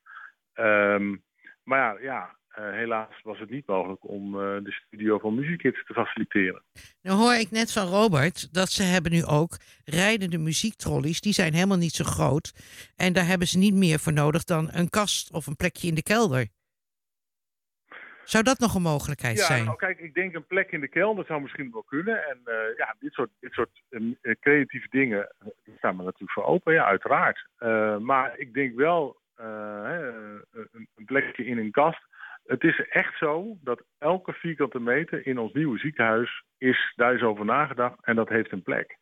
Ehm, 0.53 1.15
maar 1.63 2.01
ja, 2.01 2.35
eh, 2.57 2.71
helaas 2.71 3.21
was 3.23 3.39
het 3.39 3.49
niet 3.49 3.67
mogelijk 3.67 4.09
om 4.09 4.33
eh, 4.33 4.57
de 4.63 4.71
studio 4.71 5.19
van 5.19 5.35
Muziekkids 5.35 5.85
te 5.85 5.93
faciliteren. 5.93 6.63
Nou 7.01 7.17
hoor 7.17 7.33
ik 7.33 7.51
net 7.51 7.71
van 7.71 7.87
Robert 7.87 8.53
dat 8.53 8.69
ze 8.69 8.83
hebben 8.83 9.11
nu 9.11 9.25
ook 9.25 9.57
rijdende 9.85 10.37
muziektrollies. 10.37 11.21
Die 11.21 11.33
zijn 11.33 11.53
helemaal 11.53 11.77
niet 11.77 11.93
zo 11.93 12.03
groot. 12.03 12.53
En 12.95 13.13
daar 13.13 13.25
hebben 13.25 13.47
ze 13.47 13.57
niet 13.57 13.73
meer 13.73 13.99
voor 13.99 14.13
nodig 14.13 14.43
dan 14.43 14.69
een 14.71 14.89
kast 14.89 15.33
of 15.33 15.47
een 15.47 15.55
plekje 15.55 15.87
in 15.87 15.95
de 15.95 16.03
kelder. 16.03 16.47
Zou 18.23 18.43
dat 18.43 18.59
nog 18.59 18.75
een 18.75 18.81
mogelijkheid 18.81 19.37
Ja, 19.37 19.45
zijn? 19.45 19.65
nou 19.65 19.77
kijk, 19.77 19.99
ik 19.99 20.13
denk 20.13 20.35
een 20.35 20.47
plek 20.47 20.71
in 20.71 20.79
de 20.81 20.87
kelder 20.87 21.25
zou 21.25 21.41
misschien 21.41 21.71
wel 21.71 21.83
kunnen. 21.83 22.27
En 22.27 22.39
eh, 22.43 22.77
ja, 22.77 22.95
dit 22.99 23.13
soort, 23.13 23.29
dit 23.39 23.53
soort 23.53 23.81
creatieve 24.39 24.87
dingen 24.89 25.33
staan 25.77 25.97
we 25.97 26.03
natuurlijk 26.03 26.31
voor 26.31 26.45
open, 26.45 26.73
ja, 26.73 26.85
uiteraard. 26.85 27.47
Maar 27.99 28.37
ik 28.37 28.53
denk 28.53 28.75
wel 28.75 29.17
een, 29.35 30.43
een 30.95 31.05
plekje 31.05 31.45
in 31.45 31.57
een 31.57 31.71
kast. 31.71 32.05
Het 32.47 32.63
is 32.63 32.87
echt 32.89 33.17
zo 33.17 33.57
dat 33.61 33.83
elke 33.97 34.33
vierkante 34.33 34.79
meter 34.79 35.27
in 35.27 35.37
ons 35.37 35.53
nieuwe 35.53 35.77
ziekenhuis 35.77 36.43
is, 36.57 36.93
daar 36.95 37.13
is 37.13 37.21
over 37.21 37.45
nagedacht 37.45 38.05
en 38.05 38.15
dat 38.15 38.29
heeft 38.29 38.51
een 38.51 38.63
plek. 38.63 38.97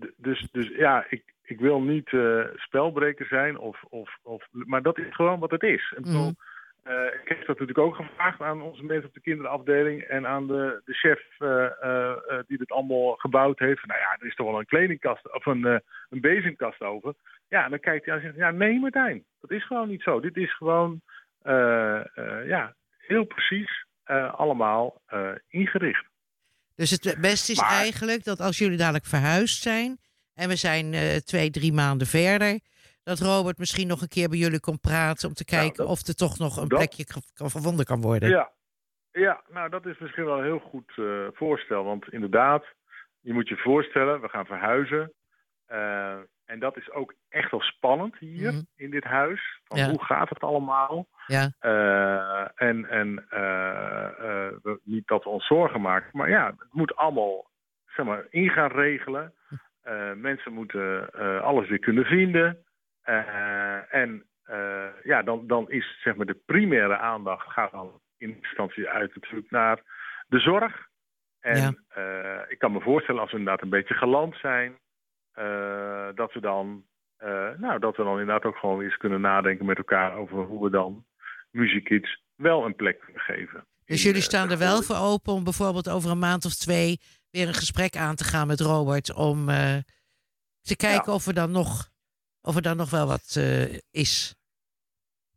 D- 0.00 0.12
dus, 0.16 0.48
dus 0.52 0.68
ja, 0.68 1.06
ik, 1.08 1.34
ik 1.42 1.60
wil 1.60 1.80
niet 1.82 2.12
eh, 2.12 2.44
spelbreker 2.54 3.26
zijn, 3.26 3.58
of, 3.58 3.82
of, 3.88 4.18
of, 4.22 4.46
maar 4.50 4.82
dat 4.82 4.98
is 4.98 5.14
gewoon 5.14 5.38
wat 5.40 5.50
het 5.50 5.62
is. 5.62 5.92
Bedoel, 5.96 6.12
Mhm. 6.22 6.32
Ik 6.84 7.28
heb 7.28 7.38
dat 7.38 7.48
natuurlijk 7.48 7.78
ook 7.78 7.94
gevraagd 7.94 8.40
aan 8.40 8.62
onze 8.62 8.82
mensen 8.82 9.08
op 9.08 9.14
de 9.14 9.20
kinderafdeling 9.20 10.02
en 10.02 10.26
aan 10.26 10.46
de, 10.46 10.82
de 10.84 10.92
chef 10.92 11.20
eh, 11.38 11.64
eh, 11.64 12.10
eh, 12.10 12.38
die 12.46 12.58
dit 12.58 12.70
allemaal 12.70 13.14
gebouwd 13.14 13.58
heeft. 13.58 13.86
Nou 13.86 14.00
ja, 14.00 14.16
er 14.20 14.26
is 14.26 14.34
toch 14.34 14.46
wel 14.46 14.58
een 14.58 14.66
kledingkast 14.66 15.34
of 15.34 15.46
een, 15.46 15.64
een 16.10 16.20
bezemkast 16.20 16.80
over. 16.80 17.14
Ja, 17.48 17.64
en 17.64 17.70
dan 17.70 17.80
kijkt 17.80 18.04
hij 18.04 18.14
aan 18.14 18.20
en 18.20 18.26
zegt, 18.26 18.38
ja 18.38 18.50
nee 18.50 18.80
Martijn, 18.80 19.24
dat 19.40 19.50
is 19.50 19.66
gewoon 19.66 19.88
niet 19.88 20.02
zo. 20.02 20.20
Dit 20.20 20.36
is 20.36 20.56
gewoon 20.56 21.00
ja, 22.46 22.74
heel 22.98 23.24
precies 23.24 23.86
allemaal 24.30 25.00
ingericht. 25.48 26.04
Dus 26.76 26.90
het 26.90 27.16
beste 27.20 27.52
is 27.52 27.60
Maar- 27.60 27.70
eigenlijk 27.70 28.24
dat 28.24 28.40
als 28.40 28.58
jullie 28.58 28.78
dadelijk 28.78 29.04
verhuisd 29.04 29.62
zijn 29.62 29.98
en 30.34 30.48
we 30.48 30.56
zijn 30.56 30.94
twee, 31.24 31.50
drie 31.50 31.72
maanden 31.72 32.06
verder, 32.06 32.60
dat 33.04 33.18
Robert 33.18 33.58
misschien 33.58 33.86
nog 33.88 34.00
een 34.02 34.08
keer 34.08 34.28
bij 34.28 34.38
jullie 34.38 34.60
komt 34.60 34.80
praten 34.80 35.28
om 35.28 35.34
te 35.34 35.44
kijken 35.44 35.76
dat- 35.76 35.86
of 35.86 36.06
er 36.06 36.14
toch 36.16 36.38
nog 36.38 36.56
een 36.56 36.68
dat- 36.68 36.78
plekje 36.78 37.04
kan 37.34 37.50
gevonden 37.50 37.84
kan 37.84 38.00
worden. 38.00 38.28
Ja. 38.28 38.50
ja, 39.12 39.42
nou 39.48 39.68
dat 39.70 39.86
is 39.86 39.98
misschien 39.98 40.24
wel 40.24 40.38
een 40.38 40.44
heel 40.44 40.58
goed 40.70 40.92
eh, 40.96 41.26
voorstel. 41.32 41.84
Want 41.84 42.12
inderdaad, 42.12 42.64
je 43.20 43.32
moet 43.32 43.48
je 43.48 43.56
voorstellen, 43.56 44.20
we 44.20 44.28
gaan 44.28 44.46
verhuizen. 44.46 45.12
Eh, 45.66 46.16
en 46.44 46.58
dat 46.58 46.76
is 46.76 46.90
ook 46.90 47.14
echt 47.28 47.50
wel 47.50 47.60
spannend 47.60 48.16
hier 48.18 48.52
Mhm. 48.52 48.62
in 48.76 48.90
dit 48.90 49.04
huis. 49.04 49.60
Van 49.64 49.78
Ja. 49.78 49.88
Hoe 49.90 50.04
gaat 50.04 50.28
het 50.28 50.40
allemaal? 50.40 51.06
Ja. 51.26 51.50
Eh, 51.58 52.48
en 52.68 52.88
en 52.90 53.14
we- 54.62 54.80
niet 54.84 55.06
dat 55.06 55.24
we 55.24 55.30
ons 55.30 55.46
zorgen 55.46 55.80
maken, 55.80 56.10
maar 56.12 56.30
ja, 56.30 56.46
het 56.46 56.72
moet 56.72 56.96
allemaal 56.96 57.50
zeg 57.86 58.06
maar, 58.06 58.26
in 58.30 58.48
gaan 58.50 58.70
regelen. 58.70 59.34
Eh, 59.82 60.12
mensen 60.12 60.52
moeten 60.52 61.10
alles 61.42 61.68
weer 61.68 61.78
kunnen 61.78 62.04
vinden. 62.04 62.64
Eh, 63.04 63.94
en 63.94 64.24
eh, 64.44 64.86
ja, 65.02 65.22
dan, 65.22 65.46
dan 65.46 65.70
is 65.70 66.00
zeg 66.02 66.14
maar 66.16 66.26
de 66.26 66.40
primaire 66.46 66.96
aandacht 66.96 67.52
gaat 67.52 67.70
dan 67.70 68.00
in 68.16 68.36
instantie 68.36 68.88
uit 68.88 69.14
natuurlijk 69.14 69.50
naar 69.50 69.82
de 70.26 70.38
zorg. 70.38 70.88
En 71.40 71.56
Ja. 71.56 71.74
eh, 71.88 72.50
ik 72.50 72.58
kan 72.58 72.72
me 72.72 72.80
voorstellen 72.80 73.20
als 73.20 73.30
we 73.30 73.38
inderdaad 73.38 73.62
een 73.62 73.70
beetje 73.70 73.94
geland 73.94 74.36
zijn, 74.36 74.78
dat 76.14 76.32
we 76.32 76.40
dan 76.40 76.84
nou, 77.56 77.78
dat 77.78 77.96
we 77.96 78.02
dan 78.02 78.20
inderdaad 78.20 78.44
ook 78.44 78.56
gewoon 78.56 78.80
eens 78.80 78.96
kunnen 78.96 79.20
nadenken 79.20 79.66
met 79.66 79.78
elkaar 79.78 80.16
over 80.16 80.42
hoe 80.44 80.64
we 80.64 80.70
dan 80.70 81.04
muziekkids 81.50 82.22
wel 82.34 82.64
een 82.64 82.74
plek 82.74 83.00
kunnen 83.00 83.22
geven. 83.22 83.66
Dus 83.84 84.02
jullie 84.02 84.20
staan 84.20 84.50
er 84.50 84.58
wel 84.58 84.82
voor 84.82 84.96
open 84.96 85.32
om 85.32 85.44
bijvoorbeeld 85.44 85.88
over 85.88 86.10
een 86.10 86.18
maand 86.18 86.44
of 86.44 86.54
twee 86.54 87.00
weer 87.30 87.48
een 87.48 87.54
gesprek 87.54 87.96
aan 87.96 88.14
te 88.14 88.24
gaan 88.24 88.46
met 88.46 88.60
Robert 88.60 89.14
om 89.14 89.46
te 90.60 90.76
kijken 90.76 91.12
of 91.12 91.26
er 91.26 91.34
dan 91.34 91.50
nog 91.50 91.92
of 92.44 92.56
er 92.56 92.62
dan 92.62 92.76
nog 92.76 92.90
wel 92.90 93.06
wat 93.06 93.34
eh, 93.36 93.74
is. 93.90 94.34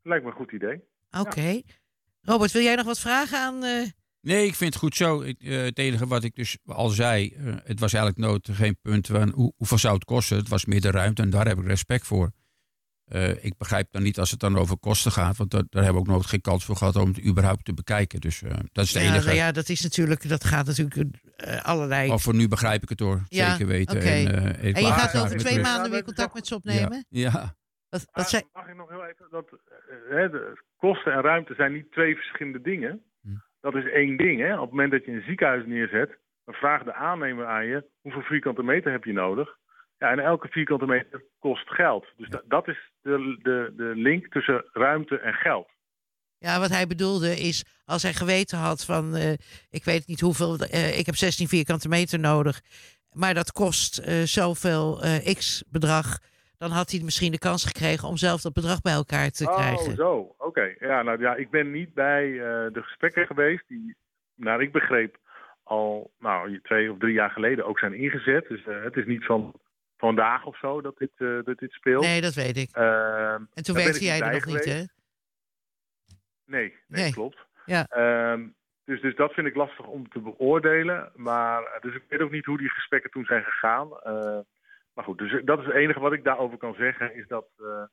Lijkt 0.01 0.23
me 0.23 0.29
een 0.29 0.35
goed 0.37 0.51
idee. 0.51 0.81
Oké. 1.11 1.61
Robert, 2.21 2.51
wil 2.51 2.61
jij 2.61 2.75
nog 2.75 2.85
wat 2.85 2.99
vragen 2.99 3.39
aan? 3.39 3.63
eh, 3.63 3.87
Nee, 4.21 4.45
ik 4.45 4.55
vind 4.55 4.73
het 4.73 4.83
goed 4.83 4.95
zo. 4.95 5.21
Ik, 5.21 5.41
eh, 5.43 5.61
het 5.61 5.77
enige 5.79 6.07
wat 6.07 6.23
ik 6.23 6.35
dus 6.35 6.57
al 6.65 6.89
zei, 6.89 7.29
eh, 7.29 7.55
het 7.63 7.79
was 7.79 7.93
eigenlijk 7.93 8.25
nooit 8.27 8.49
geen 8.51 8.77
punt 8.81 9.07
van 9.07 9.29
hoe, 9.29 9.53
hoeveel 9.57 9.77
zou 9.77 9.93
het 9.93 10.05
kosten. 10.05 10.37
Het 10.37 10.47
was 10.47 10.65
meer 10.65 10.81
de 10.81 10.91
ruimte 10.91 11.21
en 11.21 11.29
daar 11.29 11.47
heb 11.47 11.57
ik 11.59 11.65
respect 11.65 12.05
voor. 12.07 12.31
Eh, 13.05 13.43
ik 13.43 13.57
begrijp 13.57 13.91
dan 13.91 14.03
niet 14.03 14.19
als 14.19 14.31
het 14.31 14.39
dan 14.39 14.57
over 14.57 14.77
kosten 14.77 15.11
gaat, 15.11 15.37
want 15.37 15.51
daar, 15.51 15.63
daar 15.69 15.83
hebben 15.83 16.01
we 16.03 16.07
ook 16.09 16.15
nooit 16.15 16.25
geen 16.29 16.41
kans 16.41 16.65
voor 16.65 16.75
gehad 16.75 16.95
om 16.95 17.07
het 17.07 17.25
überhaupt 17.25 17.65
te 17.65 17.73
bekijken. 17.73 18.19
Dus 18.19 18.41
eh, 18.41 18.51
dat 18.71 18.85
is 18.85 18.91
de 18.91 18.99
ja, 18.99 19.05
enige. 19.09 19.25
nou 19.25 19.37
ja, 19.37 19.51
dat 19.51 19.69
is 19.69 19.81
natuurlijk, 19.81 20.29
dat 20.29 20.43
gaat 20.43 20.65
natuurlijk 20.65 20.95
eh, 21.37 21.63
allerlei. 21.63 22.11
Of 22.11 22.21
voor 22.23 22.35
nu 22.35 22.47
begrijp 22.47 22.81
ik 22.83 22.89
het 22.89 22.99
hoor, 22.99 23.21
Ja, 23.27 23.49
zeker 23.49 23.67
weten. 23.67 24.01
En, 24.01 24.05
eh, 24.05 24.69
ik 24.69 24.75
en 24.75 24.81
je 24.85 24.91
gaat 24.91 25.23
over 25.23 25.37
twee 25.37 25.59
maanden 25.59 25.91
weer 25.91 26.03
contact 26.03 26.33
met 26.33 26.47
ze 26.47 26.55
opnemen? 26.55 27.05
Ja, 27.09 27.29
ja. 27.33 27.55
Wat, 27.89 28.07
wat 28.11 28.29
zei... 28.29 28.43
Mag 28.53 28.67
ik 28.67 28.75
nog 28.75 28.89
heel 28.89 29.05
even 29.05 29.27
dat 29.29 29.47
eh, 29.49 30.15
hè, 30.17 30.29
de 30.29 30.61
kosten 30.77 31.13
en 31.13 31.21
ruimte 31.21 31.53
zijn 31.53 31.73
niet 31.73 31.91
twee 31.91 32.15
verschillende 32.15 32.61
dingen. 32.61 33.01
Hm. 33.21 33.29
Dat 33.61 33.75
is 33.75 33.89
één 33.91 34.17
ding. 34.17 34.41
Hè? 34.41 34.53
Op 34.53 34.61
het 34.61 34.69
moment 34.69 34.91
dat 34.91 35.05
je 35.05 35.11
een 35.11 35.23
ziekenhuis 35.25 35.65
neerzet, 35.65 36.17
dan 36.45 36.53
vraagt 36.53 36.85
de 36.85 36.93
aannemer 36.93 37.45
aan 37.45 37.65
je 37.65 37.85
hoeveel 38.01 38.21
vierkante 38.21 38.63
meter 38.63 38.91
heb 38.91 39.03
je 39.03 39.13
nodig. 39.13 39.57
Ja, 39.97 40.11
en 40.11 40.19
elke 40.19 40.47
vierkante 40.47 40.85
meter 40.85 41.23
kost 41.39 41.69
geld. 41.69 42.05
Dus 42.17 42.29
da- 42.29 42.41
dat 42.47 42.67
is 42.67 42.91
de, 43.01 43.39
de, 43.41 43.73
de 43.75 43.91
link 43.95 44.27
tussen 44.27 44.65
ruimte 44.71 45.19
en 45.19 45.33
geld. 45.33 45.69
Ja, 46.39 46.59
wat 46.59 46.69
hij 46.69 46.87
bedoelde 46.87 47.35
is, 47.35 47.65
als 47.85 48.03
hij 48.03 48.13
geweten 48.13 48.57
had 48.57 48.85
van, 48.85 49.15
eh, 49.15 49.31
ik 49.69 49.83
weet 49.83 50.07
niet 50.07 50.19
hoeveel, 50.19 50.57
eh, 50.57 50.99
ik 50.99 51.05
heb 51.05 51.15
16 51.15 51.47
vierkante 51.47 51.87
meter 51.87 52.19
nodig, 52.19 52.61
maar 53.11 53.33
dat 53.33 53.51
kost 53.51 53.97
eh, 53.97 54.21
zoveel 54.21 55.01
x 55.37 55.63
bedrag, 55.67 56.19
dan 56.57 56.71
had 56.71 56.91
hij 56.91 57.01
misschien 57.03 57.31
de 57.31 57.37
kans 57.37 57.65
gekregen 57.65 58.07
om 58.07 58.17
zelf 58.17 58.41
dat 58.41 58.53
bedrag 58.53 58.81
bij 58.81 58.93
elkaar 58.93 59.29
te 59.29 59.45
oh, 59.47 59.55
krijgen. 59.55 59.95
zo. 59.95 60.35
Oké. 60.37 60.75
Ja, 60.79 61.01
nou 61.01 61.21
ja, 61.21 61.35
ik 61.35 61.49
ben 61.49 61.71
niet 61.71 61.93
bij 61.93 62.31
de 62.73 62.81
gesprekken 62.81 63.25
geweest 63.25 63.63
die, 63.67 63.95
naar 64.35 64.61
ik 64.61 64.71
begreep, 64.71 65.17
al 65.63 66.11
nou, 66.19 66.59
twee 66.61 66.91
of 66.91 66.97
drie 66.97 67.13
jaar 67.13 67.29
geleden 67.29 67.65
ook 67.65 67.79
zijn 67.79 67.93
ingezet. 67.93 68.47
Dus 68.47 68.61
het 68.65 68.95
is 68.95 69.05
niet 69.05 69.25
van 69.25 69.53
vandaag 69.97 70.45
of 70.45 70.57
zo 70.57 70.81
dat 70.81 70.97
dit, 70.97 71.11
dat 71.17 71.57
dit 71.57 71.71
speelt. 71.71 72.03
Nee, 72.03 72.21
dat 72.21 72.33
weet 72.33 72.57
ik. 72.57 72.69
Ehm, 72.71 73.41
En 73.53 73.63
toen 73.63 73.75
werkte 73.75 74.05
jij 74.05 74.21
er 74.21 74.33
nog 74.33 74.45
niet, 74.45 74.65
hè? 74.65 74.83
Nee, 76.47 76.75
nee, 76.87 77.03
Nee. 77.03 77.11
klopt. 77.13 77.37
Ja. 77.65 77.85
Ehm, 77.87 78.47
dus, 78.85 79.01
dus 79.01 79.15
dat 79.15 79.33
vind 79.33 79.47
ik 79.47 79.55
lastig 79.55 79.85
om 79.87 80.09
te 80.09 80.19
beoordelen. 80.19 81.11
Maar 81.15 81.63
eh, 81.63 81.81
dus 81.81 81.95
ik 81.95 82.03
weet 82.09 82.21
ook 82.21 82.31
niet 82.31 82.45
hoe 82.45 82.57
die 82.57 82.69
gesprekken 82.69 83.11
toen 83.11 83.25
zijn 83.25 83.43
gegaan. 83.43 83.99
Eh, 84.03 84.39
maar 84.93 85.03
goed, 85.05 85.17
dus 85.17 85.41
dat 85.45 85.59
is 85.59 85.65
het 85.65 85.75
enige 85.75 85.99
wat 85.99 86.13
ik 86.13 86.23
daarover 86.23 86.57
kan 86.57 86.73
zeggen. 86.73 87.15
Is 87.15 87.27
dat 87.27 87.47
eh, 87.57 87.83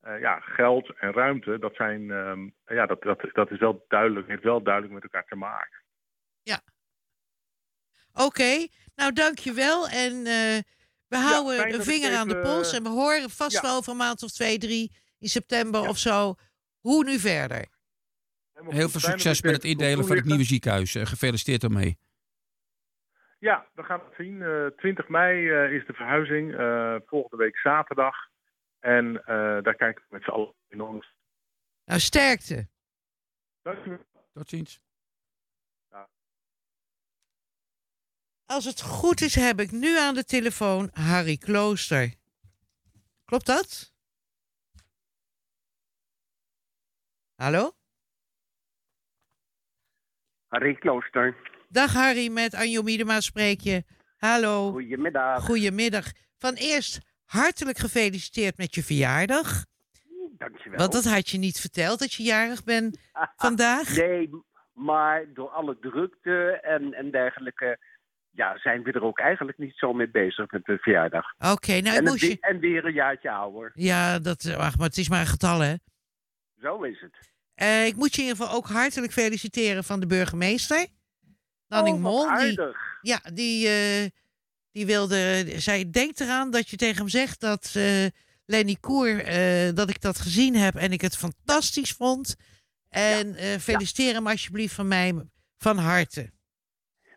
eh, 0.00 0.20
ja, 0.20 0.40
geld 0.40 0.92
en 0.98 1.12
ruimte, 1.12 1.58
dat 1.58 1.74
zijn 1.74 2.10
ehm, 2.10 2.48
ja, 2.66 2.86
dat, 2.86 3.02
dat, 3.02 3.20
dat 3.32 3.50
is 3.50 3.58
wel 3.58 3.84
duidelijk, 3.88 4.28
heeft 4.28 4.42
wel 4.42 4.62
duidelijk 4.62 4.94
met 4.94 5.02
elkaar 5.02 5.24
te 5.26 5.36
maken. 5.36 5.78
Oké, 8.14 8.66
nou 8.94 9.12
dankjewel. 9.12 9.88
En 9.88 10.12
eh, 10.26 10.58
we 11.08 11.16
houden 11.16 11.74
een 11.74 11.82
vinger 11.82 12.16
aan 12.16 12.28
de 12.28 12.40
pols. 12.40 12.70
eh, 12.70 12.76
En 12.76 12.82
we 12.82 12.88
horen 12.88 13.30
vast 13.30 13.52
ja. 13.52 13.60
wel 13.62 13.76
over 13.76 13.92
een 13.92 13.98
maand 13.98 14.22
of 14.22 14.30
twee, 14.30 14.58
drie 14.58 14.92
in 15.18 15.28
september 15.28 15.88
of 15.88 15.98
zo. 15.98 16.34
Hoe 16.80 17.04
nu 17.04 17.18
verder? 17.18 17.66
Helemaal 18.60 18.80
Heel 18.80 18.88
veel 18.88 19.00
succes 19.10 19.42
met 19.42 19.52
het 19.52 19.64
indelen 19.64 20.06
van 20.06 20.16
het 20.16 20.24
nieuwe 20.24 20.44
ziekenhuis. 20.44 20.94
Eh, 20.94 21.06
Gefeliciteerd 21.06 21.62
ermee. 21.62 21.98
Ja, 23.38 23.66
we 23.74 23.82
gaan 23.82 24.00
het 24.00 24.14
zien. 24.16 24.42
Eh 24.42 24.66
20 24.66 25.08
mei 25.08 25.50
eh, 25.50 25.72
is 25.72 25.86
de 25.86 25.92
verhuizing. 25.92 26.54
eh, 26.54 26.96
volgende 27.06 27.44
week 27.44 27.56
zaterdag. 27.58 28.16
En 28.78 29.16
eh, 29.24 29.62
daar 29.62 29.74
kijken 29.74 30.02
we 30.08 30.14
met 30.14 30.22
z'n 30.22 30.30
allen 30.30 30.54
enorm. 30.68 31.02
Nou, 31.84 32.00
sterkte. 32.00 32.68
Dankjewel. 33.62 33.98
Tot 34.32 34.48
ziens. 34.48 34.80
Als 38.44 38.64
het 38.64 38.80
goed 38.82 39.20
is, 39.20 39.34
heb 39.34 39.60
ik 39.60 39.70
nu 39.70 39.98
aan 39.98 40.14
de 40.14 40.24
telefoon 40.24 40.90
Harry 40.92 41.36
Klooster. 41.36 42.14
Klopt 43.24 43.46
dat? 43.46 43.92
Hallo? 47.34 47.72
Harry 50.50 50.74
Klooster. 50.74 51.36
Dag 51.68 51.92
Harry, 51.92 52.28
met 52.28 52.54
Anjo 52.54 52.82
Miedema 52.82 53.20
spreek 53.20 53.60
je. 53.60 53.84
Hallo. 54.18 54.70
Goedemiddag. 54.70 55.44
Goedemiddag. 55.44 56.04
Van 56.38 56.54
eerst 56.54 57.00
hartelijk 57.24 57.78
gefeliciteerd 57.78 58.56
met 58.58 58.74
je 58.74 58.82
verjaardag. 58.82 59.64
Dankjewel. 60.38 60.78
Want 60.78 60.92
dat 60.92 61.04
had 61.04 61.28
je 61.28 61.38
niet 61.38 61.60
verteld, 61.60 61.98
dat 61.98 62.12
je 62.12 62.22
jarig 62.22 62.64
bent 62.64 62.98
vandaag. 63.46 63.96
Nee, 63.96 64.30
maar 64.72 65.24
door 65.34 65.48
alle 65.48 65.78
drukte 65.78 66.58
en, 66.62 66.92
en 66.94 67.10
dergelijke... 67.10 67.78
Ja, 68.30 68.58
zijn 68.58 68.82
we 68.82 68.92
er 68.92 69.02
ook 69.02 69.18
eigenlijk 69.18 69.58
niet 69.58 69.76
zo 69.76 69.92
mee 69.92 70.10
bezig 70.10 70.50
met 70.50 70.64
de 70.64 70.78
verjaardag. 70.78 71.24
Oké, 71.52 71.80
nou 71.80 71.96
en, 71.96 72.04
moest 72.04 72.20
je... 72.20 72.36
en 72.40 72.58
weer 72.58 72.84
een 72.84 72.92
jaartje 72.92 73.30
ouder. 73.30 73.70
Ja, 73.74 74.18
dat, 74.18 74.54
ach, 74.56 74.76
maar 74.76 74.86
het 74.86 74.96
is 74.96 75.08
maar 75.08 75.20
een 75.20 75.26
getal, 75.26 75.60
hè? 75.60 75.74
Zo 76.60 76.82
is 76.82 77.00
het. 77.00 77.30
Eh, 77.60 77.86
ik 77.86 77.96
moet 77.96 78.14
je 78.14 78.22
in 78.22 78.28
ieder 78.28 78.42
geval 78.42 78.56
ook 78.56 78.66
hartelijk 78.66 79.12
feliciteren 79.12 79.84
van 79.84 80.00
de 80.00 80.06
burgemeester. 80.06 80.86
Nanning 81.66 81.96
Oh, 81.96 82.02
Mol. 82.02 82.38
Die, 82.38 82.60
ja, 83.00 83.20
die, 83.34 83.68
eh, 83.68 84.06
die 84.72 84.86
wilde. 84.86 85.44
Zij 85.46 85.90
denkt 85.90 86.20
eraan 86.20 86.50
dat 86.50 86.68
je 86.68 86.76
tegen 86.76 86.96
hem 86.96 87.08
zegt 87.08 87.40
dat 87.40 87.72
eh, 87.76 88.06
Lenny 88.46 88.76
Koer. 88.80 89.24
dat 89.74 89.90
ik 89.90 90.00
dat 90.00 90.18
gezien 90.18 90.54
heb 90.54 90.74
en 90.74 90.92
ik 90.92 91.00
het 91.00 91.16
fantastisch 91.16 91.92
vond. 91.92 92.36
En 92.88 93.34
eh, 93.34 93.58
feliciteer 93.58 94.14
hem 94.14 94.26
alsjeblieft 94.26 94.74
van 94.74 94.88
mij 94.88 95.14
van 95.58 95.78
harte. 95.78 96.30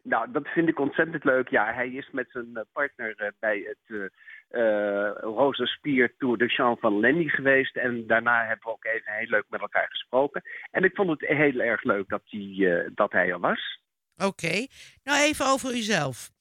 Nou, 0.02 0.32
dat 0.32 0.48
vind 0.48 0.68
ik 0.68 0.80
ontzettend 0.80 1.24
leuk. 1.24 1.48
Ja, 1.48 1.74
hij 1.74 1.89
is 1.89 2.10
met 2.12 2.28
zijn 2.32 2.66
partner 2.72 3.34
bij 3.39 3.60
het 3.68 4.12
eh 4.54 4.84
eh, 5.04 5.12
Rosa 5.22 5.66
Spier 5.66 6.14
Tour 6.18 6.38
de 6.38 6.47
Champ 6.47 6.80
van 6.80 6.99
Lenny 6.99 7.28
geweest. 7.28 7.76
En 7.76 8.08
daarna 8.08 8.45
hebben 8.45 8.66
we 8.66 8.72
ook 8.72 8.86
even 8.86 9.14
heel 9.14 9.28
leuk 9.28 9.45
met 9.49 9.62
elkaar 9.62 9.88
gesproken. 9.89 10.41
En 10.72 10.84
ik 10.84 10.95
vond 10.95 11.10
het 11.10 11.30
heel 11.30 11.60
erg 11.60 11.84
leuk 11.84 12.10
dat 12.10 12.22
hij, 12.26 12.56
eh, 12.60 12.89
dat 12.95 13.12
hij 13.12 13.30
er 13.30 13.39
was. 13.39 13.80
Oké. 14.18 14.68
Nou, 15.04 15.24
even 15.24 15.45
over 15.45 15.72
uzelf. 15.72 16.32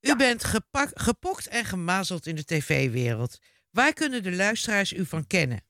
U 0.00 0.16
bent 0.16 0.44
gepak, 0.44 0.88
gepokt 0.94 1.48
en 1.48 1.64
gemazeld 1.64 2.26
in 2.26 2.34
de 2.34 2.44
tv-wereld. 2.44 3.38
Waar 3.70 3.92
kunnen 3.92 4.22
de 4.22 4.36
luisteraars 4.36 4.92
u 4.92 5.04
van 5.04 5.26
kennen? 5.26 5.60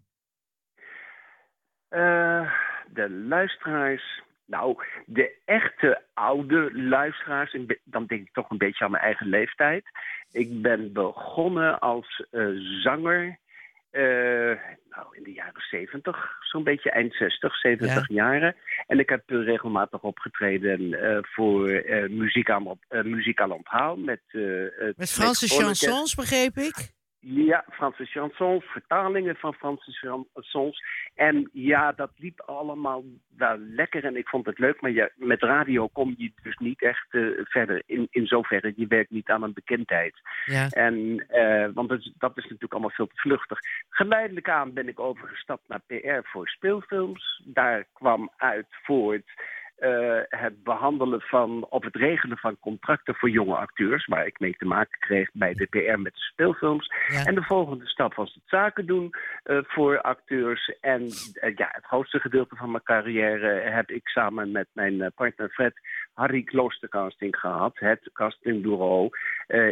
Eh, 1.89 2.53
de 2.89 3.11
luisteraars. 3.11 4.23
Nou, 4.51 4.77
de 5.07 5.37
echte 5.45 6.03
oude 6.15 6.71
luisteraars. 6.73 7.57
Dan 7.85 8.07
denk 8.07 8.21
ik 8.27 8.33
toch 8.33 8.51
een 8.51 8.59
beetje 8.59 8.85
aan 8.85 8.91
mijn 8.91 9.03
eigen 9.03 9.27
leeftijd. 9.27 9.85
Ik 10.33 10.63
ben 10.63 10.93
begonnen 10.93 11.79
als 11.79 12.25
eh, 12.31 12.47
zanger. 12.83 13.39
eh, 13.91 14.03
nou, 14.91 15.07
in 15.13 15.23
de 15.23 15.33
jaren 15.33 15.63
70, 15.71 16.37
zo'n 16.41 16.65
beetje 16.65 16.91
eind 16.91 17.15
60, 17.15 17.57
70 17.57 18.09
jaren. 18.09 18.57
En 18.87 18.99
ik 18.99 19.09
heb 19.09 19.23
eh, 19.27 19.45
regelmatig 19.45 20.03
opgetreden 20.03 20.97
voor 21.23 21.69
eh, 21.69 22.09
muziek, 22.09 22.51
aan, 22.51 22.79
muziek 22.89 23.41
aan 23.41 23.53
onthaal. 23.53 23.97
Met, 23.97 24.23
Met 24.97 25.11
Franse 25.11 25.49
chansons, 25.49 26.15
begreep 26.15 26.57
ik. 26.57 26.99
Ja, 27.23 27.65
Franse 27.71 28.05
chansons, 28.05 28.65
vertalingen 28.65 29.37
van 29.37 29.55
Franse 29.55 29.93
chansons. 29.93 30.83
En 31.15 31.51
ja, 31.53 31.93
dat 31.93 32.11
liep 32.17 32.41
allemaal 32.41 33.05
wel 33.37 33.59
lekker 33.59 34.05
en 34.05 34.17
ik 34.17 34.29
vond 34.29 34.47
het 34.47 34.59
leuk. 34.59 34.81
Maar 34.81 34.91
ja, 34.91 35.09
met 35.17 35.43
radio 35.43 35.89
kom 35.89 36.15
je 36.19 36.33
dus 36.43 36.57
niet 36.57 36.83
echt 36.83 37.07
eh, 37.11 37.23
verder. 37.45 37.83
In, 37.87 38.07
in 38.11 38.27
zoverre, 38.27 38.73
je 38.77 38.87
werkt 38.87 39.11
niet 39.11 39.29
aan 39.29 39.43
een 39.43 39.53
bekendheid. 39.53 40.15
Ja. 40.45 40.69
En, 40.69 41.25
eh, 41.29 41.69
want 41.75 41.89
dat 41.89 41.99
is, 41.99 42.13
dat 42.19 42.37
is 42.37 42.43
natuurlijk 42.43 42.73
allemaal 42.73 42.91
veel 42.91 43.07
te 43.07 43.21
vluchtig. 43.21 43.59
Geleidelijk 43.89 44.49
aan 44.49 44.73
ben 44.73 44.89
ik 44.89 45.01
overgestapt 45.01 45.69
naar 45.69 45.81
PR 45.87 46.29
voor 46.29 46.49
speelfilms. 46.49 47.43
Daar 47.45 47.85
kwam 47.93 48.31
uit 48.37 48.67
voort 48.83 49.31
eh, 49.81 50.21
het 50.29 50.63
behandelen 50.63 51.21
van, 51.21 51.67
of 51.69 51.85
het 51.85 51.97
regelen 51.97 52.39
van 52.39 52.59
contracten 52.59 53.15
voor 53.15 53.31
jonge 53.31 53.57
acteurs, 53.57 54.07
waar 54.07 54.27
ik 54.27 54.39
mee 54.39 54.55
te 54.59 54.65
maken 54.65 54.99
kreeg 54.99 55.31
bij 55.33 55.55
de 55.55 55.67
PR 55.67 55.99
met 55.99 56.15
de 56.15 56.21
speelfilms. 56.21 56.93
En 57.25 57.35
de 57.35 57.43
volgende 57.43 57.87
stap 57.87 58.15
was 58.15 58.35
het 58.35 58.43
zaken 58.47 58.87
doen 58.87 59.11
eh, 59.43 59.59
voor 59.63 60.01
acteurs. 60.01 60.79
En 60.81 61.03
eh, 61.35 61.55
ja, 61.55 61.69
het 61.73 61.85
grootste 61.85 62.21
gedeelte 62.21 62.57
van 62.57 62.71
mijn 62.71 62.83
carrière 62.83 63.71
heb 63.71 63.91
ik 63.91 64.09
samen 64.09 64.51
met 64.51 64.67
mijn 64.73 65.13
partner 65.15 65.49
Fred 65.49 65.75
Harry 66.15 66.43
Kloostercasting 66.43 67.37
gehad. 67.37 67.79
Het 67.79 68.11
castingbureau 68.13 69.09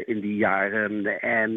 in 0.05 0.21
die 0.21 0.37
jaren. 0.37 1.21
En 1.21 1.51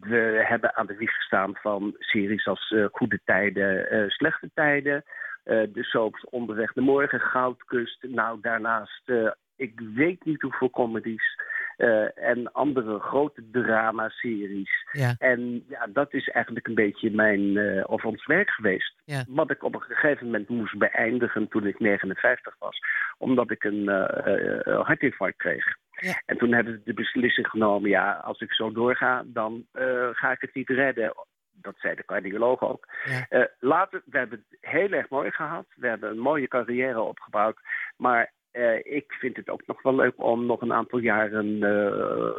we 0.00 0.44
hebben 0.46 0.76
aan 0.76 0.86
de 0.86 0.96
wieg 0.96 1.14
gestaan 1.14 1.56
van 1.56 1.94
series 1.98 2.46
als 2.46 2.74
Goede 2.92 3.20
Tijden, 3.24 4.10
Slechte 4.10 4.50
Tijden. 4.54 5.04
Eh, 5.44 5.62
de 5.72 5.82
soaps 5.84 6.24
Onderweg 6.24 6.72
de 6.72 6.80
Morgen, 6.80 7.20
Goudkust. 7.20 8.02
Nou, 8.02 8.38
daarnaast, 8.40 9.08
eh, 9.08 9.30
ik 9.56 9.80
weet 9.94 10.24
niet 10.24 10.42
hoeveel 10.42 10.70
comedies. 10.70 11.38
eh, 11.76 12.28
en 12.28 12.52
andere 12.52 12.98
grote 12.98 13.42
dramaseries. 13.52 14.70
Ja. 14.92 15.14
En 15.18 15.64
ja, 15.68 15.86
dat 15.92 16.14
is 16.14 16.28
eigenlijk 16.28 16.66
een 16.66 16.74
beetje 16.74 17.10
mijn, 17.10 17.58
of 17.86 18.04
ons 18.04 18.26
werk 18.26 18.50
geweest. 18.50 18.94
Ja. 19.04 19.24
Wat 19.28 19.50
ik 19.50 19.62
op 19.64 19.74
een 19.74 19.80
gegeven 19.80 20.26
moment 20.26 20.48
moest 20.48 20.78
beëindigen 20.78 21.48
toen 21.48 21.66
ik 21.66 21.78
59 21.78 22.56
was. 22.58 22.78
Omdat 23.18 23.50
ik 23.50 23.64
een 23.64 23.88
eh, 23.88 24.80
hartinfarct 24.86 25.36
kreeg. 25.36 25.64
Ja. 25.90 26.22
En 26.26 26.38
toen 26.38 26.52
hebben 26.52 26.72
we 26.72 26.80
de 26.84 26.94
beslissing 26.94 27.46
genomen, 27.46 27.90
ja, 27.90 28.12
als 28.12 28.40
ik 28.40 28.52
zo 28.52 28.72
doorga, 28.72 29.22
dan 29.26 29.66
ga 30.12 30.32
ik 30.32 30.40
het 30.40 30.54
niet 30.54 30.68
redden. 30.68 31.12
Dat 31.52 31.74
zei 31.78 31.94
de 31.94 32.04
cardioloog 32.04 32.62
ook. 32.62 32.86
Ja. 33.04 33.26
Eh, 33.28 33.44
later, 33.58 34.02
we 34.04 34.18
hebben 34.18 34.44
het 34.48 34.58
heel 34.60 34.90
erg 34.90 35.08
mooi 35.08 35.30
gehad. 35.30 35.66
We 35.76 35.86
hebben 35.86 36.10
een 36.10 36.18
mooie 36.18 36.48
carrière 36.48 37.00
opgebouwd. 37.00 37.60
Maar 37.96 38.32
eh, 38.50 38.76
ik 38.76 39.12
vind 39.12 39.36
het 39.36 39.50
ook 39.50 39.66
nog 39.66 39.82
wel 39.82 39.94
leuk 39.94 40.14
om 40.16 40.46
nog 40.46 40.60
een 40.60 40.72
aantal 40.72 40.98
jaren 40.98 41.62
eh, 41.62 42.30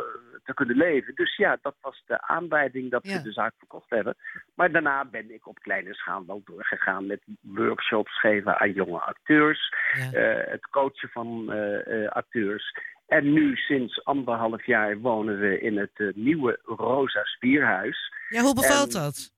te 0.44 0.54
kunnen 0.54 0.76
leven. 0.76 1.16
Dus 1.16 1.36
ja, 1.36 1.58
dat 1.62 1.76
was 1.82 2.04
de 2.06 2.22
aanleiding 2.22 2.92
dat 2.92 3.08
Ja. 3.08 3.16
we 3.18 3.22
de 3.24 3.32
zaak 3.32 3.54
verkocht 3.58 3.90
hebben. 3.90 4.16
Maar 4.56 4.72
daarna 4.72 5.06
ben 5.06 5.34
ik 5.34 5.48
op 5.48 5.60
kleine 5.60 5.94
schaal 5.94 6.26
wel 6.26 6.42
doorgegaan 6.46 7.06
met 7.06 7.22
workshops 7.42 8.20
geven 8.20 8.60
aan 8.60 8.72
jonge 8.72 9.00
acteurs. 9.00 9.74
Ja. 9.94 10.12
eh, 10.12 10.52
het 10.52 10.68
coachen 10.70 11.10
van 11.10 11.52
eh, 11.52 12.04
eh, 12.06 12.12
acteurs. 12.12 12.74
En 13.08 13.34
nu 13.34 13.56
sinds 13.56 14.04
anderhalf 14.06 14.66
jaar 14.66 14.98
wonen 15.00 15.40
we 15.40 15.60
in 15.60 15.78
het 15.78 16.16
nieuwe 16.16 16.60
Rosa 16.64 17.24
Spierhuis. 17.24 18.14
Ja, 18.30 18.42
hoe 18.42 18.56
bevalt 18.56 18.96
En- 18.96 19.02
dat? 19.02 19.32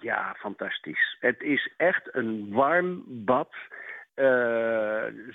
ja, 0.00 0.34
fantastisch. 0.38 1.16
Het 1.20 1.42
is 1.42 1.72
echt 1.76 2.14
een 2.14 2.48
warm 2.52 3.04
bad. 3.06 3.54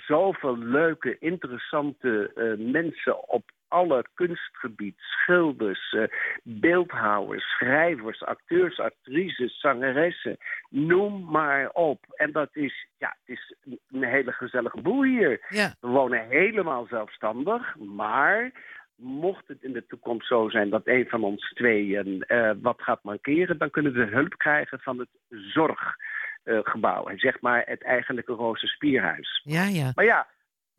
Zoveel 0.06 0.58
leuke, 0.58 1.16
interessante 1.18 2.32
mensen 2.58 3.28
op 3.28 3.50
alle 3.72 4.04
kunstgebied. 4.14 4.94
Schilders, 4.98 5.92
eh, 5.92 6.02
beeldhouwers, 6.42 7.44
schrijvers, 7.44 8.22
acteurs, 8.24 8.78
actrices, 8.80 9.60
zangeressen. 9.60 10.36
Noem 10.68 11.30
maar 11.30 11.70
op. 11.72 12.04
En 12.14 12.32
dat 12.32 12.48
is, 12.52 12.86
ja, 12.98 13.16
het 13.24 13.36
is 13.38 13.54
een- 13.64 14.04
hele 14.04 14.32
gezellige 14.32 14.80
boel 14.80 15.02
hier. 15.02 15.46
Ja. 15.48 15.74
We 15.80 15.88
wonen 15.88 16.26
helemaal 16.28 16.86
zelfstandig, 16.90 17.76
maar 17.76 18.50
mocht 18.96 19.48
het 19.48 19.62
in 19.62 19.72
de 19.72 19.86
toekomst 19.86 20.26
zo 20.26 20.48
zijn 20.48 20.70
dat 20.70 20.82
een 20.86 21.06
van 21.08 21.24
ons 21.24 21.48
tweeën 21.52 22.22
eh, 22.22 22.50
wat 22.62 22.82
gaat 22.82 23.02
mankeren, 23.04 23.58
dan 23.58 23.70
kunnen 23.70 23.92
we 23.92 24.04
hulp 24.04 24.36
krijgen 24.38 24.78
van 24.80 24.98
het 24.98 25.08
zorggebouw. 25.30 27.06
en 27.06 27.18
zeg 27.18 27.40
maar 27.40 27.62
het 27.66 27.82
eigenlijke 27.82 28.32
Roze 28.32 28.66
Spierhuis. 28.66 29.40
Ja, 29.44 29.64
ja. 29.64 29.92
Maar 29.94 30.04
ja, 30.04 30.26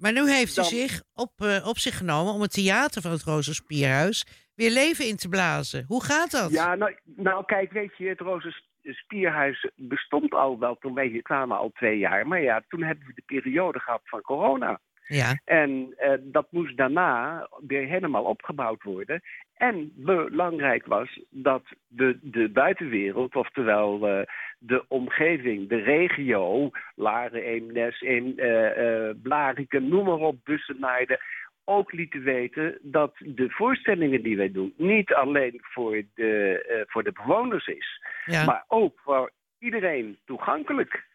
Maar 0.04 0.14
nu 0.14 0.30
heeft 0.32 0.56
Dan- 0.56 0.66
u 0.66 0.68
zich 0.68 1.02
op, 1.14 1.32
eh, 1.38 1.68
op 1.68 1.78
zich 1.78 1.98
genomen 1.98 2.34
om 2.34 2.42
het 2.42 2.54
theater 2.54 3.02
van 3.02 3.12
het 3.12 3.24
Roze 3.24 3.54
Spierhuis 3.54 4.26
weer 4.56 4.72
leven 4.72 5.06
in 5.08 5.16
te 5.18 5.30
blazen. 5.30 5.84
Hoe 5.88 6.04
gaat 6.04 6.32
dat? 6.32 6.52
ja 6.52 6.76
nou, 6.76 6.96
nou 7.16 7.46
kijk, 7.46 7.72
weet 7.72 7.98
je, 7.98 8.08
het 8.08 8.20
Roze 8.20 8.52
S- 8.52 8.68
Spierhuis 8.98 9.70
bestond 9.76 10.34
al 10.34 10.60
wel 10.60 10.76
toen 10.80 10.94
wij 10.94 11.08
hier 11.08 11.22
kwamen 11.22 11.58
al 11.58 11.70
twee 11.74 11.98
jaar. 11.98 12.28
Maar 12.28 12.42
ja, 12.42 12.64
toen 12.68 12.84
hebben 12.84 13.08
we 13.08 13.14
de 13.16 13.24
periode 13.26 13.80
gehad 13.80 14.02
van 14.04 14.22
corona. 14.22 14.80
Ja. 15.08 15.40
En 15.46 15.94
eh, 15.98 16.12
dat 16.22 16.48
moest 16.52 16.78
daarna 16.78 17.48
weer 17.68 17.88
helemaal 17.88 18.24
opgebouwd 18.24 18.84
worden. 18.84 19.22
En 19.54 19.92
belangrijk 19.96 20.86
was 20.86 21.20
dat 21.30 21.64
de, 21.88 22.18
de 22.22 22.50
buitenwereld, 22.50 23.36
oftewel 23.36 24.08
eh, 24.08 24.26
de 24.60 24.86
omgeving, 24.88 25.70
de 25.70 25.82
regio, 25.82 26.70
Laren, 26.96 27.42
Eemnes, 27.42 28.02
Eem, 28.02 28.34
eh, 28.38 29.10
eh, 29.10 29.16
Blariken, 29.22 29.88
noem 29.88 30.06
maar 30.06 30.14
op, 30.16 30.38
Bussenaarde, 30.44 31.20
ook 31.64 31.92
lieten 31.92 32.24
weten 32.24 32.78
dat 32.82 33.16
de 33.18 33.50
voorstellingen 33.50 34.24
die 34.24 34.38
wij 34.38 34.52
doen 34.52 34.74
niet 34.78 35.14
alleen 35.14 35.60
voor 35.62 36.02
de, 36.14 36.86
voor 36.90 37.04
de 37.04 37.12
bewoners 37.12 37.68
is, 37.68 38.02
Ja. 38.26 38.46
maar 38.46 38.66
ook 38.68 39.00
voor 39.00 39.32
iedereen 39.60 40.18
toegankelijk. 40.26 41.12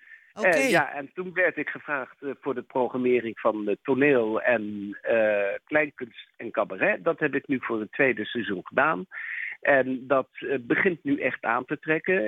Ja, 0.47 0.93
en 0.93 1.11
toen 1.15 1.33
werd 1.33 1.57
ik 1.57 1.69
gevraagd 1.69 2.23
eh, 2.23 2.31
voor 2.41 2.55
de 2.55 2.63
programmering 2.63 3.41
van 3.41 3.69
eh, 3.69 3.75
toneel 3.83 4.43
en 4.43 4.97
eh, 5.03 5.55
kleinkunst 5.65 6.29
en 6.37 6.51
cabaret. 6.51 7.05
Dat 7.05 7.19
heb 7.19 7.35
ik 7.35 7.47
nu 7.49 7.59
voor 7.61 7.81
het 7.81 7.93
tweede 7.93 8.25
seizoen 8.25 8.61
gedaan. 8.67 9.07
En 9.61 10.07
dat 10.07 10.29
begint 10.61 11.05
nu 11.05 11.21
echt 11.21 11.43
aan 11.45 11.65
te 11.65 11.79
trekken. 11.79 12.21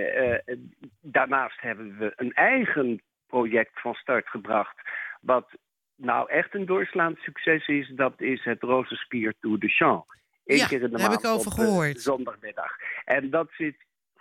Daarnaast 1.00 1.60
hebben 1.60 1.98
we 1.98 2.12
een 2.16 2.32
eigen 2.32 3.02
project 3.26 3.80
van 3.80 3.94
start 3.94 4.28
gebracht. 4.28 4.76
Wat 5.20 5.50
nou 5.96 6.30
echt 6.30 6.54
een 6.54 6.66
doorslaand 6.66 7.18
succes 7.18 7.66
is. 7.66 7.88
Dat 7.94 8.20
is 8.20 8.44
het 8.44 8.62
Rozenspier 8.62 9.34
Tour 9.40 9.58
de 9.58 9.68
Champ. 9.68 10.14
Eén 10.44 10.56
Ja, 10.56 10.66
keer 10.66 10.82
in 10.82 10.90
de 10.90 10.90
daar 10.90 11.00
heb 11.00 11.10
maand 11.10 11.24
ik 11.24 11.30
over 11.30 11.52
op, 11.52 11.58
eh, 11.58 11.64
gehoord. 11.64 12.00
zondagmiddag. 12.00 12.72
En 13.04 13.30
dat 13.30 13.48
zit 13.56 13.76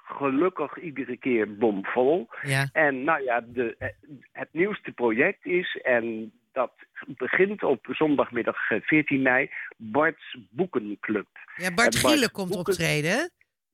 gelukkig 0.10 0.78
iedere 0.78 1.18
keer 1.18 1.58
bomvol. 1.58 2.30
Ja. 2.42 2.70
En 2.74 3.04
nou 3.04 3.24
ja, 3.24 3.42
de, 3.42 3.76
eh, 3.78 3.90
het 4.32 4.50
nieuwste 4.52 4.92
project 4.92 5.46
is, 5.46 5.80
en 5.84 6.32
dat 6.52 6.72
begint 7.08 7.64
op 7.64 7.88
zondagmiddag 7.92 8.70
eh, 8.70 8.82
14 8.82 9.22
mei, 9.22 9.50
Bart's 9.78 10.38
Boekenclub. 10.50 11.28
Ja, 11.56 11.56
Bart 11.56 11.70
En 11.70 11.76
Bart 11.76 11.96
Gielen 11.96 12.32
komt 12.32 12.50
Boeken- 12.50 12.74
optreden. 12.74 13.32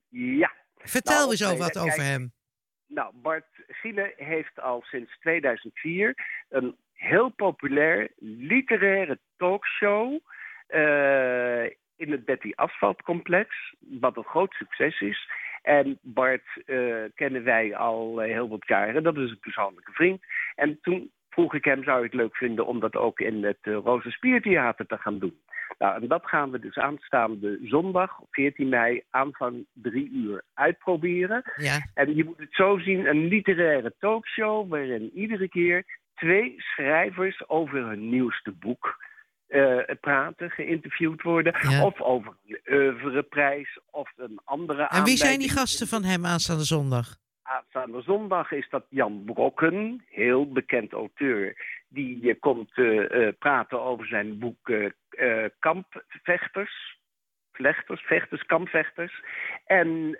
Ja. 0.09 0.51
Vertel 0.77 1.17
Nou, 1.17 1.29
eens 1.31 1.45
over 1.45 1.57
wat 1.57 1.71
kijk, 1.71 1.85
over 1.85 2.03
hem. 2.03 2.33
Nou, 2.87 3.11
Bart 3.15 3.45
Giele 3.67 4.13
heeft 4.17 4.61
al 4.61 4.81
sinds 4.85 5.17
2004 5.19 6.15
een 6.49 6.75
heel 6.93 7.29
populair 7.29 8.11
literaire 8.19 9.19
talkshow 9.37 10.19
eh, 10.67 11.63
in 11.95 12.11
het 12.11 12.25
Betty 12.25 12.51
Asphalt 12.55 13.01
complex, 13.01 13.73
wat 13.79 14.17
een 14.17 14.23
groot 14.23 14.53
succes 14.53 14.99
is. 15.01 15.29
En 15.65 15.99
Bart 16.01 16.63
eh, 16.65 16.77
kennen 17.15 17.43
wij 17.43 17.75
al 17.75 18.21
eh, 18.21 18.31
heel 18.31 18.47
wat 18.47 18.67
jaren, 18.67 19.03
dat 19.03 19.17
is 19.17 19.29
een 19.29 19.39
persoonlijke 19.39 19.91
vriend. 19.91 20.21
En 20.55 20.77
toen 20.81 21.11
vroeg 21.29 21.53
ik 21.53 21.65
hem, 21.65 21.83
zou 21.83 21.97
je 21.97 22.05
het 22.05 22.13
leuk 22.13 22.35
vinden 22.35 22.65
om 22.65 22.79
dat 22.79 22.95
ook 22.95 23.19
in 23.19 23.43
het 23.43 23.57
uh, 23.61 23.75
Rozenspiertheater 23.75 24.85
te 24.85 24.97
gaan 24.97 25.19
doen? 25.19 25.39
Nou, 25.77 26.01
en 26.01 26.07
dat 26.07 26.25
gaan 26.25 26.51
we 26.51 26.59
dus 26.59 26.77
aanstaande 26.77 27.59
zondag, 27.63 28.19
14 28.31 28.69
mei, 28.69 29.03
aanvang 29.09 29.65
drie 29.73 30.09
uur 30.11 30.43
uitproberen. 30.53 31.43
Ja. 31.55 31.87
En 31.93 32.15
je 32.15 32.23
moet 32.23 32.39
het 32.39 32.53
zo 32.53 32.77
zien, 32.77 33.05
een 33.05 33.27
literaire 33.27 33.93
talkshow 33.99 34.69
waarin 34.69 35.11
iedere 35.13 35.49
keer 35.49 35.85
twee 36.15 36.55
schrijvers 36.57 37.49
over 37.49 37.85
hun 37.87 38.09
nieuwste 38.09 38.51
boek 38.51 39.04
eh, 39.47 39.95
praten, 40.01 40.49
geïnterviewd 40.49 41.21
worden. 41.21 41.55
Ja. 41.69 41.85
Of 41.85 42.01
over 42.01 42.33
een 42.45 42.59
oeuvreprijs 42.73 43.79
of 43.91 44.11
een 44.15 44.39
andere 44.43 44.87
En 44.87 45.03
wie 45.03 45.17
zijn 45.17 45.39
die 45.39 45.49
gasten 45.49 45.87
van 45.87 46.03
hem 46.03 46.25
aanstaande 46.25 46.63
zondag? 46.63 47.15
Aanstaande 47.41 48.01
zondag 48.01 48.51
is 48.51 48.69
dat 48.69 48.85
Jan 48.89 49.23
Brokken, 49.25 50.03
heel 50.09 50.51
bekend 50.51 50.91
auteur. 50.91 51.57
Die 51.87 52.29
eh, 52.29 52.39
komt 52.39 52.71
eh, 52.73 53.27
praten 53.39 53.81
over 53.81 54.05
zijn 54.07 54.39
boek 54.39 54.71
Kampvechters. 55.59 56.99
Vlechters, 57.51 58.01
vechters, 58.01 58.45
kampvechters. 58.45 59.23
En 59.65 60.19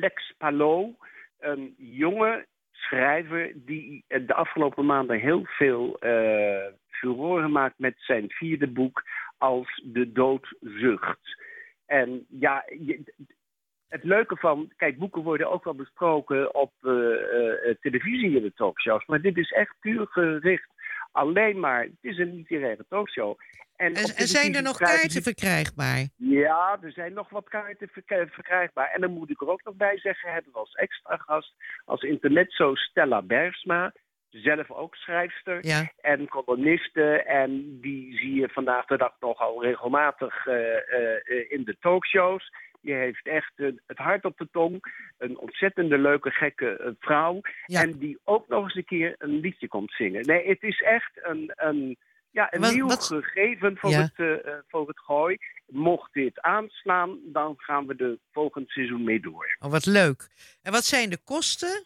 Lex 0.00 0.34
Palot, 0.38 0.96
een 1.38 1.74
jonge 1.78 2.46
schrijver 2.78 3.52
die 3.54 4.04
de 4.08 4.34
afgelopen 4.34 4.86
maanden 4.86 5.18
heel 5.18 5.42
veel 5.44 5.98
eh 5.98 6.66
furoren 6.98 7.52
maakt 7.52 7.78
met 7.78 7.94
zijn 7.96 8.30
vierde 8.30 8.66
boek 8.66 9.02
als 9.38 9.82
De 9.84 10.12
Dood 10.12 10.56
Zucht. 10.60 11.42
En 11.86 12.26
ja, 12.28 12.64
het 13.88 14.04
leuke 14.04 14.36
van, 14.36 14.72
kijk, 14.76 14.98
boeken 14.98 15.22
worden 15.22 15.50
ook 15.50 15.64
wel 15.64 15.74
besproken 15.74 16.54
op 16.54 16.72
eh, 16.80 16.90
eh, 16.90 17.76
televisie 17.80 18.36
in 18.36 18.42
de 18.42 18.52
talkshows, 18.54 19.06
maar 19.06 19.20
dit 19.20 19.36
is 19.36 19.50
echt 19.50 19.74
puur 19.80 20.06
gericht 20.06 20.70
alleen 21.12 21.60
maar, 21.60 21.82
het 21.82 21.92
is 22.00 22.18
een 22.18 22.34
literaire 22.34 22.84
talkshow. 22.88 23.38
En, 23.76 23.94
En, 23.94 24.02
en 24.16 24.26
zijn 24.26 24.54
er 24.54 24.62
nog 24.62 24.76
kaarten 24.76 25.22
verkrijgbaar? 25.22 26.06
ja, 26.16 26.78
er 26.82 26.92
zijn 26.92 27.12
nog 27.12 27.28
wat 27.30 27.48
kaarten 27.48 27.88
verk- 27.88 28.32
verkrijgbaar. 28.32 28.90
En 28.90 29.00
dan 29.00 29.10
moet 29.10 29.30
ik 29.30 29.40
er 29.40 29.48
ook 29.50 29.64
nog 29.64 29.74
bij 29.74 29.98
zeggen, 29.98 30.32
hebben 30.32 30.52
we 30.52 30.58
als 30.58 30.74
extra 30.74 31.16
gast, 31.16 31.54
als 31.84 32.02
intermezzo 32.02 32.74
Stella 32.74 33.22
Bergsma, 33.22 33.92
zelf 34.30 34.70
ook 34.70 34.94
schrijfster 34.94 35.66
Ja. 35.66 35.92
en 36.00 36.28
columniste. 36.28 37.22
En 37.22 37.80
die 37.80 38.16
zie 38.18 38.34
je 38.34 38.48
vandaag 38.48 38.86
de 38.86 38.96
dag 38.96 39.12
nogal 39.20 39.62
regelmatig 39.62 40.46
eh, 40.46 40.54
eh, 40.76 41.14
eh, 41.24 41.50
in 41.52 41.64
de 41.64 41.76
talkshows. 41.80 42.52
Die 42.80 42.94
heeft 42.94 43.26
echt 43.26 43.52
eh, 43.56 43.66
het 43.86 43.98
hart 43.98 44.24
op 44.24 44.38
de 44.38 44.48
tong. 44.52 44.80
Een 45.18 45.38
ontzettende 45.38 45.98
leuke, 45.98 46.30
gekke 46.30 46.76
eh, 46.76 46.90
vrouw. 46.98 47.40
Ja. 47.66 47.82
En 47.82 47.98
die 47.98 48.18
ook 48.24 48.48
nog 48.48 48.64
eens 48.64 48.74
een 48.74 48.84
keer 48.84 49.14
een 49.18 49.40
liedje 49.40 49.68
komt 49.68 49.92
zingen. 49.92 50.26
Nee, 50.26 50.48
het 50.48 50.62
is 50.62 50.80
echt 50.82 51.10
een, 51.22 51.52
een, 51.54 51.96
ja, 52.30 52.54
een 52.54 52.60
Wat- 52.60 52.72
nieuw 52.72 52.86
wat- 52.86 53.04
gegeven 53.06 53.76
voor, 53.76 53.90
Ja. 53.90 54.00
het, 54.14 54.44
eh, 54.44 54.52
voor 54.68 54.88
het 54.88 55.00
gooi. 55.00 55.36
Mocht 55.66 56.12
dit 56.12 56.40
aanslaan, 56.40 57.18
dan 57.24 57.54
gaan 57.56 57.86
we 57.86 57.96
de 57.96 58.18
volgend 58.32 58.70
seizoen 58.70 59.04
mee 59.04 59.20
door. 59.20 59.56
Oh, 59.58 59.70
wat 59.70 59.86
leuk. 59.86 60.28
En 60.62 60.72
wat 60.72 60.84
zijn 60.84 61.10
de 61.10 61.18
kosten? 61.24 61.84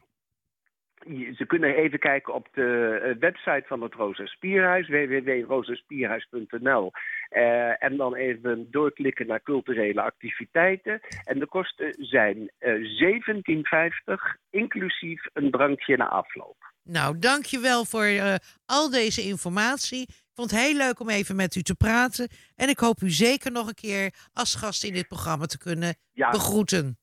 Je- 1.07 1.35
Ze 1.35 1.47
kunnen 1.47 1.75
even 1.75 1.99
kijken 1.99 2.35
op 2.35 2.49
de 2.53 3.17
website 3.19 3.65
van 3.67 3.83
het 3.83 3.95
Rosa 3.95 4.27
Spierhuis, 4.27 4.89
www.rosaspierhuis.nl. 4.89 6.91
Eh, 7.33 7.83
en 7.85 7.97
dan 7.97 8.15
even 8.15 8.67
doorklikken 8.71 9.27
naar 9.27 9.43
culturele 9.43 10.03
activiteiten. 10.03 11.01
En 11.25 11.39
de 11.39 11.47
kosten 11.47 11.95
zijn 11.99 12.51
eh 12.59 12.75
17,50, 12.75 14.37
inclusief 14.51 15.25
een 15.33 15.51
drankje 15.51 15.97
na 15.97 16.09
afloop. 16.09 16.57
Nou, 16.85 17.19
dankjewel 17.19 17.85
voor 17.85 18.05
eh, 18.05 18.35
al 18.67 18.91
deze 18.91 19.23
informatie. 19.23 20.03
Ik 20.03 20.35
vond 20.35 20.51
het 20.51 20.61
heel 20.61 20.77
leuk 20.77 21.01
om 21.01 21.09
even 21.09 21.37
met 21.37 21.55
u 21.55 21.63
te 21.63 21.75
praten. 21.75 22.29
En 22.57 22.69
ik 22.69 22.79
hoop 22.79 23.01
u 23.01 23.11
zeker 23.11 23.53
nog 23.53 23.67
een 23.69 23.75
keer 23.75 24.13
als 24.33 24.55
gast 24.55 24.85
in 24.85 24.93
dit 24.93 25.09
programma 25.09 25.45
te 25.47 25.59
kunnen 25.59 25.95
Ja. 26.13 26.31
begroeten. 26.31 26.97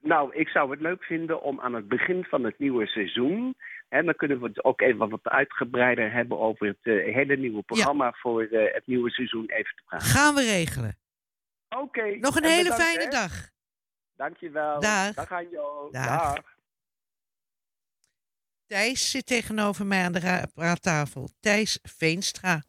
Nou, 0.00 0.34
ik 0.34 0.48
zou 0.48 0.70
het 0.70 0.80
leuk 0.80 1.04
vinden 1.04 1.42
om 1.42 1.60
aan 1.60 1.74
het 1.74 1.88
begin 1.88 2.24
van 2.24 2.44
het 2.44 2.58
nieuwe 2.58 2.86
seizoen. 2.86 3.54
En 3.94 4.04
dan 4.04 4.14
kunnen 4.14 4.40
we 4.40 4.46
het 4.46 4.64
ook 4.64 4.80
even 4.80 5.08
wat 5.08 5.22
uitgebreider 5.22 6.12
hebben 6.12 6.38
over 6.38 6.66
het 6.66 6.78
eh, 6.82 7.14
hele 7.14 7.36
nieuwe 7.36 7.62
programma 7.62 8.12
voor 8.12 8.42
eh, 8.42 8.74
het 8.74 8.86
nieuwe 8.86 9.10
seizoen 9.10 9.46
even 9.46 9.74
te 9.76 9.82
praten. 9.84 10.06
Gaan 10.06 10.34
we 10.34 10.40
regelen. 10.40 10.98
Oké. 11.68 12.16
Nog 12.16 12.36
een 12.36 12.42
en 12.42 12.50
hele 12.50 12.62
bedankt, 12.62 12.84
fijne 12.84 13.02
hè. 13.04 13.10
dag. 13.10 13.48
Dankjewel. 14.16 14.80
Dag. 14.80 15.14
Dag 15.14 15.32
Anjo. 15.32 15.88
Dag. 15.90 16.34
Thijs 18.66 19.10
zit 19.10 19.26
tegenover 19.26 19.86
mij 19.86 20.04
aan 20.04 20.12
de 20.12 20.20
ra- 20.20 20.46
praattafel. 20.54 21.28
Thijs 21.40 21.78
Veenstra. 21.82 22.62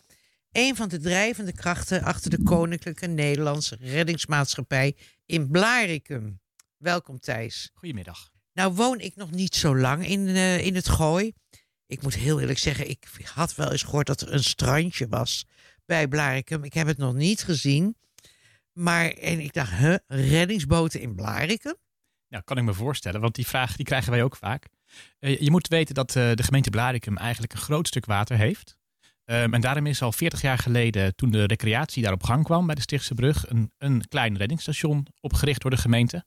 Een 0.51 0.75
van 0.75 0.89
de 0.89 0.99
drijvende 0.99 1.53
krachten 1.53 2.03
achter 2.03 2.29
de 2.29 2.43
Koninklijke 2.43 3.07
Nederlandse 3.07 3.77
Reddingsmaatschappij 3.79 4.95
in 5.25 5.51
Blarikum. 5.51 6.39
Welkom 6.77 7.19
Thijs. 7.19 7.71
Goedemiddag. 7.73 8.34
Nou 8.55 8.73
woon 8.73 8.99
ik 8.99 9.15
nog 9.15 9.31
niet 9.31 9.55
zo 9.55 9.77
lang 9.77 10.07
in, 10.07 10.27
eh, 10.27 10.65
in 10.65 10.75
het 10.75 10.89
Gooi. 10.89 11.33
Ik 11.87 12.01
moet 12.01 12.15
heel 12.15 12.39
eerlijk 12.39 12.59
zeggen, 12.59 12.89
ik 12.89 13.07
had 13.23 13.55
wel 13.55 13.71
eens 13.71 13.83
gehoord 13.83 14.07
dat 14.07 14.21
er 14.21 14.33
een 14.33 14.43
strandje 14.43 15.07
was 15.07 15.45
bij 15.85 16.07
Blarikum. 16.07 16.63
Ik 16.63 16.73
heb 16.73 16.87
het 16.87 16.97
nog 16.97 17.13
niet 17.13 17.43
gezien. 17.43 17.97
Maar 18.71 19.09
en 19.09 19.39
ik 19.39 19.53
dacht, 19.53 19.71
huh, 19.71 19.95
reddingsboten 20.07 21.01
in 21.01 21.15
Blarikum? 21.15 21.75
Nou, 22.27 22.43
kan 22.43 22.57
ik 22.57 22.63
me 22.63 22.73
voorstellen, 22.73 23.21
want 23.21 23.35
die 23.35 23.47
vraag 23.47 23.75
die 23.75 23.85
krijgen 23.85 24.11
wij 24.11 24.23
ook 24.23 24.35
vaak. 24.35 24.65
Eh, 25.19 25.39
je 25.39 25.51
moet 25.51 25.67
weten 25.67 25.95
dat 25.95 26.15
eh, 26.15 26.33
de 26.33 26.43
gemeente 26.43 26.69
Blarikum 26.69 27.17
eigenlijk 27.17 27.53
een 27.53 27.59
groot 27.59 27.87
stuk 27.87 28.05
water 28.05 28.37
heeft. 28.37 28.77
Ehm, 29.25 29.53
en 29.53 29.61
daarom 29.61 29.85
is 29.85 30.01
al 30.01 30.11
40 30.11 30.41
jaar 30.41 30.57
geleden, 30.57 31.15
toen 31.15 31.31
de 31.31 31.43
recreatie 31.43 32.03
daar 32.03 32.13
op 32.13 32.23
gang 32.23 32.43
kwam 32.43 32.65
bij 32.65 32.75
de 32.75 32.81
Stichtse 32.81 33.13
Brug, 33.13 33.49
een, 33.49 33.71
een 33.77 34.07
klein 34.07 34.37
reddingsstation 34.37 35.07
opgericht 35.19 35.61
door 35.61 35.71
de 35.71 35.77
gemeente. 35.77 36.25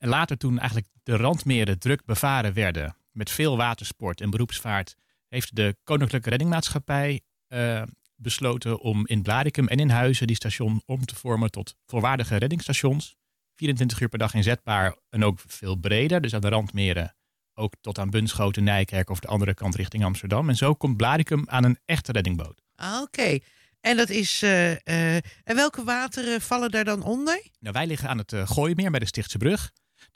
En 0.00 0.08
later, 0.08 0.36
toen 0.36 0.58
eigenlijk 0.58 0.88
de 1.02 1.16
randmeren 1.16 1.78
druk 1.78 2.04
bevaren 2.04 2.52
werden 2.52 2.96
met 3.12 3.30
veel 3.30 3.56
watersport 3.56 4.20
en 4.20 4.30
beroepsvaart, 4.30 4.94
heeft 5.28 5.56
de 5.56 5.76
Koninklijke 5.84 6.30
Reddingmaatschappij 6.30 7.20
eh, 7.46 7.82
besloten 8.16 8.80
om 8.80 9.06
in 9.06 9.22
Blarikum 9.22 9.68
en 9.68 9.78
in 9.78 9.90
Huizen 9.90 10.26
die 10.26 10.36
station 10.36 10.82
om 10.86 11.04
te 11.04 11.14
vormen 11.14 11.50
tot 11.50 11.74
volwaardige 11.86 12.36
reddingsstations. 12.36 13.16
24 13.56 14.00
uur 14.00 14.08
per 14.08 14.18
dag 14.18 14.34
inzetbaar 14.34 14.96
en 15.08 15.24
ook 15.24 15.38
veel 15.46 15.76
breder. 15.76 16.20
Dus 16.20 16.34
aan 16.34 16.40
de 16.40 16.48
randmeren 16.48 17.14
ook 17.54 17.74
tot 17.80 17.98
aan 17.98 18.10
Bunschoten, 18.10 18.64
Nijkerk 18.64 19.10
of 19.10 19.20
de 19.20 19.28
andere 19.28 19.54
kant 19.54 19.74
richting 19.74 20.04
Amsterdam. 20.04 20.48
En 20.48 20.56
zo 20.56 20.74
komt 20.74 20.96
Blaricum 20.96 21.44
aan 21.48 21.64
een 21.64 21.78
echte 21.84 22.12
reddingboot. 22.12 22.62
Ah, 22.74 23.00
Oké. 23.02 23.38
En 23.80 23.96
dat 23.96 24.08
is. 24.08 24.42
eh, 24.42 24.70
eh, 24.72 25.14
en 25.44 25.56
welke 25.56 25.84
wateren 25.84 26.40
vallen 26.40 26.70
daar 26.70 26.84
dan 26.84 27.02
onder? 27.02 27.42
Nou, 27.60 27.74
wij 27.74 27.86
liggen 27.86 28.08
aan 28.08 28.18
het 28.18 28.32
uh, 28.32 28.48
Gooimeer 28.48 28.90
bij 28.90 29.00
de 29.00 29.06
Stichtse 29.06 29.38
Brug. 29.38 29.70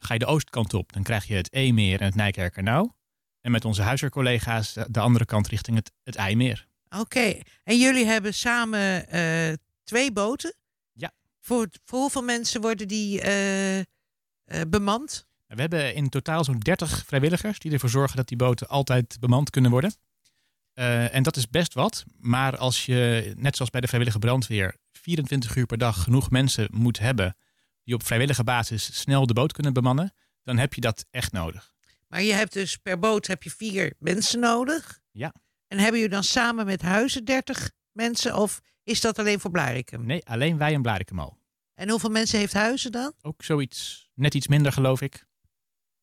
Ga 0.07 0.13
je 0.13 0.19
de 0.19 0.27
oostkant 0.27 0.75
op, 0.75 0.93
dan 0.93 1.03
krijg 1.03 1.25
je 1.25 1.35
het 1.35 1.53
Eemeer 1.53 2.01
en 2.01 2.07
het 2.07 2.15
Nijkerkernauw. 2.15 2.97
En 3.41 3.51
met 3.51 3.65
onze 3.65 3.83
huisarcollega's 3.83 4.73
de 4.89 5.01
andere 5.01 5.25
kant 5.25 5.49
richting 5.49 5.77
het, 5.77 5.93
het 6.03 6.15
IJmeer. 6.15 6.67
Oké. 6.99 7.41
En 7.63 7.79
jullie 7.79 8.05
hebben 8.05 8.35
samen 8.35 9.09
eh, 9.09 9.53
twee 9.85 10.13
boten? 10.13 10.55
Ja. 10.93 11.13
Voor, 11.41 11.69
voor 11.85 11.99
hoeveel 11.99 12.23
mensen 12.23 12.61
worden 12.61 12.89
die 12.89 13.21
eh, 13.21 13.79
eh, 13.79 13.85
bemand? 14.69 15.27
We 15.47 15.61
hebben 15.61 15.95
in 15.95 16.09
totaal 16.09 16.45
zo'n 16.45 16.59
30 16.59 17.05
vrijwilligers 17.07 17.59
die 17.59 17.73
ervoor 17.73 17.89
zorgen 17.89 18.17
dat 18.17 18.29
die 18.29 18.37
boten 18.37 18.69
altijd 18.69 19.17
bemand 19.21 19.51
kunnen 19.51 19.71
worden. 19.71 19.95
En 20.75 21.23
dat 21.23 21.37
is 21.37 21.49
best 21.49 21.75
wat. 21.75 22.05
Maar 22.19 22.57
als 22.57 22.87
je, 22.87 23.33
net 23.37 23.57
zoals 23.57 23.71
bij 23.71 23.81
de 23.81 23.87
vrijwillige 23.87 24.19
brandweer, 24.19 24.77
24 24.93 25.57
uur 25.57 25.67
per 25.67 25.79
dag 25.79 26.03
genoeg 26.03 26.31
mensen 26.31 26.69
moet 26.71 26.99
hebben 26.99 27.37
die 27.85 27.95
op 27.95 28.05
vrijwillige 28.05 28.45
basis 28.45 29.01
snel 29.01 29.27
de 29.27 29.33
boot 29.33 29.53
kunnen 29.53 29.73
bemannen, 29.73 30.15
dan 30.43 30.59
heb 30.59 30.75
je 30.75 30.81
dat 30.81 31.07
echt 31.11 31.33
nodig. 31.33 31.75
Maar 32.09 32.23
je 32.23 32.33
hebt 32.33 32.53
dus 32.53 32.77
per 32.77 32.99
boot 32.99 33.27
heb 33.27 33.43
je 33.43 33.51
vier 33.51 33.95
mensen 33.99 34.41
nodig. 34.41 35.01
Ja. 35.11 35.35
En 35.67 35.79
hebben 35.79 36.01
jullie 36.01 36.15
dan 36.15 36.25
samen 36.25 36.67
met 36.67 36.83
huizen 36.83 37.25
30 37.25 37.71
mensen? 37.93 38.37
Of 38.37 38.61
is 38.83 39.01
dat 39.01 39.19
alleen 39.19 39.41
voor 39.41 39.51
Blarikum? 39.51 40.07
Nee, 40.07 40.27
alleen 40.27 40.59
wij 40.59 40.75
en 40.75 40.83
Blarikum 40.83 41.19
al. 41.19 41.39
En 41.75 41.91
hoeveel 41.91 42.11
mensen 42.11 42.39
heeft 42.39 42.53
huizen 42.53 42.93
dan? 42.93 43.13
Ook 43.23 43.43
zoiets, 43.43 44.09
net 44.15 44.35
iets 44.35 44.49
minder 44.49 44.73
geloof 44.73 45.01
ik. 45.01 45.27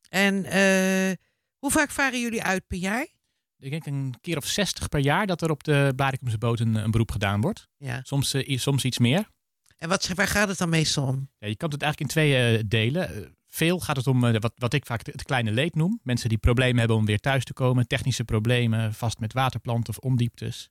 En 0.10 0.36
uh, 0.36 1.12
hoe 1.58 1.72
vaak 1.72 1.90
varen 1.90 2.22
jullie 2.22 2.44
uit 2.44 2.68
per 2.68 2.78
jaar? 2.78 3.08
Ik 3.58 3.72
denk 3.72 3.86
een 3.86 4.14
keer 4.22 4.38
of 4.38 4.46
60 4.46 4.90
per 4.90 5.00
jaar 5.00 5.28
dat 5.28 5.42
er 5.42 5.50
op 5.50 5.64
de 5.64 5.94
Blarikumse 5.96 6.38
boot 6.38 6.60
een, 6.60 6.76
een 6.76 6.92
beroep 6.92 7.12
gedaan 7.12 7.42
wordt. 7.42 7.68
Ja. 7.78 8.00
Soms, 8.04 8.34
uh, 8.34 8.58
soms 8.58 8.86
iets 8.86 8.98
meer. 8.98 9.30
En 9.82 9.90
wat, 9.90 10.08
waar 10.08 10.28
gaat 10.28 10.48
het 10.48 10.58
dan 10.58 10.70
meestal 10.70 11.08
om? 11.08 11.30
Ja, 11.38 11.48
je 11.48 11.56
kan 11.56 11.70
het 11.72 11.82
eigenlijk 11.82 12.12
in 12.12 12.22
twee 12.22 12.58
uh, 12.58 12.64
delen. 12.68 13.36
veel 13.48 13.80
gaat 13.80 13.96
het 13.96 14.08
om 14.08 14.24
eh, 14.24 14.40
wat, 14.40 14.54
wat 14.56 14.74
ik 14.74 14.86
vaak 14.86 15.06
het 15.06 15.24
kleine 15.24 15.52
leed 15.52 15.76
noem. 15.76 16.00
Mensen 16.04 16.30
die 16.30 16.38
problemen 16.38 16.78
hebben 16.78 16.98
om 16.98 17.06
weer 17.06 17.20
thuis 17.20 17.44
te 17.44 17.54
komen. 17.54 17.88
Technische 17.88 18.24
problemen, 18.24 18.94
vast 18.94 19.20
met 19.20 19.34
waterplanten 19.34 19.90
of 19.90 19.98
ondieptes. 19.98 20.70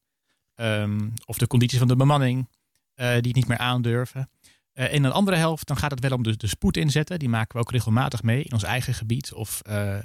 Ehm, 0.55 1.09
of 1.25 1.39
de 1.39 1.47
condities 1.47 1.79
van 1.79 1.89
de 1.89 1.97
bemanning 1.97 2.49
eh, 2.95 3.07
die 3.07 3.17
het 3.17 3.35
niet 3.35 3.49
meer 3.49 3.59
aandurven. 3.59 4.31
Eh, 4.73 4.93
in 4.93 5.05
een 5.05 5.13
andere 5.13 5.37
helft 5.37 5.67
dan 5.67 5.77
gaat 5.77 5.91
het 5.91 6.01
wel 6.01 6.13
om 6.13 6.23
de, 6.23 6.37
de 6.37 6.47
spoed 6.47 6.77
inzetten. 6.77 7.19
Die 7.19 7.29
maken 7.29 7.57
we 7.57 7.63
ook 7.63 7.71
regelmatig 7.71 8.23
mee 8.23 8.43
in 8.43 8.53
ons 8.53 8.63
eigen 8.63 8.95
gebied. 8.95 9.33
Of 9.33 9.61
eh, 9.61 9.99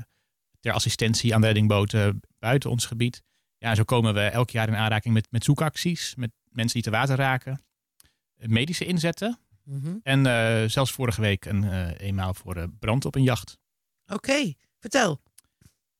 ter 0.59 0.73
assistentie 0.73 1.35
aan 1.35 1.43
reddingboten 1.43 2.21
buiten 2.39 2.69
ons 2.69 2.85
gebied. 2.85 3.23
Ja, 3.57 3.75
zo 3.75 3.83
komen 3.83 4.13
we 4.13 4.21
elk 4.21 4.49
jaar 4.49 4.67
in 4.67 4.75
aanraking 4.75 5.13
met, 5.13 5.27
met 5.31 5.43
zoekacties. 5.43 6.15
Met 6.15 6.31
mensen 6.49 6.73
die 6.73 6.91
te 6.91 6.97
water 6.97 7.15
raken. 7.15 7.65
Medische 8.37 8.85
inzetten. 8.85 9.39
Mhm. 9.63 9.95
En 10.03 10.25
eh, 10.25 10.69
zelfs 10.69 10.91
vorige 10.91 11.21
week 11.21 11.45
een, 11.45 11.63
eh, 11.63 12.07
eenmaal 12.07 12.33
voor 12.33 12.55
eh, 12.55 12.63
brand 12.79 13.05
op 13.05 13.15
een 13.15 13.23
jacht. 13.23 13.57
Oké, 14.07 14.53
vertel. 14.79 15.21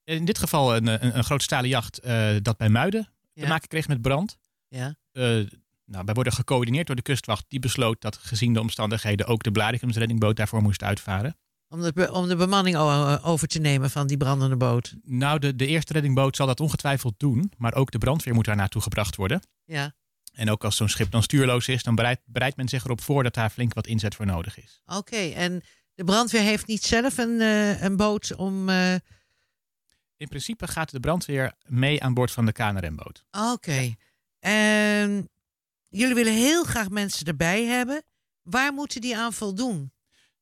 In 0.03 0.25
dit 0.25 0.38
geval 0.38 0.75
een, 0.75 0.88
een, 0.88 1.17
een 1.17 1.23
groot 1.23 1.43
stalen 1.43 1.69
jacht 1.69 2.01
dat 2.41 2.57
bij 2.57 2.69
Muiden 2.69 3.03
te 3.33 3.41
Ja. 3.41 3.47
maken 3.47 3.67
kreeg 3.67 3.88
met 3.88 4.01
brand. 4.01 4.38
Ja. 4.67 4.95
Nou, 5.86 6.05
wij 6.05 6.13
worden 6.13 6.33
gecoördineerd 6.33 6.88
door 6.88 6.95
de 6.95 7.01
kustwacht. 7.01 7.45
Die 7.47 7.59
besloot 7.59 8.01
dat 8.01 8.17
gezien 8.17 8.53
de 8.53 8.59
omstandigheden 8.59 9.25
ook 9.25 9.43
de 9.43 9.51
Blaricums 9.51 9.97
reddingboot 9.97 10.36
daarvoor 10.36 10.61
moest 10.61 10.83
uitvaren. 10.83 11.38
Om 11.69 11.81
de, 11.81 12.11
om 12.11 12.27
de 12.27 12.36
bemanning 12.36 12.75
over 13.23 13.47
te 13.47 13.59
nemen 13.59 13.89
van 13.89 14.07
die 14.07 14.17
brandende 14.17 14.57
boot. 14.57 14.95
Nou, 15.03 15.39
de, 15.39 15.55
de 15.55 15.67
eerste 15.67 15.93
reddingboot 15.93 16.36
zal 16.36 16.47
dat 16.47 16.59
ongetwijfeld 16.59 17.13
doen. 17.17 17.51
Maar 17.57 17.73
ook 17.73 17.91
de 17.91 17.97
brandweer 17.97 18.33
moet 18.33 18.45
daar 18.45 18.55
naartoe 18.55 18.81
gebracht 18.81 19.15
worden. 19.15 19.41
Ja. 19.65 19.93
En 20.36 20.49
ook 20.49 20.63
als 20.63 20.75
zo'n 20.75 20.89
schip 20.89 21.11
dan 21.11 21.23
stuurloos 21.23 21.67
is, 21.67 21.83
dan 21.83 21.95
bereidt, 21.95 22.21
bereidt 22.25 22.57
men 22.57 22.67
zich 22.67 22.83
erop 22.83 23.01
voor 23.01 23.23
dat 23.23 23.33
daar 23.33 23.49
flink 23.49 23.73
wat 23.73 23.88
inzet 23.88 24.15
voor 24.15 24.25
nodig 24.25 24.57
is. 24.57 24.81
Oké, 24.86 25.15
en 25.29 25.61
de 25.93 26.03
brandweer 26.03 26.41
heeft 26.41 26.67
niet 26.67 26.83
zelf 26.83 27.17
een, 27.17 27.41
eh, 27.41 27.81
een 27.83 27.95
boot 27.97 28.36
om... 28.36 28.69
eh, 28.69 28.93
In 30.17 30.27
principe 30.27 30.67
gaat 30.67 30.91
de 30.91 30.99
brandweer 30.99 31.53
mee 31.65 32.03
aan 32.03 32.13
boord 32.13 32.31
van 32.31 32.45
de 32.45 32.51
KNRM-boot. 32.51 33.25
Oké. 33.31 33.93
En 34.39 35.29
jullie 35.89 36.15
willen 36.15 36.33
heel 36.33 36.63
graag 36.63 36.89
mensen 36.89 37.25
erbij 37.25 37.63
hebben. 37.65 38.03
Waar 38.41 38.73
moeten 38.73 39.01
die 39.01 39.17
aan 39.17 39.33
voldoen? 39.33 39.93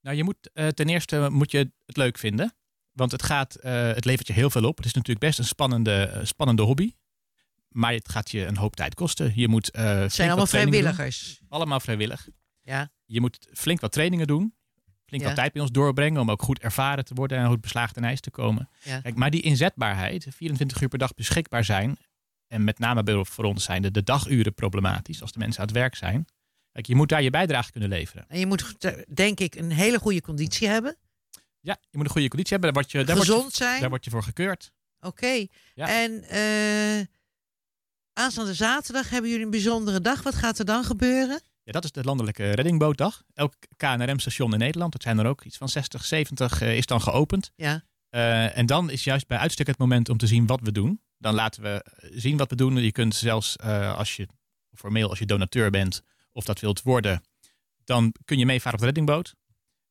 Nou, 0.01 0.15
je 0.15 0.23
moet, 0.23 0.49
eh, 0.53 0.67
ten 0.67 0.89
eerste 0.89 1.27
moet 1.31 1.51
je 1.51 1.71
het 1.85 1.97
leuk 1.97 2.17
vinden. 2.17 2.55
Want 2.91 3.11
het, 3.11 3.23
gaat, 3.23 3.57
het 3.61 4.05
levert 4.05 4.27
je 4.27 4.33
heel 4.33 4.49
veel 4.49 4.63
op. 4.65 4.77
Het 4.77 4.85
is 4.85 4.93
natuurlijk 4.93 5.25
best 5.25 5.39
een 5.39 5.45
spannende, 5.45 6.19
spannende 6.23 6.61
hobby. 6.61 6.93
Maar 7.74 7.93
het 7.93 8.09
gaat 8.09 8.32
je 8.32 8.45
een 8.45 8.57
hoop 8.57 8.76
tijd 8.76 8.95
kosten. 8.95 9.32
Je 9.36 9.47
moet, 9.47 9.71
eh, 9.71 9.84
Het 9.99 10.13
zijn 10.13 10.28
allemaal 10.30 10.45
doen. 10.49 10.59
vrijwilligers. 10.59 11.39
Allemaal 11.49 11.80
vrijwillig. 11.80 12.28
Ja. 12.61 12.91
Je 13.05 13.21
moet 13.21 13.47
flink 13.53 13.80
wat 13.82 13.91
trainingen 13.91 14.28
doen. 14.28 14.55
Flink 15.05 15.21
Ja. 15.21 15.28
wat 15.28 15.38
tijd 15.38 15.53
bij 15.53 15.61
ons 15.61 15.71
doorbrengen 15.71 16.21
om 16.21 16.32
ook 16.32 16.41
goed 16.41 16.59
ervaren 16.59 17.05
te 17.05 17.13
worden 17.13 17.38
en 17.38 17.47
goed 17.47 17.61
beslaagd 17.61 17.93
ten 17.93 18.03
ijs 18.03 18.19
te 18.19 18.32
komen. 18.32 18.69
Ja. 18.84 18.99
Kijk, 19.01 19.15
maar 19.15 19.30
die 19.30 19.41
inzetbaarheid, 19.41 20.28
24 20.30 20.82
uur 20.82 20.88
per 20.88 20.97
dag 20.99 21.13
beschikbaar 21.13 21.63
zijn. 21.63 21.97
En 22.47 22.63
met 22.63 22.80
name 22.80 23.26
voor 23.26 23.43
ons 23.45 23.63
zijn 23.63 23.82
de, 23.82 23.91
de 23.91 24.03
daguren 24.03 24.53
problematisch 24.53 25.21
als 25.21 25.32
de 25.32 25.39
mensen 25.39 25.61
aan 25.61 25.67
het 25.67 25.76
werk 25.76 25.95
zijn. 25.95 26.26
Kijk, 26.71 26.86
je 26.86 26.95
moet 26.95 27.09
daar 27.09 27.21
je 27.21 27.30
bijdrage 27.30 27.71
kunnen 27.71 27.89
leveren. 27.89 28.26
En 28.28 28.39
je 28.39 28.45
moet, 28.45 28.76
denk 29.13 29.39
ik, 29.39 29.55
een 29.55 29.71
hele 29.71 29.99
goede 29.99 30.21
conditie 30.21 30.67
hebben. 30.67 30.97
Ja, 31.59 31.78
je 31.89 31.97
moet 31.97 32.05
een 32.05 32.11
goede 32.11 32.28
conditie 32.28 32.57
hebben. 32.57 32.74
Daar 32.74 32.82
word 32.84 32.91
je, 32.93 33.03
daar 33.03 33.15
word 33.15 33.28
Gezond 33.28 33.51
je, 33.57 33.63
zijn. 33.63 33.82
Daar 33.82 33.89
word 33.89 34.03
je 34.05 34.09
voor 34.11 34.24
gekeurd. 34.24 34.71
Oké. 34.99 35.45
Ja. 35.74 35.88
En 36.03 36.24
eh 36.24 37.05
aanstaande 38.14 38.53
zaterdag 38.53 39.09
hebben 39.09 39.30
jullie 39.30 39.45
een 39.45 39.51
bijzondere 39.51 40.01
dag. 40.01 40.24
Wat 40.24 40.36
gaat 40.36 40.59
er 40.59 40.66
dan 40.66 40.84
gebeuren? 40.84 41.41
Ja, 41.64 41.72
dat 41.72 41.84
is 41.84 41.91
de 41.91 42.03
landelijke 42.03 42.51
reddingbootdag. 42.51 43.24
Elk 43.34 43.53
KNRM-station 43.78 44.53
in 44.53 44.59
Nederland, 44.59 44.91
dat 44.91 45.01
zijn 45.01 45.20
er 45.20 45.26
ook 45.26 45.43
iets 45.43 45.57
van 45.57 45.70
60, 45.70 46.05
70, 46.05 46.61
eh, 46.61 46.78
is 46.78 46.86
dan 46.86 47.01
geopend. 47.01 47.51
Ja. 47.55 47.84
Eh, 48.09 48.57
en 48.57 48.66
dan 48.66 48.89
is 48.89 49.03
juist 49.03 49.28
bij 49.28 49.38
uitstek 49.38 49.68
het 49.68 49.78
moment 49.78 50.09
om 50.09 50.18
te 50.18 50.28
zien 50.28 50.45
wat 50.45 50.59
we 50.61 50.72
doen. 50.72 51.01
Dan 51.18 51.34
laten 51.34 51.64
we 51.64 51.86
zien 52.11 52.38
wat 52.38 52.49
we 52.49 52.55
doen. 52.55 52.76
Je 52.76 52.91
kunt 52.91 53.16
zelfs 53.16 53.55
eh, 53.55 53.97
als 53.97 54.16
je 54.16 54.28
formeel 54.72 55.09
als 55.09 55.20
je 55.20 55.26
donateur 55.26 55.70
bent 55.70 56.01
of 56.32 56.45
dat 56.45 56.59
wilt 56.59 56.82
worden, 56.82 57.24
dan 57.84 58.14
kun 58.26 58.38
je 58.38 58.45
meevaren 58.45 58.74
op 58.74 58.80
de 58.80 58.86
reddingboot. 58.86 59.36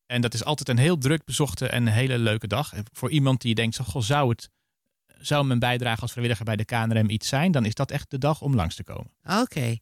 En 0.06 0.20
dat 0.20 0.34
is 0.34 0.44
altijd 0.44 0.68
een 0.68 0.78
heel 0.78 0.98
druk 0.98 1.24
bezochte 1.24 1.66
en 1.66 1.86
een 1.86 1.92
hele 1.92 2.18
leuke 2.18 2.46
dag. 2.46 2.72
En 2.72 2.84
voor 2.92 3.10
iemand 3.10 3.40
die 3.40 3.54
denkt, 3.54 3.74
zo, 3.74 3.84
goh, 3.84 4.02
zou, 4.02 4.28
het, 4.28 4.50
zou 5.22 5.44
mijn 5.44 5.58
bijdrage 5.58 6.00
als 6.00 6.10
vrijwilliger 6.10 6.44
bij 6.44 6.56
de 6.56 6.64
KNRM 6.64 7.10
iets 7.10 7.28
zijn, 7.28 7.52
dan 7.52 7.64
is 7.64 7.74
dat 7.74 7.90
echt 7.90 8.10
de 8.10 8.18
dag 8.18 8.40
om 8.40 8.54
langs 8.54 8.74
te 8.74 8.84
komen. 8.84 9.10
Oké. 9.40 9.76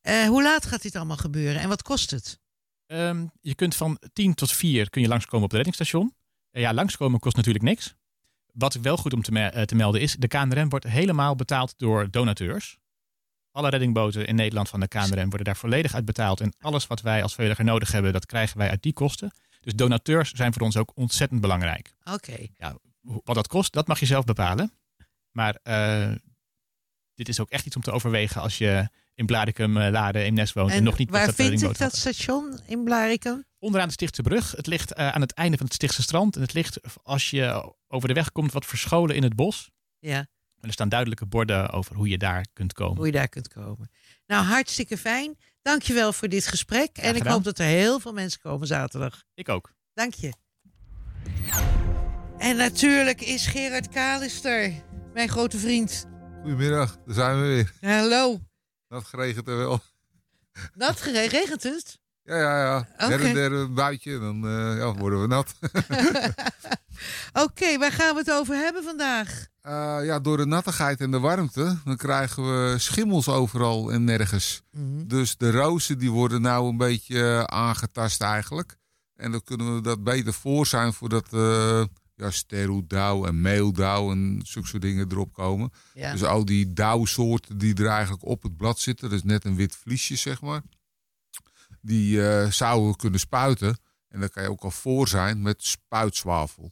Eh, 0.00 0.26
hoe 0.26 0.42
laat 0.42 0.66
gaat 0.66 0.82
dit 0.82 0.96
allemaal 0.96 1.16
gebeuren 1.16 1.60
en 1.60 1.68
wat 1.68 1.82
kost 1.82 2.10
het? 2.10 2.40
Ehm, 2.86 3.26
je 3.40 3.54
kunt 3.54 3.74
van 3.76 3.98
10 4.12 4.34
tot 4.34 4.52
4 4.52 4.90
kun 4.90 5.02
je 5.02 5.08
langskomen 5.08 5.44
op 5.44 5.50
het 5.50 5.56
reddingsstation. 5.56 6.14
Eh, 6.50 6.62
ja, 6.62 6.74
langskomen 6.74 7.20
kost 7.20 7.36
natuurlijk 7.36 7.64
niks. 7.64 7.94
Wat 8.52 8.74
wel 8.74 8.96
goed 8.96 9.12
om 9.12 9.22
te, 9.22 9.32
me- 9.32 9.46
eh, 9.48 9.62
te 9.62 9.74
melden 9.74 10.00
is, 10.00 10.14
de 10.18 10.28
KNRM 10.28 10.68
wordt 10.68 10.86
helemaal 10.86 11.36
betaald 11.36 11.74
door 11.76 12.10
donateurs. 12.10 12.78
Alle 13.50 13.68
reddingboten 13.68 14.26
in 14.26 14.34
Nederland 14.34 14.68
van 14.68 14.80
de 14.80 14.88
KNRM 14.88 15.28
worden 15.28 15.44
daar 15.44 15.56
volledig 15.56 15.94
uit 15.94 16.04
betaald. 16.04 16.40
En 16.40 16.52
alles 16.60 16.86
wat 16.86 17.00
wij 17.00 17.22
als 17.22 17.32
vrijwilliger 17.34 17.66
nodig 17.66 17.92
hebben, 17.92 18.12
dat 18.12 18.26
krijgen 18.26 18.58
wij 18.58 18.70
uit 18.70 18.82
die 18.82 18.92
kosten. 18.92 19.32
Dus 19.60 19.74
donateurs 19.74 20.30
zijn 20.30 20.52
voor 20.52 20.62
ons 20.62 20.76
ook 20.76 20.92
ontzettend 20.94 21.40
belangrijk. 21.40 21.94
Oké. 22.12 22.36
Ja, 22.56 22.76
wat 23.04 23.34
dat 23.34 23.46
kost, 23.46 23.72
dat 23.72 23.86
mag 23.86 24.00
je 24.00 24.06
zelf 24.06 24.24
bepalen. 24.24 24.72
Maar 25.30 25.58
eh, 25.62 26.12
dit 27.14 27.28
is 27.28 27.40
ook 27.40 27.50
echt 27.50 27.66
iets 27.66 27.76
om 27.76 27.82
te 27.82 27.90
overwegen 27.90 28.40
als 28.40 28.58
je 28.58 28.88
in 29.14 29.26
Blaricum, 29.26 29.76
eh, 29.76 29.90
Laren, 29.90 30.22
Eemnes 30.22 30.52
woont. 30.52 30.70
En, 30.70 30.76
En 30.76 30.82
nog 30.82 30.98
niet 30.98 31.10
waar 31.10 31.32
vind 31.34 31.62
ik 31.62 31.78
dat 31.78 31.96
station 31.96 32.58
in 32.66 32.84
Blarikum? 32.84 33.44
onderaan 33.58 33.86
de 33.86 33.92
Stichtse 33.94 34.22
brug. 34.22 34.50
Het 34.50 34.66
ligt 34.66 34.92
eh, 34.92 35.08
aan 35.08 35.20
het 35.20 35.32
einde 35.32 35.56
van 35.56 35.66
het 35.66 35.74
Stichtse 35.74 36.02
strand. 36.02 36.36
En 36.36 36.42
het 36.42 36.52
ligt, 36.52 36.80
als 37.02 37.30
je 37.30 37.74
over 37.88 38.08
de 38.08 38.14
weg 38.14 38.32
komt, 38.32 38.52
wat 38.52 38.66
verscholen 38.66 39.16
in 39.16 39.22
het 39.22 39.34
bos. 39.36 39.70
Ja, 39.98 40.18
En 40.18 40.26
er 40.68 40.72
staan 40.72 40.88
duidelijke 40.88 41.26
borden 41.26 41.70
over 41.70 41.96
hoe 41.96 42.08
je 42.08 42.18
daar 42.18 42.46
kunt 42.52 42.72
komen. 42.72 42.96
hoe 42.96 43.06
je 43.06 43.12
daar 43.12 43.28
kunt 43.28 43.48
komen. 43.48 43.90
Nou, 44.26 44.44
hartstikke 44.44 44.98
fijn. 44.98 45.38
Dankjewel 45.62 46.12
voor 46.12 46.28
dit 46.28 46.46
gesprek. 46.46 46.96
en 46.96 47.16
ik 47.16 47.22
hoop 47.22 47.44
dat 47.44 47.58
er 47.58 47.66
heel 47.66 48.00
veel 48.00 48.12
mensen 48.12 48.40
komen 48.40 48.66
zaterdag. 48.66 49.22
Ik 49.34 49.48
ook. 49.48 49.72
Dank 49.92 50.14
je. 50.14 50.32
En 52.44 52.56
natuurlijk 52.56 53.20
is 53.20 53.46
Gerard 53.46 53.88
Kalister, 53.88 54.72
mijn 55.12 55.28
grote 55.28 55.58
vriend. 55.58 56.06
Goedemiddag, 56.42 56.96
daar 57.06 57.14
zijn 57.14 57.40
we 57.40 57.46
weer. 57.46 57.72
Hallo. 57.80 58.40
Dat 58.88 59.04
geregend 59.04 59.48
er 59.48 59.56
wel. 59.56 59.80
Dat 60.74 61.00
gere- 61.00 61.26
regent 61.26 61.62
het? 61.62 61.98
Ja, 62.22 62.36
ja, 62.36 62.62
ja. 62.62 62.78
Oké. 62.78 63.04
Her 63.04 63.24
en 63.24 63.34
der 63.34 63.52
een 63.52 63.74
buitje, 63.74 64.18
dan 64.18 64.46
eh, 64.46 64.76
ja, 64.76 64.94
worden 64.94 65.20
we 65.20 65.26
nat. 65.26 65.54
Oké, 67.44 67.78
waar 67.78 67.92
gaan 67.92 68.14
we 68.14 68.20
het 68.20 68.32
over 68.32 68.54
hebben 68.56 68.82
vandaag? 68.84 69.46
Eh, 69.60 69.98
ja, 70.02 70.20
door 70.20 70.36
de 70.36 70.46
nattigheid 70.46 71.00
en 71.00 71.10
de 71.10 71.18
warmte, 71.18 71.78
dan 71.84 71.96
krijgen 71.96 72.42
we 72.42 72.78
schimmels 72.78 73.28
overal 73.28 73.92
en 73.92 74.04
nergens. 74.04 74.62
Mhm. 74.70 75.06
Dus 75.06 75.36
de 75.36 75.50
rozen 75.50 75.98
die 75.98 76.10
worden 76.10 76.42
nou 76.42 76.68
een 76.68 76.76
beetje 76.76 77.22
eh, 77.22 77.42
aangetast 77.42 78.22
eigenlijk. 78.22 78.76
En 79.16 79.30
dan 79.30 79.42
kunnen 79.42 79.74
we 79.74 79.80
dat 79.80 80.04
beter 80.04 80.32
voor 80.32 80.66
zijn 80.66 80.92
voordat 80.92 81.28
ja, 82.16 83.26
en 83.26 83.40
meeldauw 83.40 84.10
en 84.10 84.40
zulke 84.44 84.68
soort 84.68 84.82
dingen 84.82 85.10
erop 85.10 85.32
komen. 85.32 85.72
Ja. 85.94 86.12
Dus 86.12 86.22
al 86.22 86.44
die 86.44 86.72
dauwsoorten 86.72 87.58
die 87.58 87.74
er 87.74 87.86
eigenlijk 87.86 88.24
op 88.24 88.42
het 88.42 88.56
blad 88.56 88.78
zitten, 88.78 89.08
dat 89.08 89.18
is 89.18 89.24
net 89.24 89.44
een 89.44 89.56
wit 89.56 89.76
vliesje 89.76 90.16
zeg 90.16 90.40
maar. 90.40 90.62
Die 91.80 92.28
eh, 92.28 92.50
zouden 92.50 92.96
kunnen 92.96 93.20
spuiten. 93.20 93.78
En 94.08 94.20
daar 94.20 94.30
kan 94.30 94.42
je 94.42 94.50
ook 94.50 94.62
al 94.62 94.70
voor 94.70 95.08
zijn 95.08 95.42
met 95.42 95.64
spuitzwavel. 95.64 96.70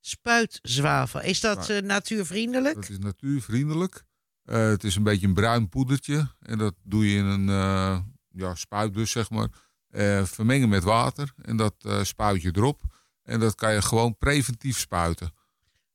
Spuitzwavel. 0.00 1.20
Is 1.20 1.40
dat 1.40 1.68
eh, 1.68 1.82
natuurvriendelijk? 1.82 2.74
Dat 2.74 2.88
is 2.88 2.98
natuurvriendelijk. 2.98 4.04
Eh, 4.44 4.68
het 4.68 4.84
is 4.84 4.96
een 4.96 5.02
beetje 5.02 5.26
een 5.26 5.34
bruin 5.34 5.68
poedertje. 5.68 6.34
En 6.40 6.58
dat 6.58 6.74
doe 6.82 7.10
je 7.10 7.18
in 7.18 7.24
een 7.24 7.46
ja, 8.30 8.54
spuitbus, 8.54 9.10
zeg 9.10 9.30
maar. 9.30 9.48
Vermengen 10.26 10.68
met 10.68 10.84
water. 10.84 11.34
En 11.42 11.56
dat 11.56 11.74
spuit 12.02 12.42
je 12.42 12.50
erop. 12.56 12.82
En 13.22 13.40
dat 13.40 13.54
kan 13.54 13.72
je 13.72 13.82
gewoon 13.82 14.16
preventief 14.18 14.78
spuiten. 14.78 15.32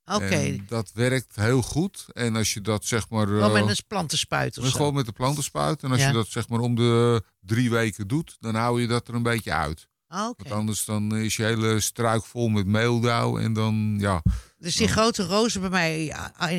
Oké. 0.06 0.56
Dat 0.68 0.92
werkt 0.94 1.36
heel 1.36 1.62
goed. 1.62 2.06
En 2.14 2.36
als 2.36 2.54
je 2.54 2.62
dat 2.62 2.86
zeg 2.86 3.10
maar... 3.10 3.28
Gewoon 3.28 3.52
met 3.54 3.64
eh, 3.64 3.70
een 3.70 3.76
plantenspuit 3.88 4.58
of 4.58 4.64
met 4.64 4.72
zo? 4.72 4.78
Gewoon 4.78 4.94
met 4.94 5.06
de 5.06 5.12
plantenspuit. 5.12 5.84
En 5.84 5.92
als 5.92 6.00
Ja. 6.00 6.08
je 6.08 6.14
dat 6.14 6.28
zeg 6.28 6.50
maar 6.50 6.60
om 6.60 6.76
de 6.76 7.24
drie 7.40 7.70
weken 7.70 8.08
doet, 8.08 8.38
dan 8.40 8.56
hou 8.56 8.82
je 8.82 8.88
dat 8.88 9.08
er 9.08 9.14
een 9.14 9.24
beetje 9.24 9.54
uit. 9.54 9.88
Ah, 10.08 10.28
Oké. 10.30 10.44
Want 10.44 10.56
anders 10.56 10.86
dan 10.86 11.16
is 11.16 11.36
je 11.36 11.44
hele 11.44 11.80
struik 11.80 12.24
vol 12.26 12.48
met 12.48 12.66
meeldauw. 12.66 13.38
En 13.38 13.54
dan, 13.54 13.96
ja, 14.00 14.22
Dus 14.58 14.76
die 14.76 14.88
grote 14.88 15.24
rozen 15.24 15.62
bij 15.62 15.70
mij 15.70 16.06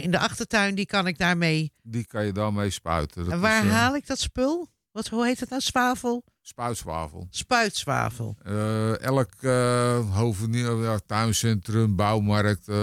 in 0.02 0.10
de 0.10 0.18
achtertuin, 0.18 0.74
die 0.74 0.86
kan 0.86 1.06
ik 1.06 1.18
daarmee... 1.18 1.72
die 1.82 2.06
kan 2.06 2.24
je 2.26 2.32
daarmee 2.32 2.70
spuiten. 2.70 3.24
Dat 3.24 3.32
en 3.32 3.40
waar 3.40 3.64
is, 3.64 3.70
eh, 3.70 3.76
haal 3.76 3.96
ik 3.96 4.06
dat 4.06 4.18
spul? 4.18 4.68
Wat, 4.96 5.08
hoe 5.08 5.26
heet 5.26 5.40
het 5.40 5.48
nou? 5.48 5.62
Zwavel? 5.62 6.24
Spuitzwavel. 6.40 7.26
Spuitzwavel. 7.30 8.36
Eh, 8.42 9.00
elk 9.00 9.32
uh, 9.40 10.16
hovenier, 10.16 10.82
ja, 10.82 10.98
tuincentrum, 11.06 11.96
bouwmarkt, 11.96 12.68
eh, 12.68 12.74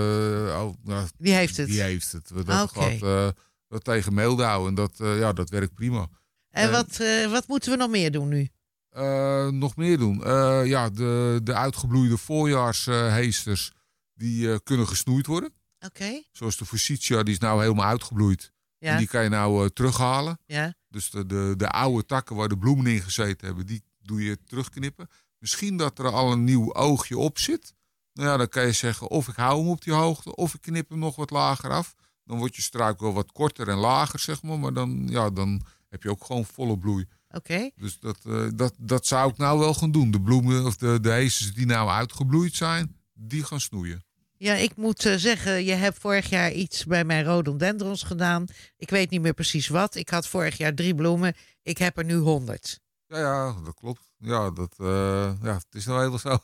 oh, 0.61 0.73
nou, 0.83 1.07
Die 1.17 1.33
heeft 1.33 1.57
het? 1.57 1.67
Die 1.67 1.81
heeft 1.81 2.11
het. 2.11 2.31
Dat 2.45 2.69
oké. 2.71 2.81
gaat 2.81 3.01
eh, 3.01 3.27
dat 3.67 3.83
tegen 3.83 4.13
meeldauw 4.13 4.67
en 4.67 4.75
dat, 4.75 4.99
eh, 4.99 5.19
ja, 5.19 5.33
dat 5.33 5.49
werkt 5.49 5.73
prima. 5.73 6.07
En 6.49 6.67
Eh, 6.67 6.71
wat, 6.71 6.99
eh, 6.99 7.31
wat 7.31 7.47
moeten 7.47 7.71
we 7.71 7.77
nog 7.77 7.89
meer 7.89 8.11
doen 8.11 8.27
nu? 8.27 8.49
Eh, 8.89 9.47
nog 9.47 9.75
meer 9.75 9.97
doen. 9.97 10.23
Eh, 10.23 10.61
ja, 10.65 10.89
de, 10.89 11.39
de 11.43 11.53
uitgebloeide 11.53 12.17
voorjaarsheesters 12.17 13.71
die 14.13 14.51
eh, 14.51 14.57
kunnen 14.63 14.87
gesnoeid 14.87 15.25
worden. 15.25 15.53
Oké. 15.85 16.23
Zoals 16.31 16.57
de 16.57 16.65
Forsythia, 16.65 17.23
die 17.23 17.33
is 17.33 17.39
nou 17.39 17.61
helemaal 17.61 17.85
uitgebloeid. 17.87 18.51
Ja. 18.77 18.91
En 18.91 18.97
die 18.97 19.07
kan 19.07 19.23
je 19.23 19.29
nou 19.29 19.63
eh, 19.63 19.69
terughalen. 19.69 20.39
Ja. 20.45 20.73
Dus 20.93 21.09
de, 21.09 21.25
de, 21.25 21.53
de 21.57 21.69
oude 21.69 22.05
takken 22.05 22.35
waar 22.35 22.49
de 22.49 22.57
bloemen 22.57 22.91
in 22.91 23.01
gezeten 23.01 23.47
hebben, 23.47 23.65
die 23.65 23.83
doe 24.01 24.23
je 24.23 24.37
terugknippen. 24.45 25.09
Misschien 25.37 25.77
dat 25.77 25.99
er 25.99 26.11
al 26.11 26.31
een 26.31 26.43
nieuw 26.43 26.73
oogje 26.73 27.17
op 27.17 27.39
zit. 27.39 27.73
Nou 28.13 28.29
ja, 28.29 28.37
dan 28.37 28.49
kan 28.49 28.65
je 28.65 28.71
zeggen 28.71 29.09
of 29.09 29.27
ik 29.27 29.35
hou 29.35 29.59
hem 29.59 29.69
op 29.69 29.83
die 29.83 29.93
hoogte 29.93 30.35
of 30.35 30.53
ik 30.53 30.61
knip 30.61 30.89
hem 30.89 30.99
nog 30.99 31.15
wat 31.15 31.29
lager 31.29 31.69
af. 31.69 31.95
Dan 32.23 32.37
wordt 32.37 32.55
je 32.55 32.61
struik 32.61 32.99
wel 32.99 33.13
wat 33.13 33.31
korter 33.31 33.67
en 33.69 33.77
lager, 33.77 34.19
zeg 34.19 34.41
maar. 34.41 34.59
Maar 34.59 34.73
dan, 34.73 35.07
ja, 35.07 35.29
dan 35.29 35.65
heb 35.89 36.03
je 36.03 36.09
ook 36.09 36.23
gewoon 36.23 36.45
volle 36.45 36.77
bloei. 36.77 37.05
Oké. 37.29 37.69
Dus 37.75 37.99
dat, 37.99 38.17
eh, 38.25 38.47
dat, 38.55 38.73
dat 38.77 39.05
zou 39.05 39.29
ik 39.29 39.37
nou 39.37 39.59
wel 39.59 39.73
gaan 39.73 39.91
doen. 39.91 40.11
De 40.11 40.21
bloemen 40.21 40.65
of 40.65 40.77
de, 40.77 40.99
de 40.99 41.11
heesters 41.11 41.53
die 41.53 41.65
nou 41.65 41.89
uitgebloeid 41.89 42.55
zijn, 42.55 42.95
die 43.13 43.43
gaan 43.43 43.61
snoeien. 43.61 44.03
Ja, 44.43 44.53
ik 44.53 44.75
moet 44.75 45.05
eh, 45.05 45.13
zeggen, 45.15 45.63
je 45.63 45.73
hebt 45.73 45.97
vorig 45.99 46.29
jaar 46.29 46.51
iets 46.51 46.85
bij 46.85 47.03
mijn 47.03 47.23
rhododendrons 47.23 48.03
gedaan. 48.03 48.45
Ik 48.77 48.89
weet 48.89 49.09
niet 49.09 49.21
meer 49.21 49.33
precies 49.33 49.67
wat. 49.67 49.95
Ik 49.95 50.09
had 50.09 50.27
vorig 50.27 50.57
jaar 50.57 50.73
drie 50.73 50.95
bloemen. 50.95 51.35
Ik 51.61 51.77
heb 51.77 51.97
er 51.97 52.05
nu 52.05 52.15
honderd. 52.15 52.79
Ja, 53.07 53.17
ja, 53.17 53.55
dat 53.63 53.73
klopt. 53.73 54.01
Ja, 54.17 54.49
dat, 54.51 54.73
eh, 54.77 55.31
ja 55.41 55.53
het 55.53 55.67
is 55.71 55.85
nou 55.85 55.97
helemaal 55.97 56.19
zo. 56.19 56.37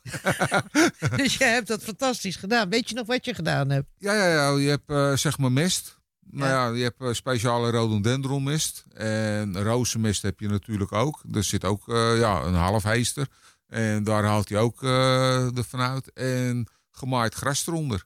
dus 1.24 1.38
je 1.38 1.43
hebt 1.43 1.68
dat 1.68 1.84
fantastisch 1.84 2.36
gedaan. 2.36 2.70
Weet 2.70 2.89
je 2.89 2.95
nog 2.95 3.08
wat 3.08 3.26
je 3.26 3.34
gedaan 3.34 3.70
hebt? 3.70 3.88
Ja, 3.97 4.14
ja, 4.14 4.28
ja. 4.28 4.58
Je 4.58 4.70
hebt 4.70 4.89
eh, 4.89 5.16
zeg 5.16 5.38
maar 5.38 5.52
mest. 5.52 6.00
Nou 6.20 6.50
ja, 6.50 6.68
je 6.68 6.84
hebt 6.84 7.16
speciale 7.16 7.72
rhododendronmist. 7.72 8.86
En 8.93 9.64
rozenmist 9.64 10.22
heb 10.22 10.39
je 10.39 10.47
natuurlijk 10.47 10.91
ook. 10.91 11.24
Er 11.32 11.43
zit 11.43 11.66
ook 11.66 11.84
ja, 12.18 12.43
een 12.43 12.54
half 12.54 12.84
heester. 12.84 13.28
En 13.68 14.04
daar 14.04 14.24
haalt 14.24 14.50
hij 14.50 14.60
ook 14.60 14.84
eh 14.84 15.58
er 15.58 15.64
vanuit. 15.64 16.14
En 16.14 16.68
gemaaid 17.00 17.34
gras 17.36 17.68
eronder. 17.68 18.06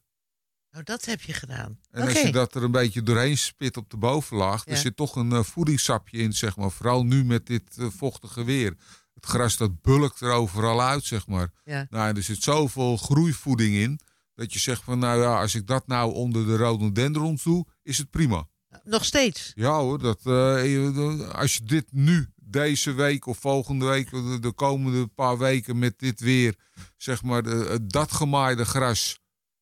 Nou, 0.71 0.83
dat 0.85 1.05
heb 1.05 1.21
je 1.21 1.33
gedaan. 1.33 1.79
En 1.91 2.01
als 2.07 2.21
je 2.21 2.31
dat 2.31 2.55
er 2.55 2.63
een 2.63 2.71
beetje 2.71 3.03
doorheen 3.03 3.37
spit 3.37 3.77
op 3.77 3.89
de 3.89 3.97
bovenlaag, 3.97 4.65
Ja. 4.65 4.71
er 4.71 4.77
zit 4.77 4.95
toch 4.95 5.15
een 5.15 5.31
eh, 5.31 5.43
voedingssapje 5.43 6.17
in, 6.17 6.33
zeg 6.33 6.55
maar. 6.57 6.71
Vooral 6.71 7.03
nu 7.05 7.25
met 7.25 7.45
dit 7.45 7.77
eh, 7.77 7.87
vochtige 7.89 8.43
weer. 8.43 8.75
Het 9.13 9.25
gras 9.25 9.57
dat 9.57 9.81
bulkt 9.81 10.19
er 10.21 10.31
overal 10.31 10.81
uit, 10.81 11.03
zeg 11.05 11.27
maar. 11.27 11.51
Ja. 11.63 11.87
Nou, 11.89 12.15
er 12.15 12.23
zit 12.23 12.43
zoveel 12.43 12.97
groeivoeding 12.97 13.75
in, 13.75 13.99
dat 14.35 14.53
je 14.53 14.59
zegt 14.59 14.83
van, 14.83 14.99
nou 14.99 15.21
ja, 15.21 15.39
als 15.41 15.55
ik 15.55 15.67
dat 15.67 15.87
nou 15.87 16.13
onder 16.13 16.45
de 16.45 16.55
rhododendrons 16.55 17.43
doe, 17.43 17.65
is 17.83 17.97
het 17.97 18.09
prima. 18.09 18.47
Nog 18.83 19.05
steeds? 19.05 19.51
Ja 19.55 19.79
hoor, 19.79 19.99
dat, 19.99 20.19
eh, 20.25 21.29
als 21.29 21.53
je 21.55 21.63
dit 21.63 21.85
nu, 21.91 22.29
deze 22.53 22.91
week 22.93 23.25
of 23.25 23.37
volgende 23.37 23.85
week, 23.85 24.09
de, 24.09 24.37
de 24.39 24.51
komende 24.51 25.07
paar 25.07 25.37
weken 25.37 25.79
met 25.79 25.99
dit 25.99 26.19
weer, 26.19 26.55
zeg 26.97 27.23
maar, 27.23 27.43
de- 27.43 27.79
dat 27.83 28.11
gemaaide 28.11 28.65
gras 28.65 29.19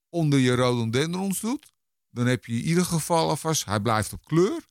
onder 0.09 0.39
je 0.39 0.53
rhododendrons 0.55 1.39
doet, 1.39 1.71
dan 2.09 2.25
heb 2.27 2.45
je 2.45 2.53
in 2.53 2.61
ieder 2.63 2.85
geval 2.85 3.29
alvast, 3.29 3.65
hij 3.65 3.79
blijft 3.79 4.13
op 4.13 4.25
kleur 4.25 4.67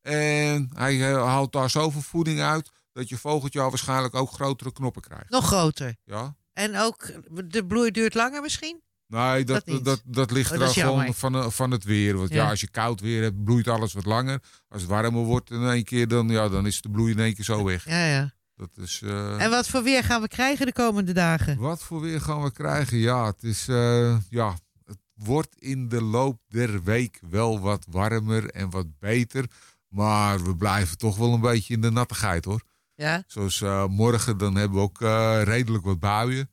en 0.00 0.70
hij 0.74 1.10
eh, 1.12 1.24
haalt 1.24 1.52
daar 1.52 1.70
zoveel 1.70 2.00
voeding 2.00 2.40
uit 2.40 2.70
dat 2.92 3.08
je 3.08 3.16
volgend 3.18 3.52
jaar 3.52 3.68
waarschijnlijk 3.68 4.14
ook 4.14 4.30
grotere 4.30 4.72
knoppen 4.72 5.02
krijgt. 5.02 5.30
Nog 5.30 5.46
groter. 5.46 5.96
Ja? 6.04 6.36
En 6.52 6.76
ook, 6.76 7.12
de 7.50 7.66
bloei 7.66 7.90
duurt 7.90 8.14
langer 8.14 8.42
misschien? 8.42 8.82
Nee, 9.12 9.44
dat, 9.44 9.62
Dat 9.82 10.02
dat, 10.04 10.30
ligt 10.30 10.52
Oh, 10.52 10.60
er 10.60 10.68
gewoon 10.68 11.14
van, 11.14 11.34
eh, 11.34 11.48
van 11.48 11.70
het 11.70 11.84
weer. 11.84 12.16
Want 12.16 12.28
ja. 12.28 12.42
Ja. 12.42 12.50
als 12.50 12.60
je 12.60 12.70
koud 12.70 13.00
weer 13.00 13.22
hebt, 13.22 13.44
bloeit 13.44 13.68
alles 13.68 13.92
wat 13.92 14.04
langer. 14.04 14.40
Als 14.68 14.82
het 14.82 14.90
warmer 14.90 15.22
wordt 15.22 15.50
in 15.50 15.68
één 15.68 15.84
keer, 15.84 16.08
dan, 16.08 16.28
ja, 16.28 16.48
dan 16.48 16.66
is 16.66 16.80
de 16.80 16.90
bloei 16.90 17.12
in 17.12 17.18
één 17.18 17.34
keer 17.34 17.44
zo 17.44 17.64
weg. 17.64 17.84
Ja, 17.84 18.06
ja. 18.06 18.32
Dat 18.56 18.70
is, 18.76 19.00
eh, 19.04 19.42
En 19.42 19.50
wat 19.50 19.68
voor 19.68 19.82
weer 19.82 20.04
gaan 20.04 20.20
we 20.20 20.28
krijgen 20.28 20.66
de 20.66 20.72
komende 20.72 21.12
dagen? 21.12 21.58
Wat 21.58 21.82
voor 21.82 22.00
weer 22.00 22.20
gaan 22.20 22.42
we 22.42 22.52
krijgen? 22.52 22.98
Ja, 22.98 23.26
het 23.26 23.42
is, 23.42 23.68
eh, 23.68 24.16
ja, 24.30 24.56
het 24.84 24.98
wordt 25.14 25.54
in 25.58 25.88
de 25.88 26.02
loop 26.02 26.40
der 26.48 26.82
week 26.82 27.20
wel 27.30 27.60
wat 27.60 27.86
warmer 27.90 28.50
en 28.50 28.70
wat 28.70 28.98
beter. 28.98 29.44
Maar 29.88 30.44
we 30.44 30.56
blijven 30.56 30.98
toch 30.98 31.16
wel 31.16 31.32
een 31.32 31.40
beetje 31.40 31.74
in 31.74 31.80
de 31.80 31.90
nattigheid 31.90 32.44
hoor. 32.44 32.62
Ja. 32.94 33.22
Zoals 33.26 33.60
morgen, 33.88 34.38
dan 34.38 34.54
hebben 34.54 34.78
we 34.78 34.84
ook 34.84 35.00
redelijk 35.46 35.84
wat 35.84 36.00
buien. 36.00 36.50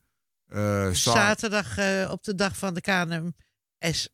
Za- 0.50 0.92
Zaterdag 0.92 1.78
eh, 1.78 2.08
op 2.10 2.24
de 2.24 2.34
dag 2.34 2.56
van 2.56 2.74
de 2.74 2.80
KNMSR 2.80 4.08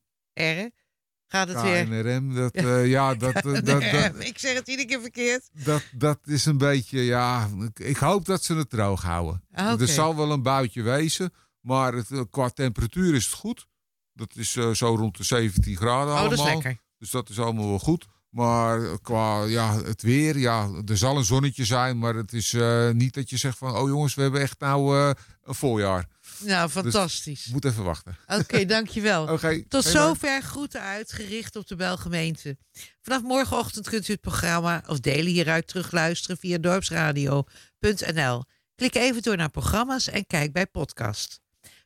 gaat 1.26 1.48
het 1.48 1.62
weer. 1.62 1.84
KNRM, 1.84 2.34
dat, 2.34 2.60
ja, 2.86 3.14
dat, 3.14 3.34
eh, 3.34 3.42
dat, 3.42 3.64
dat, 3.64 3.82
Ik 4.24 4.38
zeg 4.38 4.54
het 4.54 4.68
iedere 4.68 4.88
keer 4.88 5.00
verkeerd. 5.00 5.48
dat, 5.64 5.82
dat 5.92 6.18
is 6.24 6.44
een 6.44 6.58
beetje, 6.58 7.04
ja, 7.04 7.48
ik, 7.60 7.78
ik 7.78 7.96
hoop 7.96 8.24
dat 8.24 8.44
ze 8.44 8.54
het 8.54 8.70
droog 8.70 9.02
houden. 9.02 9.42
Ah. 9.52 9.80
Er 9.80 9.88
zal 9.88 10.16
wel 10.16 10.30
een 10.30 10.42
buitje 10.42 10.82
wezen, 10.82 11.32
maar 11.60 11.92
het, 11.94 12.08
qua 12.30 12.48
temperatuur 12.48 13.14
is 13.14 13.24
het 13.24 13.34
goed. 13.34 13.66
Dat 14.12 14.32
is 14.36 14.52
zo 14.52 14.94
rond 14.94 15.16
de 15.16 15.24
17 15.24 15.76
graden 15.76 16.12
Oh, 16.12 16.18
allemaal. 16.20 16.36
dat 16.36 16.46
is 16.46 16.52
lekker. 16.52 16.80
Dus 16.98 17.10
dat 17.10 17.28
is 17.28 17.38
allemaal 17.40 17.68
wel 17.68 17.78
goed. 17.78 18.06
Maar 18.30 19.00
qua 19.00 19.44
ja, 19.44 19.76
het 19.82 20.02
weer, 20.02 20.38
ja, 20.38 20.70
er 20.86 20.96
zal 20.96 21.16
een 21.16 21.24
zonnetje 21.24 21.64
zijn, 21.64 21.98
maar 21.98 22.14
het 22.14 22.32
is 22.32 22.56
niet 22.92 23.14
dat 23.14 23.30
je 23.30 23.36
zegt 23.36 23.58
van, 23.58 23.76
oh 23.76 23.88
jongens, 23.88 24.14
we 24.14 24.22
hebben 24.22 24.40
echt 24.40 24.60
nou 24.60 24.96
een 25.42 25.54
voorjaar. 25.54 26.06
Nou, 26.38 26.64
Dus 26.64 26.82
fantastisch. 26.82 27.46
moet 27.46 27.64
even 27.64 27.84
wachten. 27.84 28.16
Oké, 28.26 28.64
dankjewel. 28.74 29.38
Tot 29.68 29.84
zover 29.84 30.42
groeten 30.42 30.80
uitgericht 30.80 31.56
op 31.56 31.66
de 31.66 31.76
Belgemeente. 31.76 32.56
Vanaf 33.02 33.22
morgenochtend 33.22 33.88
kunt 33.88 34.08
u 34.08 34.12
het 34.12 34.20
programma 34.20 34.82
of 34.86 35.00
delen 35.00 35.32
hieruit 35.32 35.66
terugluisteren 35.66 36.36
via 36.36 36.58
dorpsradio.nl. 36.58 38.44
Klik 38.74 38.94
even 38.94 39.22
door 39.22 39.36
naar 39.36 39.50
programma's 39.50 40.08
en 40.08 40.26
kijk 40.26 40.52
bij 40.52 40.66
podcast. 40.66 41.40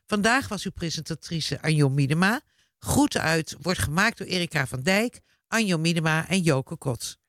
Vandaag 0.05 0.47
was 0.47 0.63
uw 0.63 0.71
presentatrice 0.71 1.61
Anjo 1.61 1.89
Miedema. 1.89 2.41
Groeten 2.79 3.21
uit 3.21 3.55
wordt 3.61 3.79
gemaakt 3.79 4.17
door 4.17 4.27
Erika 4.27 4.67
van 4.67 4.81
Dijk, 4.81 5.19
Anjo 5.47 5.77
Miedema 5.77 6.27
en 6.27 6.41
Joke 6.41 6.77
Kot. 6.77 7.19